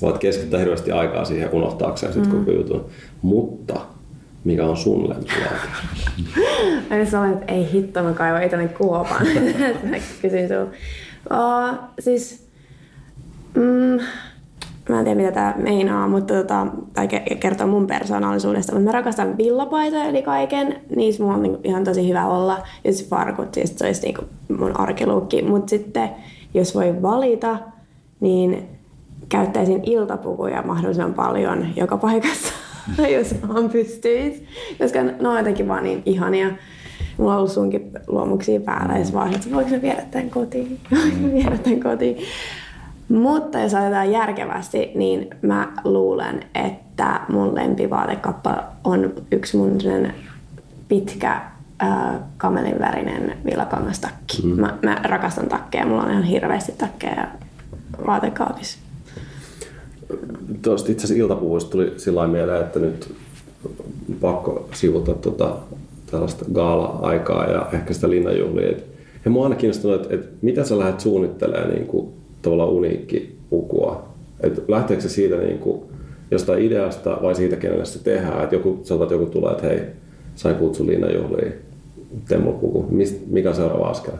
Voit 0.02 0.18
keskittää 0.18 0.60
hirveästi 0.60 0.92
aikaa 0.92 1.24
siihen 1.24 1.52
unohtaakseen 1.52 2.16
mm. 2.16 2.30
koko 2.30 2.50
jutun. 2.50 2.86
Mutta 3.22 3.80
mikä 4.44 4.66
on 4.66 4.76
sun 4.76 5.08
lempilaite? 5.08 5.68
Mä 6.98 7.04
sanoin, 7.04 7.32
että 7.32 7.52
ei 7.52 7.72
hitto, 7.72 8.02
mä 8.02 8.12
kaivan 8.12 8.42
itselleni 8.42 8.72
kuopan. 8.72 9.26
mä 9.90 9.96
kysyin 10.22 10.48
sun. 10.48 10.70
Uh, 11.30 11.78
siis, 11.98 12.48
mm, 13.54 14.00
mä 14.88 14.98
en 14.98 15.04
tiedä 15.04 15.14
mitä 15.14 15.32
tämä 15.32 15.54
meinaa, 15.56 16.08
mutta 16.08 16.34
tota, 16.34 16.66
tai 16.92 17.08
kertoo 17.40 17.66
mun 17.66 17.86
persoonallisuudesta, 17.86 18.72
mutta 18.72 18.84
mä 18.84 18.92
rakastan 18.92 19.38
villapaitoja 19.38 20.04
eli 20.04 20.22
kaiken, 20.22 20.80
niissä 20.96 21.22
mulla 21.22 21.36
on 21.36 21.42
niinku 21.42 21.60
ihan 21.64 21.84
tosi 21.84 22.08
hyvä 22.08 22.26
olla. 22.26 22.62
Ja 22.84 22.92
siis 22.92 23.08
farkut, 23.08 23.54
siis 23.54 23.78
se 23.78 23.86
olisi 23.86 24.02
niinku 24.02 24.24
mun 24.58 24.80
arkiluukki. 24.80 25.42
Mutta 25.42 25.70
sitten 25.70 26.10
jos 26.54 26.74
voi 26.74 27.02
valita, 27.02 27.58
niin 28.20 28.73
käyttäisin 29.28 29.80
iltapukuja 29.84 30.62
mahdollisimman 30.62 31.14
paljon 31.14 31.66
joka 31.76 31.96
paikassa, 31.96 32.52
jos 33.16 33.34
vaan 33.48 33.70
pystyisi. 33.70 34.46
Koska 34.78 35.02
ne 35.02 35.28
on 35.28 35.38
jotenkin 35.38 35.68
vaan 35.68 35.84
niin 35.84 36.02
ihania. 36.06 36.50
Mulla 37.18 37.32
on 37.32 37.38
ollut 37.38 37.52
sunkin 37.52 37.92
luomuksia 38.06 38.60
päällä 38.60 38.98
ja 38.98 39.04
vaan, 39.12 39.34
että 39.34 39.50
voiko 39.50 39.70
mä 39.70 39.82
viedä 39.82 40.02
tämän 40.10 40.30
kotiin? 40.30 40.80
Voinko 40.90 41.16
mä 41.16 41.32
viedä 41.32 41.58
tämän 41.58 41.80
kotiin? 41.80 42.16
Mutta 43.08 43.58
jos 43.58 43.74
ajatellaan 43.74 44.12
järkevästi, 44.12 44.90
niin 44.94 45.30
mä 45.42 45.72
luulen, 45.84 46.40
että 46.54 47.20
mun 47.28 47.54
lempivaatekappa 47.54 48.64
on 48.84 49.12
yksi 49.30 49.56
mun 49.56 49.78
pitkä 50.88 51.40
äh, 51.82 52.20
kamelin 52.36 52.78
värinen 52.80 53.38
villakangastakki. 53.44 54.42
Mm. 54.42 54.60
Mä, 54.60 54.78
mä 54.82 55.00
rakastan 55.02 55.48
takkeja, 55.48 55.86
mulla 55.86 56.02
on 56.02 56.10
ihan 56.10 56.22
hirveästi 56.22 56.72
takkeja 56.72 57.26
vaatekaapissa. 58.06 58.83
Tuosta 60.64 60.92
itse 60.92 61.04
asiassa 61.04 61.22
iltapuvuista 61.22 61.70
tuli 61.70 61.92
sillä 61.96 62.26
mieleen, 62.26 62.60
että 62.62 62.80
nyt 62.80 63.14
pakko 64.20 64.68
sivuta 64.74 65.14
tuota, 65.14 65.56
tällaista 66.10 66.44
gaala-aikaa 66.52 67.50
ja 67.50 67.68
ehkä 67.72 67.94
sitä 67.94 68.10
linnanjuhlia. 68.10 68.76
Ja 69.24 69.30
mua 69.30 69.44
aina 69.44 69.56
kiinnostunut, 69.56 70.02
että, 70.02 70.14
että 70.14 70.28
mitä 70.42 70.64
sä 70.64 70.78
lähdet 70.78 71.00
suunnittelemaan 71.00 71.70
niin 71.70 71.86
kuin 71.86 72.08
tavallaan 72.42 72.70
uniikki 72.70 73.36
pukua. 73.50 74.08
Että 74.40 74.62
lähteekö 74.68 75.02
se 75.02 75.08
siitä 75.08 75.36
niin 75.36 75.58
kuin 75.58 75.82
jostain 76.30 76.62
ideasta 76.62 77.18
vai 77.22 77.34
siitä, 77.34 77.56
kenelle 77.56 77.84
se 77.84 78.04
tehdään. 78.04 78.42
Että 78.42 78.54
joku, 78.54 78.80
sanotaan, 78.82 79.06
että 79.06 79.22
joku 79.22 79.32
tulee, 79.32 79.52
että 79.52 79.66
hei, 79.66 79.80
sain 80.34 80.56
kutsun 80.56 80.86
linnanjuhliin, 80.86 81.52
tee 82.28 82.38
mulle 82.38 82.58
puku. 82.58 82.86
Mist, 82.90 83.16
mikä 83.26 83.48
on 83.48 83.56
seuraava 83.56 83.88
askel? 83.88 84.14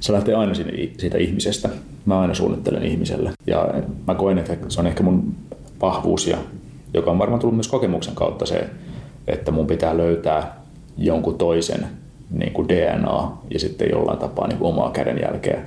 Se 0.00 0.12
lähtee 0.12 0.34
aina 0.34 0.54
siitä 0.98 1.18
ihmisestä. 1.18 1.68
Mä 2.06 2.20
aina 2.20 2.34
suunnittelen 2.34 2.82
ihmiselle. 2.82 3.32
Ja 3.46 3.74
mä 4.06 4.14
koen, 4.14 4.38
että 4.38 4.56
se 4.68 4.80
on 4.80 4.86
ehkä 4.86 5.02
mun 5.02 5.34
vahvuus, 5.80 6.26
ja, 6.26 6.36
joka 6.94 7.10
on 7.10 7.18
varmaan 7.18 7.40
tullut 7.40 7.56
myös 7.56 7.68
kokemuksen 7.68 8.14
kautta 8.14 8.46
se, 8.46 8.70
että 9.26 9.50
mun 9.52 9.66
pitää 9.66 9.96
löytää 9.96 10.56
jonkun 10.98 11.38
toisen 11.38 11.86
niin 12.30 12.52
kuin 12.52 12.68
DNA 12.68 13.32
ja 13.50 13.58
sitten 13.58 13.90
jollain 13.90 14.18
tapaa 14.18 14.48
niin 14.48 14.58
kuin 14.58 14.68
omaa 14.68 14.90
kädenjälkeä 14.90 15.62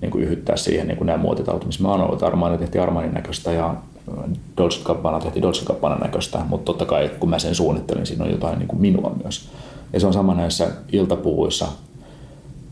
niin 0.00 0.10
kuin 0.10 0.24
yhyttää 0.24 0.56
siihen 0.56 0.88
niin 0.88 0.98
kuin 0.98 1.06
nämä 1.06 1.18
muotitalot, 1.18 1.66
missä 1.66 1.82
mä 1.82 1.88
oon 1.88 2.00
ollut. 2.00 2.22
Armani 2.22 2.58
tehtiin 2.58 2.82
Armanin 2.82 3.14
näköistä 3.14 3.52
ja 3.52 3.68
äh, 3.68 4.30
Dolce 4.56 4.80
Gabbana 4.84 5.20
tehtiin 5.20 5.42
Dolce 5.42 5.64
Gabbana 5.64 5.96
näköistä, 5.96 6.38
mutta 6.48 6.64
totta 6.64 6.84
kai 6.84 7.10
kun 7.20 7.30
mä 7.30 7.38
sen 7.38 7.54
suunnittelin, 7.54 8.06
siinä 8.06 8.24
on 8.24 8.30
jotain 8.30 8.58
niin 8.58 8.68
kuin 8.68 8.80
minua 8.80 9.16
myös. 9.22 9.48
Ja 9.92 10.00
se 10.00 10.06
on 10.06 10.12
sama 10.12 10.34
näissä 10.34 10.68
iltapuvuissa. 10.92 11.66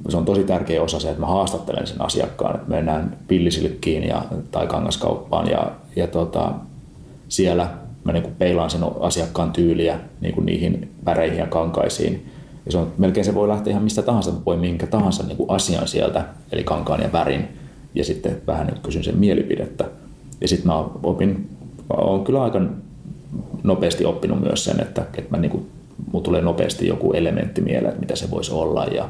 Se 0.09 0.17
on 0.17 0.25
tosi 0.25 0.45
tärkeä 0.45 0.83
osa 0.83 1.01
se, 1.01 1.09
että 1.09 1.21
mä 1.21 1.27
haastattelen 1.27 1.87
sen 1.87 2.01
asiakkaan, 2.01 2.55
että 2.55 2.71
mennään 2.71 3.17
pillisilkkiin 3.29 4.03
ja, 4.09 4.23
tai 4.51 4.67
kangaskauppaan 4.67 5.51
ja, 5.51 5.73
ja 5.97 6.07
tota, 6.07 6.53
siellä 7.29 7.69
mä 8.05 8.13
niin 8.13 8.35
peilaan 8.39 8.71
sen 8.71 8.81
asiakkaan 9.01 9.53
tyyliä 9.53 10.01
niin 10.21 10.35
kuin 10.35 10.47
niihin 10.47 10.91
väreihin 11.05 11.39
ja 11.39 11.47
kankaisiin. 11.47 12.27
Ja 12.67 12.73
se 12.73 12.79
on, 12.79 12.93
melkein 12.99 13.25
se 13.25 13.35
voi 13.35 13.49
lähteä 13.49 13.71
ihan 13.71 13.83
mistä 13.83 14.03
tahansa, 14.03 14.33
voi 14.47 14.57
minkä 14.57 14.87
tahansa 14.87 15.23
niin 15.23 15.37
kuin 15.37 15.51
asian 15.51 15.89
sieltä, 15.89 16.25
eli 16.53 16.65
kankaan 16.65 17.03
ja 17.03 17.13
värin, 17.13 17.49
ja 17.95 18.05
sitten 18.05 18.43
vähän 18.47 18.67
niin 18.67 18.81
kysyn 18.83 19.05
sen 19.05 19.19
mielipidettä. 19.19 19.85
Ja 20.41 20.49
sitten 20.49 20.67
mä 20.67 20.85
opin, 21.03 21.51
olen 21.91 22.25
kyllä 22.25 22.43
aika 22.43 22.61
nopeasti 23.63 24.05
oppinut 24.05 24.41
myös 24.41 24.65
sen, 24.65 24.81
että, 24.81 25.03
että 25.19 25.31
mä 25.31 25.37
niin 25.37 25.51
kuin, 25.51 25.67
mulla 26.13 26.25
tulee 26.25 26.43
nopeasti 26.43 26.89
joku 26.89 27.13
elementti 27.13 27.61
mieleen, 27.61 27.89
että 27.89 28.01
mitä 28.01 28.17
se 28.17 28.31
voisi 28.31 28.53
olla, 28.53 28.85
ja, 28.85 29.09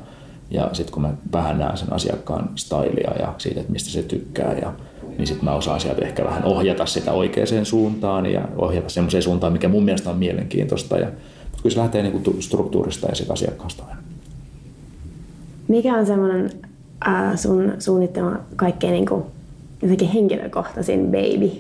ja 0.51 0.71
sitten 0.73 0.93
kun 0.93 1.03
mä 1.03 1.13
vähän 1.33 1.59
näen 1.59 1.77
sen 1.77 1.93
asiakkaan 1.93 2.51
stylia 2.55 3.11
ja 3.19 3.35
siitä, 3.39 3.61
että 3.61 3.73
mistä 3.73 3.91
se 3.91 4.03
tykkää, 4.03 4.53
ja, 4.53 4.73
niin 5.19 5.27
sitten 5.27 5.45
mä 5.45 5.55
osaan 5.55 5.81
sieltä 5.81 6.03
ehkä 6.03 6.25
vähän 6.25 6.45
ohjata 6.45 6.87
sitä 6.87 7.13
oikeaan 7.13 7.67
suuntaan 7.67 8.27
ja 8.27 8.49
ohjata 8.57 8.89
semmoiseen 8.89 9.23
suuntaan, 9.23 9.53
mikä 9.53 9.69
mun 9.69 9.85
mielestä 9.85 10.11
on 10.11 10.17
mielenkiintoista. 10.17 10.99
Ja, 10.99 11.07
mutta 11.07 11.63
kyllä 11.63 11.75
se 11.75 11.81
lähtee 11.81 12.03
niin 12.03 12.43
struktuurista 12.43 13.07
ja 13.07 13.15
sitä 13.15 13.33
asiakkaasta 13.33 13.83
aina. 13.89 14.03
Mikä 15.69 15.95
on 15.97 16.07
semmoinen 16.07 16.51
äh, 17.09 17.37
sun 17.37 17.73
suunnittelema 17.79 18.39
kaikkein 18.57 18.93
niin 18.93 19.07
kuin, 19.07 19.25
jotenkin 19.83 20.09
henkilökohtaisin 20.09 21.07
baby, 21.07 21.51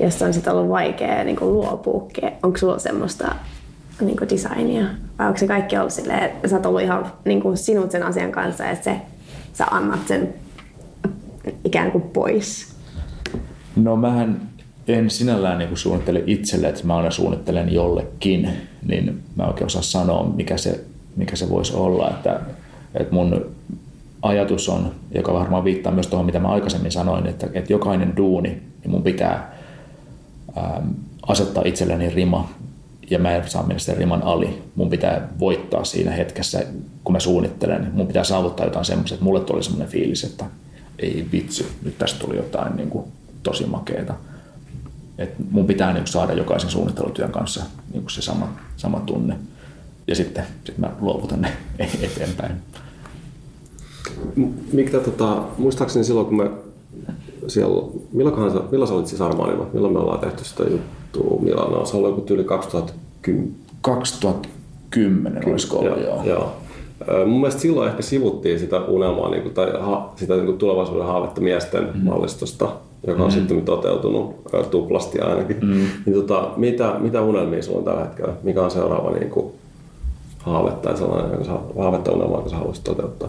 josta 0.00 0.26
on 0.26 0.34
sitten 0.34 0.52
ollut 0.52 0.68
vaikea 0.68 1.24
niin 1.24 1.36
luopua? 1.40 2.08
Onko 2.42 2.58
sulla 2.58 2.78
semmoista 2.78 3.34
niin 4.00 4.16
kuin 4.16 4.28
designia? 4.28 4.84
Vai 5.18 5.26
onko 5.26 5.38
se 5.38 5.46
kaikki 5.46 5.78
ollut 5.78 5.92
silleen, 5.92 6.22
että 6.24 6.48
sä 6.48 6.56
oot 6.56 6.66
ollut 6.66 6.82
ihan 6.82 7.12
niin 7.24 7.42
kuin 7.42 7.56
sinut 7.56 7.90
sen 7.90 8.02
asian 8.02 8.32
kanssa, 8.32 8.70
että 8.70 8.84
se, 8.84 9.00
sä 9.52 9.64
annat 9.70 10.08
sen 10.08 10.34
ikään 11.64 11.92
kuin 11.92 12.02
pois? 12.02 12.76
No 13.76 13.96
mähän 13.96 14.40
en 14.88 15.10
sinällään 15.10 15.58
niin 15.58 15.68
kuin 15.68 15.78
suunnittele 15.78 16.22
itselle, 16.26 16.68
että 16.68 16.86
mä 16.86 16.96
aina 16.96 17.10
suunnittelen 17.10 17.72
jollekin, 17.72 18.48
niin 18.88 19.22
mä 19.36 19.46
oikein 19.46 19.66
osaa 19.66 19.82
sanoa, 19.82 20.32
mikä 20.36 20.56
se, 20.56 20.84
mikä 21.16 21.36
se 21.36 21.50
voisi 21.50 21.74
olla. 21.74 22.10
Että, 22.10 22.40
että 22.94 23.14
mun 23.14 23.46
ajatus 24.22 24.68
on, 24.68 24.92
joka 25.14 25.32
varmaan 25.32 25.64
viittaa 25.64 25.92
myös 25.92 26.06
tuohon, 26.06 26.26
mitä 26.26 26.38
mä 26.38 26.48
aikaisemmin 26.48 26.92
sanoin, 26.92 27.26
että, 27.26 27.46
että 27.52 27.72
jokainen 27.72 28.16
duuni, 28.16 28.48
niin 28.48 28.90
mun 28.90 29.02
pitää 29.02 29.56
ähm, 30.58 30.88
asettaa 31.26 31.62
itselleni 31.66 32.10
rima, 32.10 32.50
ja 33.10 33.18
mä 33.18 33.36
en 33.36 33.50
saa 33.50 33.62
mennä 33.62 33.78
sen 33.78 33.96
riman 33.96 34.22
ali. 34.22 34.62
Mun 34.74 34.90
pitää 34.90 35.28
voittaa 35.38 35.84
siinä 35.84 36.10
hetkessä, 36.10 36.62
kun 37.04 37.12
mä 37.12 37.20
suunnittelen. 37.20 37.90
Mun 37.92 38.06
pitää 38.06 38.24
saavuttaa 38.24 38.66
jotain 38.66 38.84
semmoista, 38.84 39.14
että 39.14 39.24
mulle 39.24 39.40
tuli 39.40 39.62
semmoinen 39.62 39.88
fiilis, 39.88 40.24
että 40.24 40.44
ei 40.98 41.26
vitsi, 41.32 41.66
nyt 41.82 41.98
tästä 41.98 42.18
tuli 42.18 42.36
jotain 42.36 42.76
niin 42.76 42.90
kuin, 42.90 43.04
tosi 43.42 43.66
makeeta. 43.66 44.14
Et 45.18 45.30
mun 45.50 45.66
pitää 45.66 45.92
niin 45.92 46.06
saada 46.06 46.32
jokaisen 46.32 46.70
suunnittelutyön 46.70 47.32
kanssa 47.32 47.64
niin 47.92 48.04
se 48.10 48.22
sama, 48.22 48.52
sama 48.76 49.00
tunne. 49.00 49.36
Ja 50.06 50.14
sitten 50.14 50.44
sit 50.64 50.78
mä 50.78 50.90
luovutan 51.00 51.40
ne 51.40 51.52
eteenpäin. 52.02 52.52
Mikä, 54.72 55.00
tota, 55.00 55.42
muistaakseni 55.58 56.04
silloin, 56.04 56.26
kun 56.26 56.36
me 56.36 56.50
siellä, 57.48 57.82
milloin, 58.12 58.52
milloin 58.70 58.88
sä 58.88 58.94
olit 58.94 59.06
siis 59.06 59.20
Armanilla? 59.20 59.70
Milloin 59.72 59.92
me 59.92 59.98
ollaan 59.98 60.20
tehty 60.20 60.44
sitä 60.44 60.62
juttua 60.62 60.95
Milanoa? 61.40 61.84
Se 61.84 61.96
oli 61.96 62.08
joku 62.08 62.24
yli 62.30 62.44
2010. 62.44 63.54
2010 63.80 65.48
olisiko 65.48 65.78
ollut, 65.78 66.02
joo. 66.02 66.24
joo. 66.24 66.52
Mun 67.26 67.40
mielestä 67.40 67.60
silloin 67.60 67.88
ehkä 67.90 68.02
sivuttiin 68.02 68.58
sitä 68.58 68.80
unelmaa 68.80 69.30
niin 69.30 69.42
kuin, 69.42 69.54
tai 69.54 69.72
ha, 69.80 70.12
sitä 70.16 70.34
niin 70.34 70.46
kuin 70.46 70.58
tulevaisuuden 70.58 71.06
haavetta 71.06 71.40
miesten 71.40 71.88
mm. 71.94 72.04
mallistosta, 72.04 72.68
joka 73.06 73.22
on 73.22 73.28
mm. 73.28 73.34
sitten 73.34 73.62
toteutunut 73.62 74.36
tuplasti 74.70 75.20
ainakin. 75.20 75.56
Mm. 75.62 75.86
Niin, 76.06 76.14
tota, 76.14 76.50
mitä, 76.56 76.94
mitä 76.98 77.22
unelmia 77.22 77.62
sulla 77.62 77.78
on 77.78 77.84
tällä 77.84 78.04
hetkellä? 78.04 78.32
Mikä 78.42 78.62
on 78.62 78.70
seuraava 78.70 79.10
niin 79.10 79.30
kuin, 79.30 79.52
haave 80.38 80.70
tai 80.70 80.96
sellainen 80.96 81.32
jonka 81.32 81.82
haave 81.82 81.98
tai 81.98 82.14
unelma, 82.14 82.34
jonka 82.34 82.50
sä 82.50 82.56
haluaisit 82.56 82.84
toteuttaa? 82.84 83.28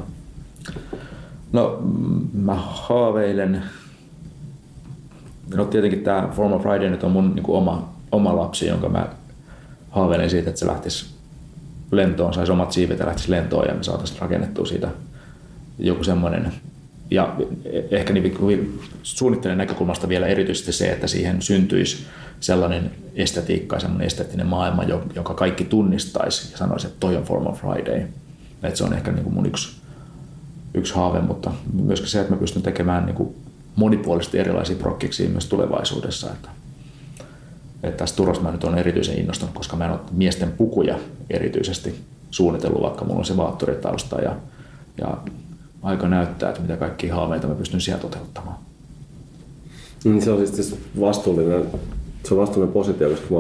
No 1.51 1.79
mä 2.33 2.55
haaveilen, 2.55 3.63
no 5.55 5.65
tietenkin 5.65 6.03
tämä 6.03 6.29
Form 6.35 6.53
of 6.53 6.61
Friday 6.61 6.89
nyt 6.89 7.03
on 7.03 7.11
mun 7.11 7.35
niin 7.35 7.43
kuin 7.43 7.57
oma, 7.57 7.93
oma 8.11 8.35
lapsi, 8.35 8.67
jonka 8.67 8.89
mä 8.89 9.07
haaveilen 9.89 10.29
siitä, 10.29 10.49
että 10.49 10.59
se 10.59 10.67
lähtisi 10.67 11.05
lentoon, 11.91 12.33
saisi 12.33 12.51
omat 12.51 12.71
siivet 12.71 12.99
ja 12.99 13.05
lähtisi 13.05 13.31
lentoon 13.31 13.67
ja 13.67 13.73
me 13.73 13.83
saataisiin 13.83 14.21
rakennettua 14.21 14.65
siitä 14.65 14.87
joku 15.79 16.03
semmoinen 16.03 16.53
ja 17.11 17.35
ehkä 17.91 18.13
niin 18.13 18.79
suunnittelen 19.03 19.57
näkökulmasta 19.57 20.09
vielä 20.09 20.27
erityisesti 20.27 20.71
se, 20.71 20.91
että 20.91 21.07
siihen 21.07 21.41
syntyisi 21.41 22.05
sellainen 22.39 22.91
estetiikka 23.15 23.75
ja 23.75 23.79
sellainen 23.79 24.07
esteettinen 24.07 24.47
maailma, 24.47 24.83
jonka 25.15 25.33
kaikki 25.33 25.63
tunnistaisi 25.63 26.51
ja 26.51 26.57
sanoisi, 26.57 26.87
että 26.87 26.99
toi 26.99 27.15
on 27.15 27.23
Form 27.23 27.47
of 27.47 27.59
Friday. 27.59 28.07
Että 28.63 28.77
se 28.77 28.83
on 28.83 28.93
ehkä 28.93 29.11
niin 29.11 29.23
kuin 29.23 29.33
mun 29.33 29.45
yksi, 29.45 29.77
yksi 30.73 30.93
haave, 30.93 31.19
mutta 31.19 31.51
myöskin 31.73 32.09
se, 32.09 32.19
että 32.19 32.33
mä 32.33 32.39
pystyn 32.39 32.61
tekemään 32.61 33.05
niin 33.05 33.15
kuin 33.15 33.35
monipuolisesti 33.77 34.39
erilaisia 34.39 34.75
prokkiksia 34.75 35.29
myös 35.29 35.45
tulevaisuudessa. 35.45 36.31
Että, 36.31 36.49
että 37.83 37.97
tästä 37.97 38.17
turosta 38.17 38.43
mä 38.43 38.51
nyt 38.51 38.63
on 38.63 38.77
erityisen 38.77 39.19
innostunut, 39.19 39.55
koska 39.55 39.75
mä 39.75 39.85
en 39.85 39.91
ole 39.91 39.99
miesten 40.11 40.51
pukuja 40.51 40.99
erityisesti 41.29 41.95
suunnitellut, 42.31 42.81
vaikka 42.81 43.05
mulla 43.05 43.19
on 43.19 43.25
se 43.25 43.37
vaattoritausta 43.37 44.21
ja, 44.21 44.35
ja 45.01 45.17
aika 45.81 46.07
näyttää, 46.07 46.49
että 46.49 46.61
mitä 46.61 46.77
kaikkia 46.77 47.15
haaveita 47.15 47.47
mä 47.47 47.55
pystyn 47.55 47.81
siellä 47.81 48.01
toteuttamaan. 48.01 48.57
Mm, 50.05 50.21
se 50.21 50.31
on 50.31 50.47
siis 50.47 50.75
vastuullinen, 50.99 51.65
se 52.23 52.33
on 52.33 52.39
vastuullinen 52.39 52.73
positio, 52.73 53.09
koska 53.09 53.27
mä 53.29 53.39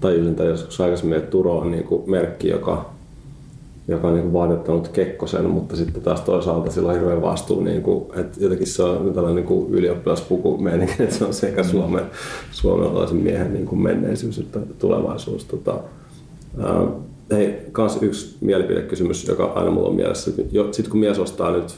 tajusin 0.00 0.34
tai 0.34 0.46
joskus 0.46 0.80
aikaisemmin, 0.80 1.18
että 1.18 1.30
Turo 1.30 1.58
on 1.58 1.70
niin 1.70 1.86
merkki, 2.06 2.48
joka, 2.48 2.90
joka 3.88 4.08
on 4.08 4.14
niin 4.14 4.32
vaadettanut 4.32 4.88
Kekkosen, 4.88 5.50
mutta 5.50 5.76
sitten 5.76 6.02
taas 6.02 6.20
toisaalta 6.20 6.70
sillä 6.70 6.88
on 6.88 6.94
hirveän 6.94 7.22
vastuu, 7.22 7.60
niin 7.60 7.82
kuin, 7.82 8.04
että 8.20 8.40
jotenkin 8.40 8.66
se 8.66 8.82
on 8.82 9.14
tällainen 9.14 9.46
niin 9.46 9.70
ylioppilaspuku 9.70 10.58
meininki, 10.58 11.02
että 11.02 11.14
se 11.14 11.24
on 11.24 11.34
sekä 11.34 11.62
Suomen, 11.62 12.04
suomalaisen 12.50 13.16
miehen 13.16 13.52
niin 13.52 13.66
kuin 13.66 13.82
menneisyys 13.82 14.38
että 14.38 14.60
tulevaisuus. 14.78 15.44
Tota, 15.44 15.80
ää, 16.58 16.86
hei, 17.30 17.58
kans 17.72 18.02
yksi 18.02 18.36
mielipidekysymys, 18.40 19.28
joka 19.28 19.44
aina 19.44 19.70
mulla 19.70 19.88
on 19.88 19.94
mielessä. 19.94 20.32
Sitten 20.70 20.90
kun 20.90 21.00
mies 21.00 21.18
ostaa 21.18 21.50
nyt 21.50 21.74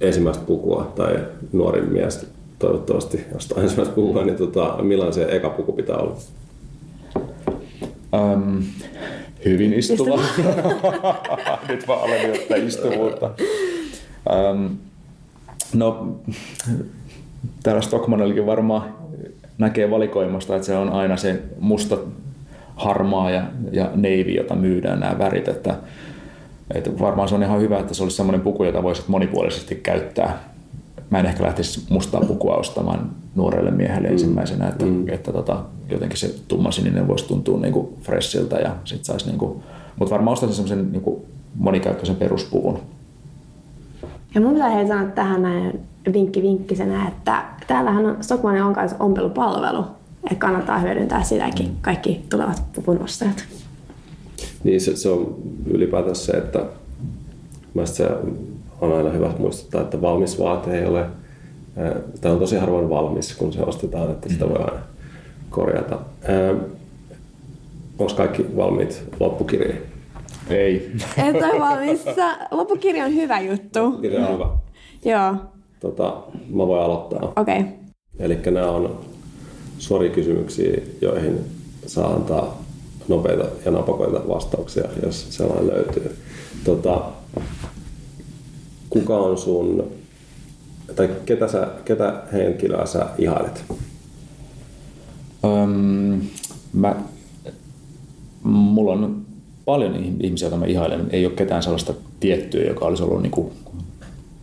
ensimmäistä 0.00 0.44
pukua 0.46 0.92
tai 0.96 1.18
nuori 1.52 1.80
mies 1.80 2.26
toivottavasti 2.58 3.20
ostaa 3.36 3.62
ensimmäistä 3.62 3.94
pukua, 3.94 4.24
niin 4.24 4.36
tota, 4.36 4.78
millainen 4.82 5.14
se 5.14 5.26
eka 5.30 5.50
puku 5.50 5.72
pitää 5.72 5.96
olla? 5.96 6.16
Um, 8.12 8.62
hyvin 9.48 9.72
istuva. 9.72 10.20
nyt 11.68 11.88
vaan 11.88 12.02
alen 12.02 12.66
istuvuutta. 12.66 13.30
Um, 14.50 14.76
no, 15.74 16.16
täällä 17.62 17.82
Stockmanillakin 17.82 18.46
varmaan 18.46 18.94
näkee 19.58 19.90
valikoimasta, 19.90 20.56
että 20.56 20.66
se 20.66 20.76
on 20.76 20.88
aina 20.88 21.16
se 21.16 21.42
musta 21.60 21.98
harmaa 22.76 23.30
ja, 23.30 23.42
ja 23.72 23.90
navy, 23.94 24.30
jota 24.30 24.54
myydään 24.54 25.00
nämä 25.00 25.18
värit. 25.18 25.48
Että, 25.48 25.74
että 26.74 26.98
varmaan 26.98 27.28
se 27.28 27.34
on 27.34 27.42
ihan 27.42 27.60
hyvä, 27.60 27.78
että 27.78 27.94
se 27.94 28.02
olisi 28.02 28.16
sellainen 28.16 28.40
puku, 28.40 28.64
jota 28.64 28.82
voisit 28.82 29.08
monipuolisesti 29.08 29.74
käyttää. 29.74 30.38
Mä 31.10 31.18
en 31.18 31.26
ehkä 31.26 31.44
lähtisi 31.44 31.86
mustaa 31.90 32.20
pukua 32.20 32.56
ostamaan 32.56 33.10
nuorelle 33.34 33.70
miehelle 33.70 34.08
mm. 34.08 34.12
ensimmäisenä, 34.12 34.68
että, 34.68 34.84
mm. 34.84 35.08
että 35.08 35.32
tota, 35.32 35.64
jotenkin 35.90 36.18
se 36.18 36.34
tummasininen 36.48 37.08
voisi 37.08 37.28
tuntua 37.28 37.60
niin 37.60 37.72
kuin 37.72 37.88
freshiltä 38.02 38.56
ja 38.56 38.76
sit 38.84 39.04
saisi 39.04 39.26
niin 39.26 39.38
kuin, 39.38 39.62
mutta 39.98 40.14
varmaan 40.14 40.32
ostaisin 40.32 40.56
semmoisen 40.56 40.92
niin 40.92 41.22
monikäyttöisen 41.54 42.16
peruspuvun. 42.16 42.78
Ja 44.34 44.40
mun 44.40 44.52
pitää 44.52 44.86
sanoa 44.86 45.10
tähän 45.10 45.42
näin 45.42 45.80
vinkki 46.12 46.42
vinkkisenä, 46.42 47.08
että 47.08 47.44
täällähän 47.66 48.06
on 48.06 48.16
Stockmanin 48.20 48.62
on 48.62 48.74
kanssa 48.74 48.96
ompelupalvelu, 49.00 49.84
että 50.24 50.38
kannattaa 50.38 50.78
hyödyntää 50.78 51.22
sitäkin, 51.22 51.66
mm. 51.66 51.76
kaikki 51.80 52.24
tulevat 52.30 52.62
pupunostajat. 52.74 53.44
Niin 54.64 54.80
se, 54.80 54.96
se 54.96 55.08
on 55.08 55.36
ylipäätään 55.66 56.16
se, 56.16 56.32
että 56.32 56.64
se 57.84 58.08
on 58.80 58.96
aina 58.96 59.10
hyvä 59.10 59.30
muistuttaa, 59.38 59.80
että 59.80 60.00
valmis 60.00 60.38
vaate 60.38 60.78
ei 60.78 60.86
ole, 60.86 61.06
tämä 62.20 62.34
on 62.34 62.40
tosi 62.40 62.56
harvoin 62.56 62.90
valmis, 62.90 63.36
kun 63.36 63.52
se 63.52 63.62
ostetaan, 63.62 64.10
että 64.10 64.28
sitä 64.28 64.44
mm. 64.44 64.50
voi 64.50 64.60
aina 64.60 64.82
korjata. 65.50 65.98
Onko 67.98 68.14
kaikki 68.14 68.56
valmiit 68.56 69.02
loppukirjaan? 69.20 69.78
Ei. 70.50 70.92
Et 71.16 71.36
ole 71.36 71.60
valmissa. 71.68 72.36
Loppukirja 72.50 73.04
on 73.04 73.14
hyvä 73.14 73.40
juttu. 73.40 73.82
Loppukirja 73.82 74.26
on 74.26 74.34
hyvä. 74.34 74.48
Joo. 75.04 75.34
Tota, 75.80 76.16
mä 76.50 76.66
voin 76.66 76.82
aloittaa. 76.82 77.32
Okei. 77.36 77.60
Okay. 77.60 77.72
Eli 78.18 78.38
nämä 78.50 78.70
on 78.70 79.00
suorikysymyksiä, 79.78 80.80
joihin 81.00 81.40
saa 81.86 82.14
antaa 82.14 82.62
nopeita 83.08 83.44
ja 83.64 83.70
napakoita 83.70 84.28
vastauksia, 84.28 84.84
jos 85.02 85.36
sellainen 85.36 85.66
löytyy. 85.66 86.16
Tota, 86.64 87.00
kuka 88.90 89.16
on 89.16 89.38
sun, 89.38 89.84
tai 90.96 91.08
ketä, 91.26 91.48
sä, 91.48 91.68
ketä 91.84 92.22
henkilöä 92.32 92.86
sä 92.86 93.06
ihailet? 93.18 93.64
Um, 95.42 96.20
mä, 96.72 96.96
mulla 98.42 98.92
on 98.92 99.26
paljon 99.64 99.94
ihmisiä, 100.20 100.46
joita 100.46 100.56
mä 100.56 100.66
ihailen. 100.66 101.06
Ei 101.10 101.26
ole 101.26 101.34
ketään 101.34 101.62
sellaista 101.62 101.94
tiettyä, 102.20 102.64
joka 102.64 102.84
olisi 102.84 103.02
ollut 103.02 103.22
niin 103.22 103.30
kuin 103.30 103.52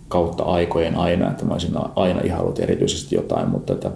kautta 0.07 0.43
aikojen 0.43 0.95
aina, 0.95 1.31
että 1.31 1.45
mä 1.45 1.53
olisin 1.53 1.73
aina 1.95 2.21
ihaillut 2.21 2.59
erityisesti 2.59 3.15
jotain, 3.15 3.49
mutta 3.49 3.73
että 3.73 3.91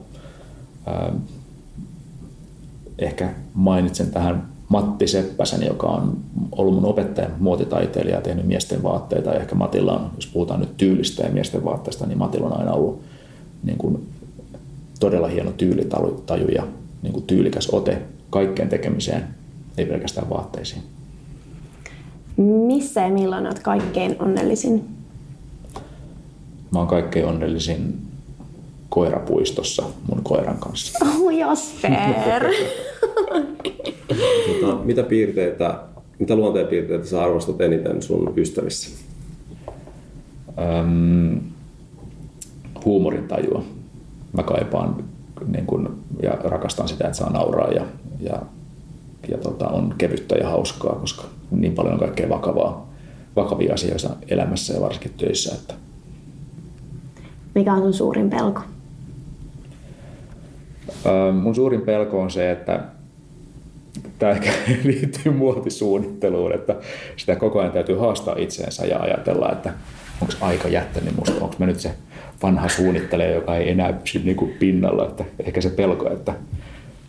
ehkä 2.99 3.33
mainitsen 3.53 4.11
tähän 4.11 4.47
Matti 4.69 5.07
Seppäsen, 5.07 5.63
joka 5.65 5.87
on 5.87 6.17
ollut 6.51 6.73
mun 6.73 6.85
opettaja, 6.85 7.29
muotitaiteilija 7.39 8.15
ja 8.15 8.21
tehnyt 8.21 8.45
miesten 8.45 8.83
vaatteita. 8.83 9.29
Ja 9.29 9.39
ehkä 9.39 9.55
Matilla 9.55 9.93
on, 9.93 10.11
jos 10.15 10.27
puhutaan 10.27 10.59
nyt 10.59 10.77
tyylistä 10.77 11.23
ja 11.23 11.31
miesten 11.31 11.65
vaatteista, 11.65 12.05
niin 12.05 12.17
Matilla 12.17 12.47
on 12.47 12.59
aina 12.59 12.71
ollut 12.71 13.01
niin 13.63 13.77
kuin 13.77 14.07
todella 14.99 15.27
hieno 15.27 15.51
tyylitaju 15.51 16.47
ja 16.55 16.67
niin 17.01 17.13
kuin 17.13 17.25
tyylikäs 17.25 17.69
ote 17.71 18.01
kaikkeen 18.29 18.69
tekemiseen, 18.69 19.23
ei 19.77 19.85
pelkästään 19.85 20.29
vaatteisiin. 20.29 20.83
Missä 22.37 23.01
ja 23.01 23.09
milloin 23.09 23.45
olet 23.45 23.59
kaikkein 23.59 24.15
onnellisin? 24.19 24.85
Mä 26.71 26.79
oon 26.79 26.87
kaikkein 26.87 27.25
onnellisin 27.25 28.08
koirapuistossa 28.89 29.83
mun 30.09 30.23
koiran 30.23 30.57
kanssa. 30.57 31.05
Oh, 31.05 31.29
Jasper! 31.29 32.45
tota, 34.47 34.75
mitä 34.83 35.03
piirteitä, 35.03 35.79
mitä 36.19 36.35
luonteenpiirteitä 36.35 37.05
sä 37.05 37.23
arvostat 37.23 37.61
eniten 37.61 38.01
sun 38.01 38.33
ystävissä? 38.37 38.89
Öm, 40.57 41.39
huumorintajua. 42.85 43.63
Mä 44.33 44.43
kaipaan 44.43 45.03
niin 45.47 45.65
kun, 45.65 45.99
ja 46.23 46.31
rakastan 46.31 46.87
sitä, 46.87 47.05
että 47.05 47.17
saa 47.17 47.29
nauraa 47.29 47.71
ja, 47.71 47.85
ja, 48.19 48.41
ja 49.27 49.37
tota, 49.37 49.67
on 49.67 49.95
kevyttä 49.97 50.35
ja 50.35 50.49
hauskaa, 50.49 50.95
koska 50.95 51.23
niin 51.51 51.73
paljon 51.73 51.93
on 51.93 51.99
kaikkea 51.99 52.29
vakavaa, 52.29 52.89
vakavia 53.35 53.73
asioita 53.73 54.09
elämässä 54.27 54.73
ja 54.73 54.81
varsinkin 54.81 55.13
töissä. 55.17 55.55
Että... 55.55 55.73
Mikä 57.55 57.73
on 57.73 57.81
sun 57.81 57.93
suurin 57.93 58.29
pelko? 58.29 58.61
Mun 61.41 61.55
suurin 61.55 61.81
pelko 61.81 62.21
on 62.21 62.31
se, 62.31 62.51
että 62.51 62.79
tämä 64.19 64.31
ehkä 64.31 64.51
liittyy 64.83 65.31
muotisuunnitteluun, 65.31 66.55
että 66.55 66.75
sitä 67.17 67.35
koko 67.35 67.59
ajan 67.59 67.71
täytyy 67.71 67.95
haastaa 67.95 68.35
itseensä 68.37 68.85
ja 68.85 68.99
ajatella, 68.99 69.51
että 69.51 69.73
onko 70.21 70.33
aika 70.41 70.67
jättänyt 70.67 71.15
musta, 71.15 71.43
onko 71.43 71.55
mä 71.59 71.65
nyt 71.65 71.79
se 71.79 71.91
vanha 72.43 72.69
suunnittelija, 72.69 73.29
joka 73.31 73.55
ei 73.55 73.69
enää 73.69 73.93
pysy 73.93 74.19
niin 74.19 74.35
kuin 74.35 74.51
pinnalla, 74.59 75.05
että 75.05 75.25
ehkä 75.45 75.61
se 75.61 75.69
pelko, 75.69 76.13
että, 76.13 76.33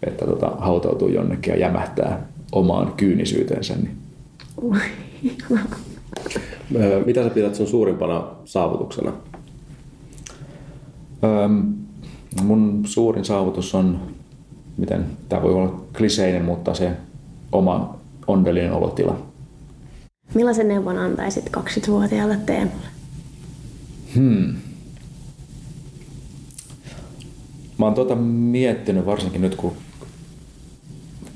että 0.06 0.26
tota, 0.26 0.48
hautautuu 0.58 1.08
jonnekin 1.08 1.52
ja 1.52 1.60
jämähtää 1.60 2.26
omaan 2.52 2.92
kyynisyytensä. 2.92 3.74
Niin. 3.74 3.96
Mitä 7.06 7.24
sä 7.24 7.30
pidät 7.30 7.54
sun 7.54 7.66
suurimpana 7.66 8.24
saavutuksena? 8.44 9.12
Öm, 11.24 11.79
mun 12.42 12.82
suurin 12.84 13.24
saavutus 13.24 13.74
on, 13.74 14.00
miten 14.76 15.06
tämä 15.28 15.42
voi 15.42 15.54
olla 15.54 15.82
kliseinen, 15.96 16.44
mutta 16.44 16.74
se 16.74 16.90
oma 17.52 17.96
onnellinen 18.26 18.72
olotila. 18.72 19.26
Millaisen 20.34 20.68
neuvon 20.68 20.98
antaisit 20.98 21.50
20-vuotiaalle 21.56 22.36
Teemulle? 22.46 22.86
Hmm. 24.14 24.54
Mä 27.78 27.86
oon 27.86 27.94
tota 27.94 28.14
miettinyt 28.16 29.06
varsinkin 29.06 29.40
nyt, 29.40 29.54
kun, 29.54 29.72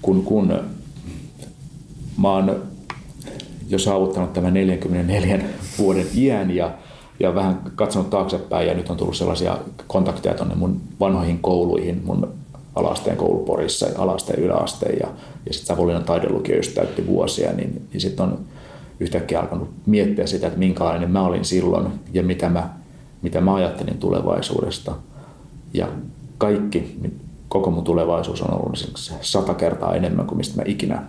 kun, 0.02 0.24
kun 0.24 0.60
mä 2.18 2.32
oon 2.32 2.62
jo 3.68 3.78
saavuttanut 3.78 4.32
tämän 4.32 4.54
44 4.54 5.40
vuoden 5.78 6.06
iän 6.14 6.50
ja, 6.50 6.78
ja 7.20 7.34
vähän 7.34 7.62
katsonut 7.74 8.10
taaksepäin 8.10 8.68
ja 8.68 8.74
nyt 8.74 8.90
on 8.90 8.96
tullut 8.96 9.16
sellaisia 9.16 9.58
kontakteja 9.86 10.34
tuonne 10.34 10.54
mun 10.54 10.80
vanhoihin 11.00 11.38
kouluihin, 11.38 12.02
mun 12.04 12.28
alasteen 12.74 13.16
kouluporissa, 13.16 13.86
alasteen 13.98 14.42
yläasteen 14.42 14.98
ja, 15.00 15.08
ja 15.46 15.52
sitten 15.52 15.66
Savonlinnan 15.66 16.04
taidelukio 16.04 16.56
just 16.56 16.74
täytti 16.74 17.06
vuosia, 17.06 17.52
niin, 17.52 17.88
niin 17.92 18.00
sitten 18.00 18.26
on 18.26 18.38
yhtäkkiä 19.00 19.40
alkanut 19.40 19.70
miettiä 19.86 20.26
sitä, 20.26 20.46
että 20.46 20.58
minkälainen 20.58 21.10
mä 21.10 21.26
olin 21.26 21.44
silloin 21.44 21.86
ja 22.12 22.22
mitä 22.22 22.48
mä, 22.48 22.70
mitä 23.22 23.40
mä 23.40 23.54
ajattelin 23.54 23.98
tulevaisuudesta. 23.98 24.92
Ja 25.74 25.88
kaikki, 26.38 27.00
koko 27.48 27.70
mun 27.70 27.84
tulevaisuus 27.84 28.42
on 28.42 28.54
ollut 28.54 28.94
sata 29.20 29.54
kertaa 29.54 29.94
enemmän 29.94 30.26
kuin 30.26 30.36
mistä 30.36 30.56
mä 30.56 30.62
ikinä 30.66 31.02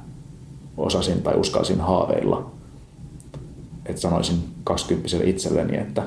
osasin 0.78 1.22
tai 1.22 1.36
uskalsin 1.36 1.82
haaveilla. 1.82 2.52
Että 3.86 4.02
sanoisin 4.02 4.55
20 4.66 5.18
itselleni, 5.24 5.78
että, 5.78 6.04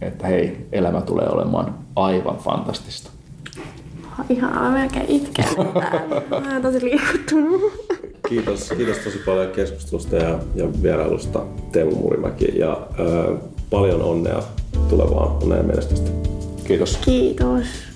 että 0.00 0.26
hei, 0.26 0.66
elämä 0.72 1.00
tulee 1.00 1.28
olemaan 1.28 1.74
aivan 1.96 2.36
fantastista. 2.36 3.10
Ihan 4.28 4.72
melkein 4.72 5.06
itken. 5.08 5.44
Mä 6.30 6.52
oon 6.52 6.62
tosi 6.62 6.84
liikuttunut. 6.84 7.72
Kiitos, 8.28 8.68
kiitos 8.76 8.98
tosi 8.98 9.18
paljon 9.18 9.50
keskustelusta 9.50 10.16
ja, 10.16 10.38
ja 10.54 10.82
vierailusta 10.82 11.40
Teemu 11.72 11.94
Murimäki 11.96 12.58
ja 12.58 12.86
ö, 12.98 13.36
paljon 13.70 14.02
onnea 14.02 14.42
tulevaan 14.88 15.42
onnea 15.42 15.62
menestystä. 15.62 16.10
Kiitos. 16.64 16.96
Kiitos. 16.96 17.89